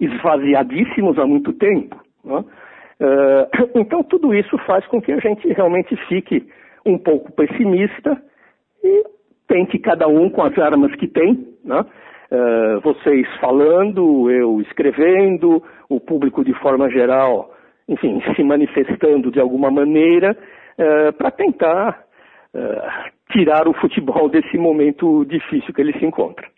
esvaziadíssimos 0.00 1.18
há 1.18 1.26
muito 1.26 1.52
tempo. 1.52 2.00
Né? 2.24 2.44
Uh, 2.98 3.78
então, 3.78 4.02
tudo 4.02 4.34
isso 4.34 4.56
faz 4.66 4.86
com 4.86 5.00
que 5.00 5.12
a 5.12 5.18
gente 5.18 5.46
realmente 5.48 5.94
fique 6.08 6.48
um 6.84 6.98
pouco 6.98 7.30
pessimista 7.32 8.20
e 8.82 9.04
tente 9.46 9.78
cada 9.78 10.08
um 10.08 10.30
com 10.30 10.42
as 10.42 10.56
armas 10.58 10.94
que 10.96 11.06
tem, 11.06 11.46
né? 11.64 11.80
uh, 11.80 12.80
vocês 12.80 13.26
falando, 13.38 14.30
eu 14.30 14.60
escrevendo, 14.62 15.62
o 15.88 16.00
público 16.00 16.44
de 16.44 16.54
forma 16.54 16.90
geral, 16.90 17.52
enfim, 17.88 18.20
se 18.34 18.42
manifestando 18.42 19.30
de 19.30 19.40
alguma 19.40 19.70
maneira, 19.70 20.36
uh, 20.78 21.12
para 21.14 21.30
tentar 21.30 22.06
tirar 23.30 23.68
o 23.68 23.74
futebol 23.74 24.30
desse 24.30 24.56
momento 24.56 25.24
difícil 25.26 25.74
que 25.74 25.80
ele 25.82 25.92
se 25.98 26.06
encontra. 26.06 26.48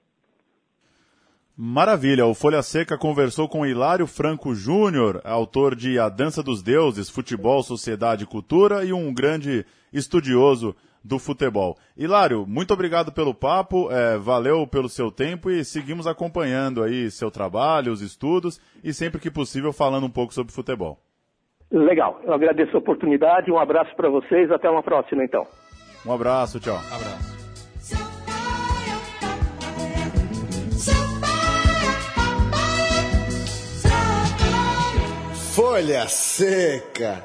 Maravilha, 1.61 2.25
o 2.25 2.35
Folha 2.35 2.63
Seca 2.63 2.97
conversou 2.97 3.49
com 3.49 3.67
Hilário 3.67 4.07
Franco 4.07 4.55
Júnior, 4.55 5.21
autor 5.25 5.75
de 5.75 5.99
A 5.99 6.09
Dança 6.09 6.41
dos 6.41 6.63
Deuses, 6.63 7.11
Futebol, 7.11 7.65
Sociedade 7.65 8.23
e 8.23 8.27
Cultura 8.29 8.85
e 8.85 8.93
um 8.93 9.13
grande 9.13 9.67
estudioso 9.93 10.77
do 11.03 11.19
futebol. 11.19 11.77
Hilário, 11.97 12.47
muito 12.47 12.73
obrigado 12.73 13.11
pelo 13.11 13.35
papo, 13.35 13.91
é, 13.91 14.17
valeu 14.17 14.69
pelo 14.69 14.89
seu 14.89 15.11
tempo 15.11 15.51
e 15.51 15.65
seguimos 15.65 16.07
acompanhando 16.07 16.81
aí 16.81 17.11
seu 17.11 17.29
trabalho, 17.29 17.93
os 17.93 18.03
estudos 18.03 18.61
e 18.85 18.93
sempre 18.93 19.21
que 19.21 19.29
possível 19.29 19.73
falando 19.73 20.07
um 20.07 20.11
pouco 20.11 20.33
sobre 20.33 20.53
futebol. 20.53 21.01
Legal, 21.71 22.21
eu 22.25 22.33
agradeço 22.33 22.75
a 22.77 22.79
oportunidade, 22.79 23.51
um 23.51 23.59
abraço 23.59 23.95
para 23.95 24.09
vocês, 24.09 24.51
até 24.51 24.71
uma 24.71 24.83
próxima 24.83 25.23
então. 25.23 25.47
Um 26.07 26.13
abraço, 26.13 26.59
tchau. 26.59 26.77
Um 26.77 26.97
abraço. 26.97 27.39
Folha 35.55 36.07
Seca. 36.09 37.25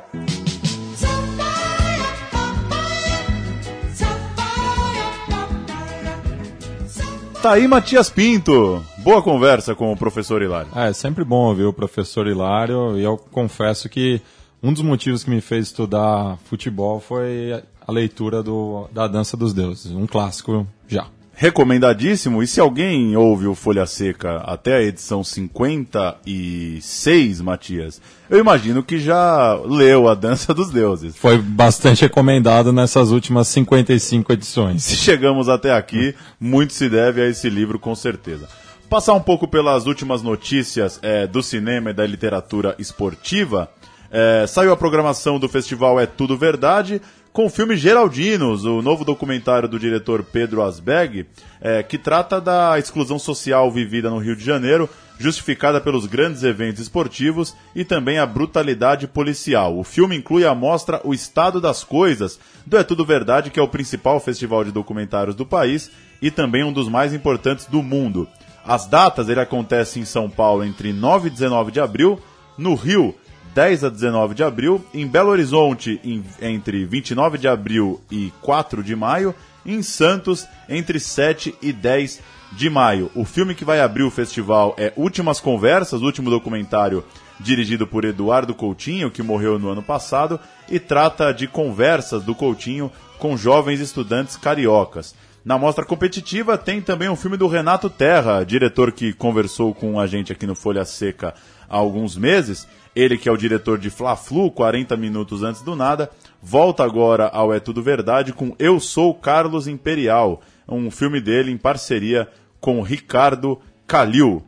Tá 7.44 7.56
aí 7.56 7.68
Matias 7.68 8.10
Pinto. 8.10 8.82
Boa 9.00 9.22
conversa 9.22 9.76
com 9.76 9.91
o 9.91 9.98
professor 9.98 10.41
Hilário. 10.41 10.72
É, 10.74 10.88
é 10.88 10.94
sempre 10.94 11.26
bom 11.26 11.50
ouvir 11.50 11.66
o 11.66 11.74
professor 11.74 12.26
Hilário 12.26 12.98
e 12.98 13.04
eu 13.04 13.18
confesso 13.18 13.89
que 13.89 14.22
um 14.64 14.72
dos 14.72 14.82
motivos 14.82 15.26
que 15.26 15.30
me 15.30 15.41
fez 15.41 15.68
estudar 15.68 16.38
futebol 16.46 17.02
foi 17.02 17.62
a 17.86 17.91
leitura 17.91 18.41
do, 18.41 18.88
da 18.94 19.10
Dança 19.10 19.36
dos 19.36 19.54
Deuses, 19.54 19.91
um 19.91 20.08
clássico 20.08 20.66
já 20.88 21.06
recomendadíssimo. 21.34 22.44
E 22.44 22.48
se 22.48 22.60
alguém 22.60 23.16
ouve 23.18 23.48
o 23.48 23.56
Folha 23.56 23.86
Seca 23.86 24.38
até 24.38 24.76
a 24.76 24.82
edição 24.82 25.24
56, 25.24 27.42
Matias, 27.42 28.02
eu 28.30 28.40
imagino 28.40 28.84
que 28.84 29.00
já 29.00 29.56
leu 29.66 30.08
A 30.08 30.14
Dança 30.14 30.54
dos 30.54 30.70
Deuses. 30.70 31.18
Foi 31.18 31.38
bastante 31.38 32.04
recomendado 32.04 32.72
nessas 32.72 33.12
últimas 33.12 33.50
55 33.50 34.32
edições. 34.34 34.84
Se 34.84 34.96
chegamos 34.96 35.50
até 35.50 35.74
aqui, 35.74 36.16
muito 36.40 36.74
se 36.74 36.88
deve 36.90 37.22
a 37.22 37.28
esse 37.28 37.50
livro, 37.50 37.80
com 37.80 37.96
certeza. 37.96 38.48
Passar 38.90 39.14
um 39.14 39.22
pouco 39.22 39.48
pelas 39.48 39.88
últimas 39.88 40.22
notícias 40.22 41.00
é, 41.02 41.26
do 41.26 41.42
cinema 41.42 41.90
e 41.90 41.94
da 41.94 42.06
literatura 42.06 42.76
esportiva. 42.78 43.72
É, 44.12 44.46
saiu 44.46 44.72
a 44.72 44.78
programação 44.78 45.40
do 45.40 45.50
festival 45.50 46.00
É 46.00 46.06
Tudo 46.06 46.38
Verdade 46.38 47.02
com 47.34 47.48
o 47.48 47.50
filme 47.50 47.76
Geraldinos, 47.76 48.64
o 48.64 48.84
novo 48.84 49.04
documentário 49.04 49.68
do 49.68 49.80
diretor 49.80 50.24
Pedro 50.24 50.62
Asberg, 50.62 51.26
é, 51.60 51.82
que 51.82 51.98
trata 51.98 52.40
da 52.40 52.78
exclusão 52.78 53.18
social 53.18 53.72
vivida 53.72 54.08
no 54.08 54.20
Rio 54.20 54.36
de 54.36 54.46
Janeiro, 54.46 54.88
justificada 55.18 55.82
pelos 55.82 56.06
grandes 56.06 56.44
eventos 56.44 56.80
esportivos 56.80 57.56
e 57.76 57.84
também 57.84 58.20
a 58.20 58.26
brutalidade 58.28 59.08
policial. 59.08 59.76
O 59.76 59.84
filme 59.84 60.16
inclui 60.16 60.46
a 60.46 60.54
mostra 60.54 61.02
O 61.04 61.12
Estado 61.12 61.60
das 61.60 61.84
Coisas, 61.84 62.40
do 62.68 62.78
É 62.78 62.84
Tudo 62.84 63.04
Verdade, 63.04 63.50
que 63.50 63.60
é 63.60 63.64
o 63.64 63.68
principal 63.68 64.20
festival 64.20 64.64
de 64.64 64.72
documentários 64.72 65.36
do 65.36 65.46
país 65.46 65.90
e 66.22 66.30
também 66.30 66.64
um 66.64 66.72
dos 66.72 66.88
mais 66.88 67.16
importantes 67.16 67.66
do 67.66 67.82
mundo. 67.82 68.28
As 68.64 68.86
datas 68.86 69.28
ele 69.28 69.40
acontece 69.40 70.00
em 70.00 70.06
São 70.06 70.30
Paulo 70.30 70.64
entre 70.64 70.94
9 70.94 71.30
e 71.30 71.32
19 71.32 71.72
de 71.72 71.80
abril, 71.80 72.22
no 72.58 72.76
Rio 72.76 73.16
10 73.54 73.84
a 73.84 73.89
19 73.89 74.34
de 74.34 74.43
abril, 74.43 74.84
em 74.93 75.08
Belo 75.08 75.30
Horizonte 75.30 75.99
em, 76.04 76.24
entre 76.41 76.86
29 76.86 77.38
de 77.38 77.47
abril 77.47 78.01
e 78.12 78.32
4 78.41 78.84
de 78.84 78.95
maio, 78.95 79.36
em 79.66 79.82
Santos 79.82 80.45
entre 80.68 80.99
7 80.99 81.56
e 81.62 81.72
10 81.72 82.22
de 82.54 82.70
maio. 82.70 83.12
O 83.16 83.24
filme 83.26 83.56
que 83.56 83.66
vai 83.66 83.80
abrir 83.80 84.04
o 84.04 84.12
festival 84.12 84.76
é 84.78 84.91
Últimas 84.95 85.39
Conversas, 85.39 86.01
último 86.01 86.30
documentário 86.30 87.04
dirigido 87.39 87.86
por 87.86 88.06
Eduardo 88.06 88.54
Coutinho, 88.54 89.12
que 89.12 89.24
morreu 89.24 89.60
no 89.60 89.70
ano 89.70 89.84
passado, 89.84 90.39
e 90.70 90.80
trata 90.80 91.34
de 91.34 91.47
conversas 91.47 92.24
do 92.24 92.34
Coutinho 92.34 92.91
com 93.20 93.38
jovens 93.38 93.80
estudantes 93.80 94.38
cariocas. 94.38 95.16
Na 95.43 95.58
mostra 95.58 95.84
competitiva 95.84 96.58
tem 96.58 96.82
também 96.82 97.10
um 97.10 97.18
filme 97.18 97.36
do 97.36 97.47
Renato 97.47 97.89
Terra, 97.89 98.45
diretor 98.45 98.91
que 98.91 99.12
conversou 99.12 99.74
com 99.74 99.99
a 99.99 100.08
gente 100.08 100.32
aqui 100.32 100.47
no 100.47 100.56
Folha 100.56 100.86
Seca 100.86 101.34
há 101.70 101.76
alguns 101.76 102.16
meses, 102.16 102.68
ele 102.96 103.18
que 103.18 103.28
é 103.28 103.32
o 103.32 103.38
diretor 103.38 103.78
de 103.78 103.89
Fla-Flu, 103.89 104.52
40 104.52 104.96
minutos 104.98 105.44
antes 105.44 105.62
do 105.62 105.76
nada, 105.76 106.10
volta 106.41 106.84
agora 106.84 107.28
ao 107.28 107.54
É 107.54 107.60
Tudo 107.60 107.82
Verdade 107.82 108.34
com 108.34 108.56
Eu 108.60 108.80
Sou 108.80 109.14
Carlos 109.14 109.68
Imperial, 109.68 110.41
um 110.68 110.91
filme 110.91 111.20
dele 111.20 111.52
em 111.52 111.58
parceria 111.58 112.28
com 112.60 112.82
Ricardo 112.82 113.60
Calil. 113.88 114.44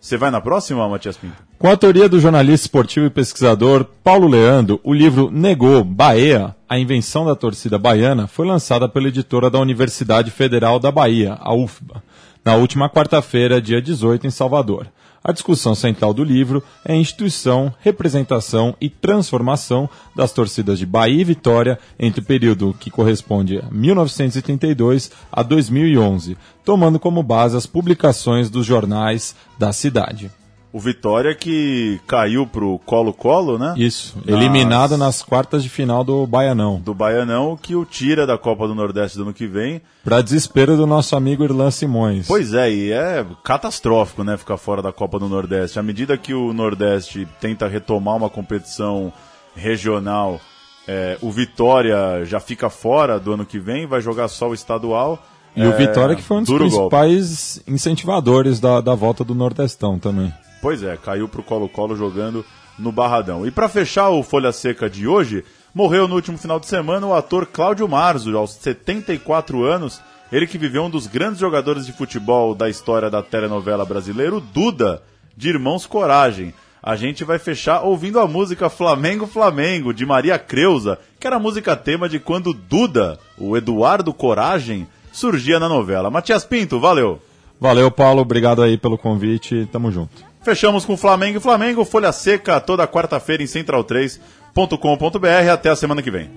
Você 0.00 0.16
vai 0.16 0.30
na 0.30 0.40
próxima, 0.40 0.86
Matias 0.88 1.16
Pinto? 1.16 1.42
Com 1.58 1.68
a 1.68 1.70
autoria 1.70 2.08
do 2.08 2.20
jornalista 2.20 2.66
esportivo 2.66 3.06
e 3.06 3.10
pesquisador 3.10 3.86
Paulo 4.02 4.28
Leandro, 4.28 4.78
o 4.84 4.92
livro 4.92 5.30
Negou 5.30 5.82
Bahia, 5.82 6.54
a 6.68 6.78
invenção 6.78 7.24
da 7.24 7.34
torcida 7.34 7.78
baiana, 7.78 8.26
foi 8.26 8.46
lançada 8.46 8.86
pela 8.86 9.08
editora 9.08 9.48
da 9.48 9.58
Universidade 9.58 10.30
Federal 10.30 10.78
da 10.78 10.92
Bahia, 10.92 11.38
a 11.40 11.54
UFBA, 11.54 12.02
na 12.44 12.54
última 12.54 12.90
quarta-feira, 12.90 13.62
dia 13.62 13.80
18, 13.80 14.26
em 14.26 14.30
Salvador. 14.30 14.88
A 15.26 15.32
discussão 15.32 15.74
central 15.74 16.12
do 16.12 16.22
livro 16.22 16.62
é 16.84 16.92
a 16.92 16.96
instituição, 16.96 17.72
representação 17.80 18.76
e 18.78 18.90
transformação 18.90 19.88
das 20.14 20.32
torcidas 20.32 20.78
de 20.78 20.84
Bahia 20.84 21.22
e 21.22 21.24
Vitória 21.24 21.78
entre 21.98 22.20
o 22.20 22.24
período 22.24 22.76
que 22.78 22.90
corresponde 22.90 23.58
a 23.58 23.70
1932 23.70 25.10
a 25.32 25.42
2011, 25.42 26.36
tomando 26.62 27.00
como 27.00 27.22
base 27.22 27.56
as 27.56 27.64
publicações 27.64 28.50
dos 28.50 28.66
jornais 28.66 29.34
da 29.58 29.72
cidade. 29.72 30.30
O 30.74 30.80
Vitória 30.80 31.32
que 31.36 32.00
caiu 32.04 32.48
pro 32.48 32.80
Colo-Colo, 32.80 33.56
né? 33.56 33.74
Isso, 33.76 34.16
eliminado 34.26 34.98
nas 34.98 35.22
quartas 35.22 35.62
de 35.62 35.68
final 35.68 36.02
do 36.02 36.26
Baianão. 36.26 36.80
Do 36.80 36.92
Baianão, 36.92 37.56
que 37.56 37.76
o 37.76 37.84
tira 37.84 38.26
da 38.26 38.36
Copa 38.36 38.66
do 38.66 38.74
Nordeste 38.74 39.16
do 39.16 39.22
ano 39.22 39.32
que 39.32 39.46
vem. 39.46 39.80
Para 40.02 40.20
desespero 40.20 40.76
do 40.76 40.84
nosso 40.84 41.14
amigo 41.14 41.44
Irlan 41.44 41.70
Simões. 41.70 42.26
Pois 42.26 42.54
é, 42.54 42.72
e 42.72 42.90
é 42.90 43.24
catastrófico, 43.44 44.24
né, 44.24 44.36
ficar 44.36 44.56
fora 44.56 44.82
da 44.82 44.92
Copa 44.92 45.16
do 45.16 45.28
Nordeste. 45.28 45.78
À 45.78 45.82
medida 45.82 46.18
que 46.18 46.34
o 46.34 46.52
Nordeste 46.52 47.28
tenta 47.40 47.68
retomar 47.68 48.16
uma 48.16 48.28
competição 48.28 49.12
regional, 49.54 50.40
é, 50.88 51.16
o 51.22 51.30
Vitória 51.30 52.24
já 52.24 52.40
fica 52.40 52.68
fora 52.68 53.20
do 53.20 53.34
ano 53.34 53.46
que 53.46 53.60
vem, 53.60 53.86
vai 53.86 54.00
jogar 54.00 54.26
só 54.26 54.48
o 54.48 54.54
estadual. 54.54 55.24
E 55.54 55.62
é, 55.62 55.68
o 55.68 55.76
Vitória 55.76 56.16
que 56.16 56.22
foi 56.22 56.38
um 56.38 56.42
dos 56.42 56.52
principais 56.52 57.58
golpe. 57.58 57.72
incentivadores 57.72 58.58
da, 58.58 58.80
da 58.80 58.96
volta 58.96 59.22
do 59.22 59.36
Nordestão 59.36 60.00
também. 60.00 60.34
Pois 60.64 60.82
é, 60.82 60.96
caiu 60.96 61.28
pro 61.28 61.42
Colo-Colo 61.42 61.94
jogando 61.94 62.42
no 62.78 62.90
Barradão. 62.90 63.46
E 63.46 63.50
para 63.50 63.68
fechar 63.68 64.08
o 64.08 64.22
Folha 64.22 64.50
Seca 64.50 64.88
de 64.88 65.06
hoje, 65.06 65.44
morreu 65.74 66.08
no 66.08 66.14
último 66.14 66.38
final 66.38 66.58
de 66.58 66.64
semana 66.64 67.06
o 67.06 67.12
ator 67.12 67.44
Cláudio 67.44 67.86
Marzo, 67.86 68.34
aos 68.34 68.52
74 68.54 69.62
anos. 69.62 70.00
Ele 70.32 70.46
que 70.46 70.56
viveu 70.56 70.84
um 70.84 70.88
dos 70.88 71.06
grandes 71.06 71.38
jogadores 71.38 71.84
de 71.84 71.92
futebol 71.92 72.54
da 72.54 72.66
história 72.66 73.10
da 73.10 73.22
telenovela 73.22 73.84
brasileira, 73.84 74.36
o 74.36 74.40
Duda, 74.40 75.02
de 75.36 75.50
Irmãos 75.50 75.84
Coragem. 75.84 76.54
A 76.82 76.96
gente 76.96 77.24
vai 77.24 77.38
fechar 77.38 77.82
ouvindo 77.82 78.18
a 78.18 78.26
música 78.26 78.70
Flamengo 78.70 79.26
Flamengo, 79.26 79.92
de 79.92 80.06
Maria 80.06 80.38
Creuza, 80.38 80.98
que 81.20 81.26
era 81.26 81.36
a 81.36 81.38
música 81.38 81.76
tema 81.76 82.08
de 82.08 82.18
quando 82.18 82.54
Duda, 82.54 83.18
o 83.36 83.54
Eduardo 83.54 84.14
Coragem, 84.14 84.88
surgia 85.12 85.60
na 85.60 85.68
novela. 85.68 86.10
Matias 86.10 86.42
Pinto, 86.42 86.80
valeu! 86.80 87.20
Valeu, 87.60 87.90
Paulo, 87.90 88.22
obrigado 88.22 88.62
aí 88.62 88.78
pelo 88.78 88.96
convite, 88.96 89.68
tamo 89.70 89.92
junto. 89.92 90.33
Fechamos 90.44 90.84
com 90.84 90.94
Flamengo 90.94 91.38
e 91.38 91.40
Flamengo, 91.40 91.86
Folha 91.86 92.12
Seca, 92.12 92.60
toda 92.60 92.86
quarta-feira 92.86 93.42
em 93.42 93.46
central3.com.br. 93.46 95.50
Até 95.50 95.70
a 95.70 95.76
semana 95.76 96.02
que 96.02 96.10
vem. 96.10 96.30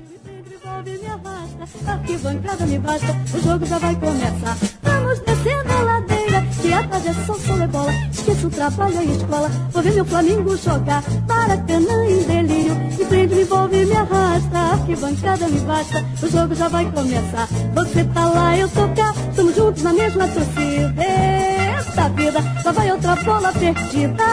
O 8.43 8.49
trabalho 8.49 9.01
e 9.01 9.11
escola, 9.11 9.49
vou 9.71 9.83
ver 9.83 9.93
meu 9.93 10.05
Flamengo 10.05 10.57
jogar. 10.57 11.03
Maracanã 11.27 12.05
em 12.05 12.23
delírio, 12.23 12.75
me 12.75 13.05
prende, 13.05 13.35
me 13.35 13.41
envolve, 13.41 13.85
me 13.85 13.95
arrasta. 13.95 14.77
Me 14.87 14.95
basta, 14.95 16.05
o 16.23 16.29
jogo 16.29 16.55
já 16.55 16.69
vai 16.69 16.89
começar. 16.91 17.47
Você 17.73 18.03
tá 18.05 18.29
lá, 18.29 18.57
eu 18.57 18.69
tô 18.69 18.87
cá, 18.89 19.13
estamos 19.29 19.55
juntos 19.55 19.83
na 19.83 19.93
mesma 19.93 20.27
torcida. 20.27 21.56
Essa 21.97 22.09
vida, 22.09 22.39
só 22.61 22.71
vai 22.71 22.91
outra 22.91 23.15
bola 23.15 23.51
perdida. 23.53 24.23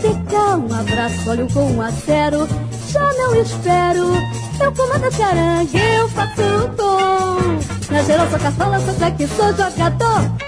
Fica 0.00 0.56
um 0.56 0.74
abraço, 0.74 1.28
olho 1.28 1.46
com 1.52 1.70
um 1.72 1.82
a 1.82 1.90
zero 1.90 2.48
já 2.88 3.12
não 3.12 3.34
espero. 3.34 4.14
Eu 4.58 4.72
comando 4.72 5.22
arangue, 5.22 5.78
eu 5.78 6.08
faço 6.08 6.40
o 6.40 6.68
tom. 6.76 7.92
Na 7.92 8.02
geral 8.04 8.30
sou 8.30 8.38
caçola, 8.38 8.80
sou 8.80 8.94
craque, 8.94 9.26
sou 9.26 9.48
jogador. 9.48 10.47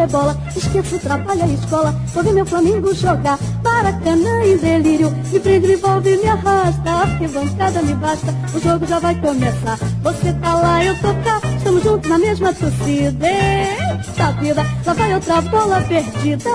É 0.00 0.04
é 0.04 0.06
bola. 0.06 0.36
Esqueço 0.56 0.98
trabalho, 0.98 1.42
a 1.42 1.46
escola, 1.46 1.94
vou 2.12 2.22
ver 2.22 2.32
meu 2.32 2.46
Flamengo 2.46 2.94
jogar. 2.94 3.38
Maracanã 3.62 4.44
em 4.44 4.56
delírio, 4.56 5.10
me 5.10 5.40
prende, 5.40 5.68
me 5.68 5.74
envolve, 5.74 6.16
me 6.16 6.28
arrasta. 6.28 6.90
Arquibancada 6.90 7.82
me 7.82 7.94
basta, 7.94 8.34
o 8.54 8.60
jogo 8.60 8.86
já 8.86 8.98
vai 8.98 9.14
começar. 9.20 9.78
Você 10.02 10.32
tá 10.34 10.54
lá, 10.54 10.84
eu 10.84 10.94
tô 10.96 11.14
cá, 11.24 11.40
estamos 11.56 11.82
juntos 11.82 12.08
na 12.08 12.18
mesma 12.18 12.52
torcida. 12.52 13.26
Eita 13.26 14.32
vida, 14.40 14.66
lá 14.86 14.92
vai 14.92 15.14
outra 15.14 15.40
bola 15.42 15.80
perdida. 15.82 16.50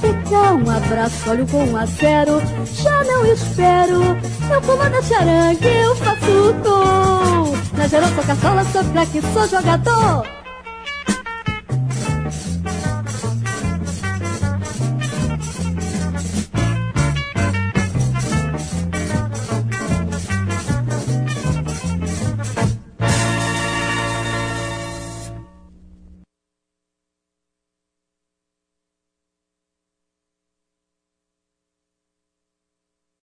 Fica 0.00 0.52
um 0.52 0.70
abraço, 0.70 1.30
olho 1.30 1.46
com 1.46 1.64
um 1.64 1.76
a 1.76 1.86
zero, 1.86 2.40
já 2.64 3.04
não 3.04 3.26
espero. 3.26 4.02
Eu 4.50 4.62
comando 4.62 4.96
esse 4.96 5.14
arangue, 5.14 5.66
eu 5.66 5.96
faço 5.96 6.30
o 6.30 6.52
tom. 6.62 7.56
Na 7.76 7.86
geral 7.88 8.10
sou 8.14 8.24
caçola, 8.24 8.64
sou 8.72 8.84
craque, 8.84 9.20
sou 9.32 9.48
jogador. 9.48 10.35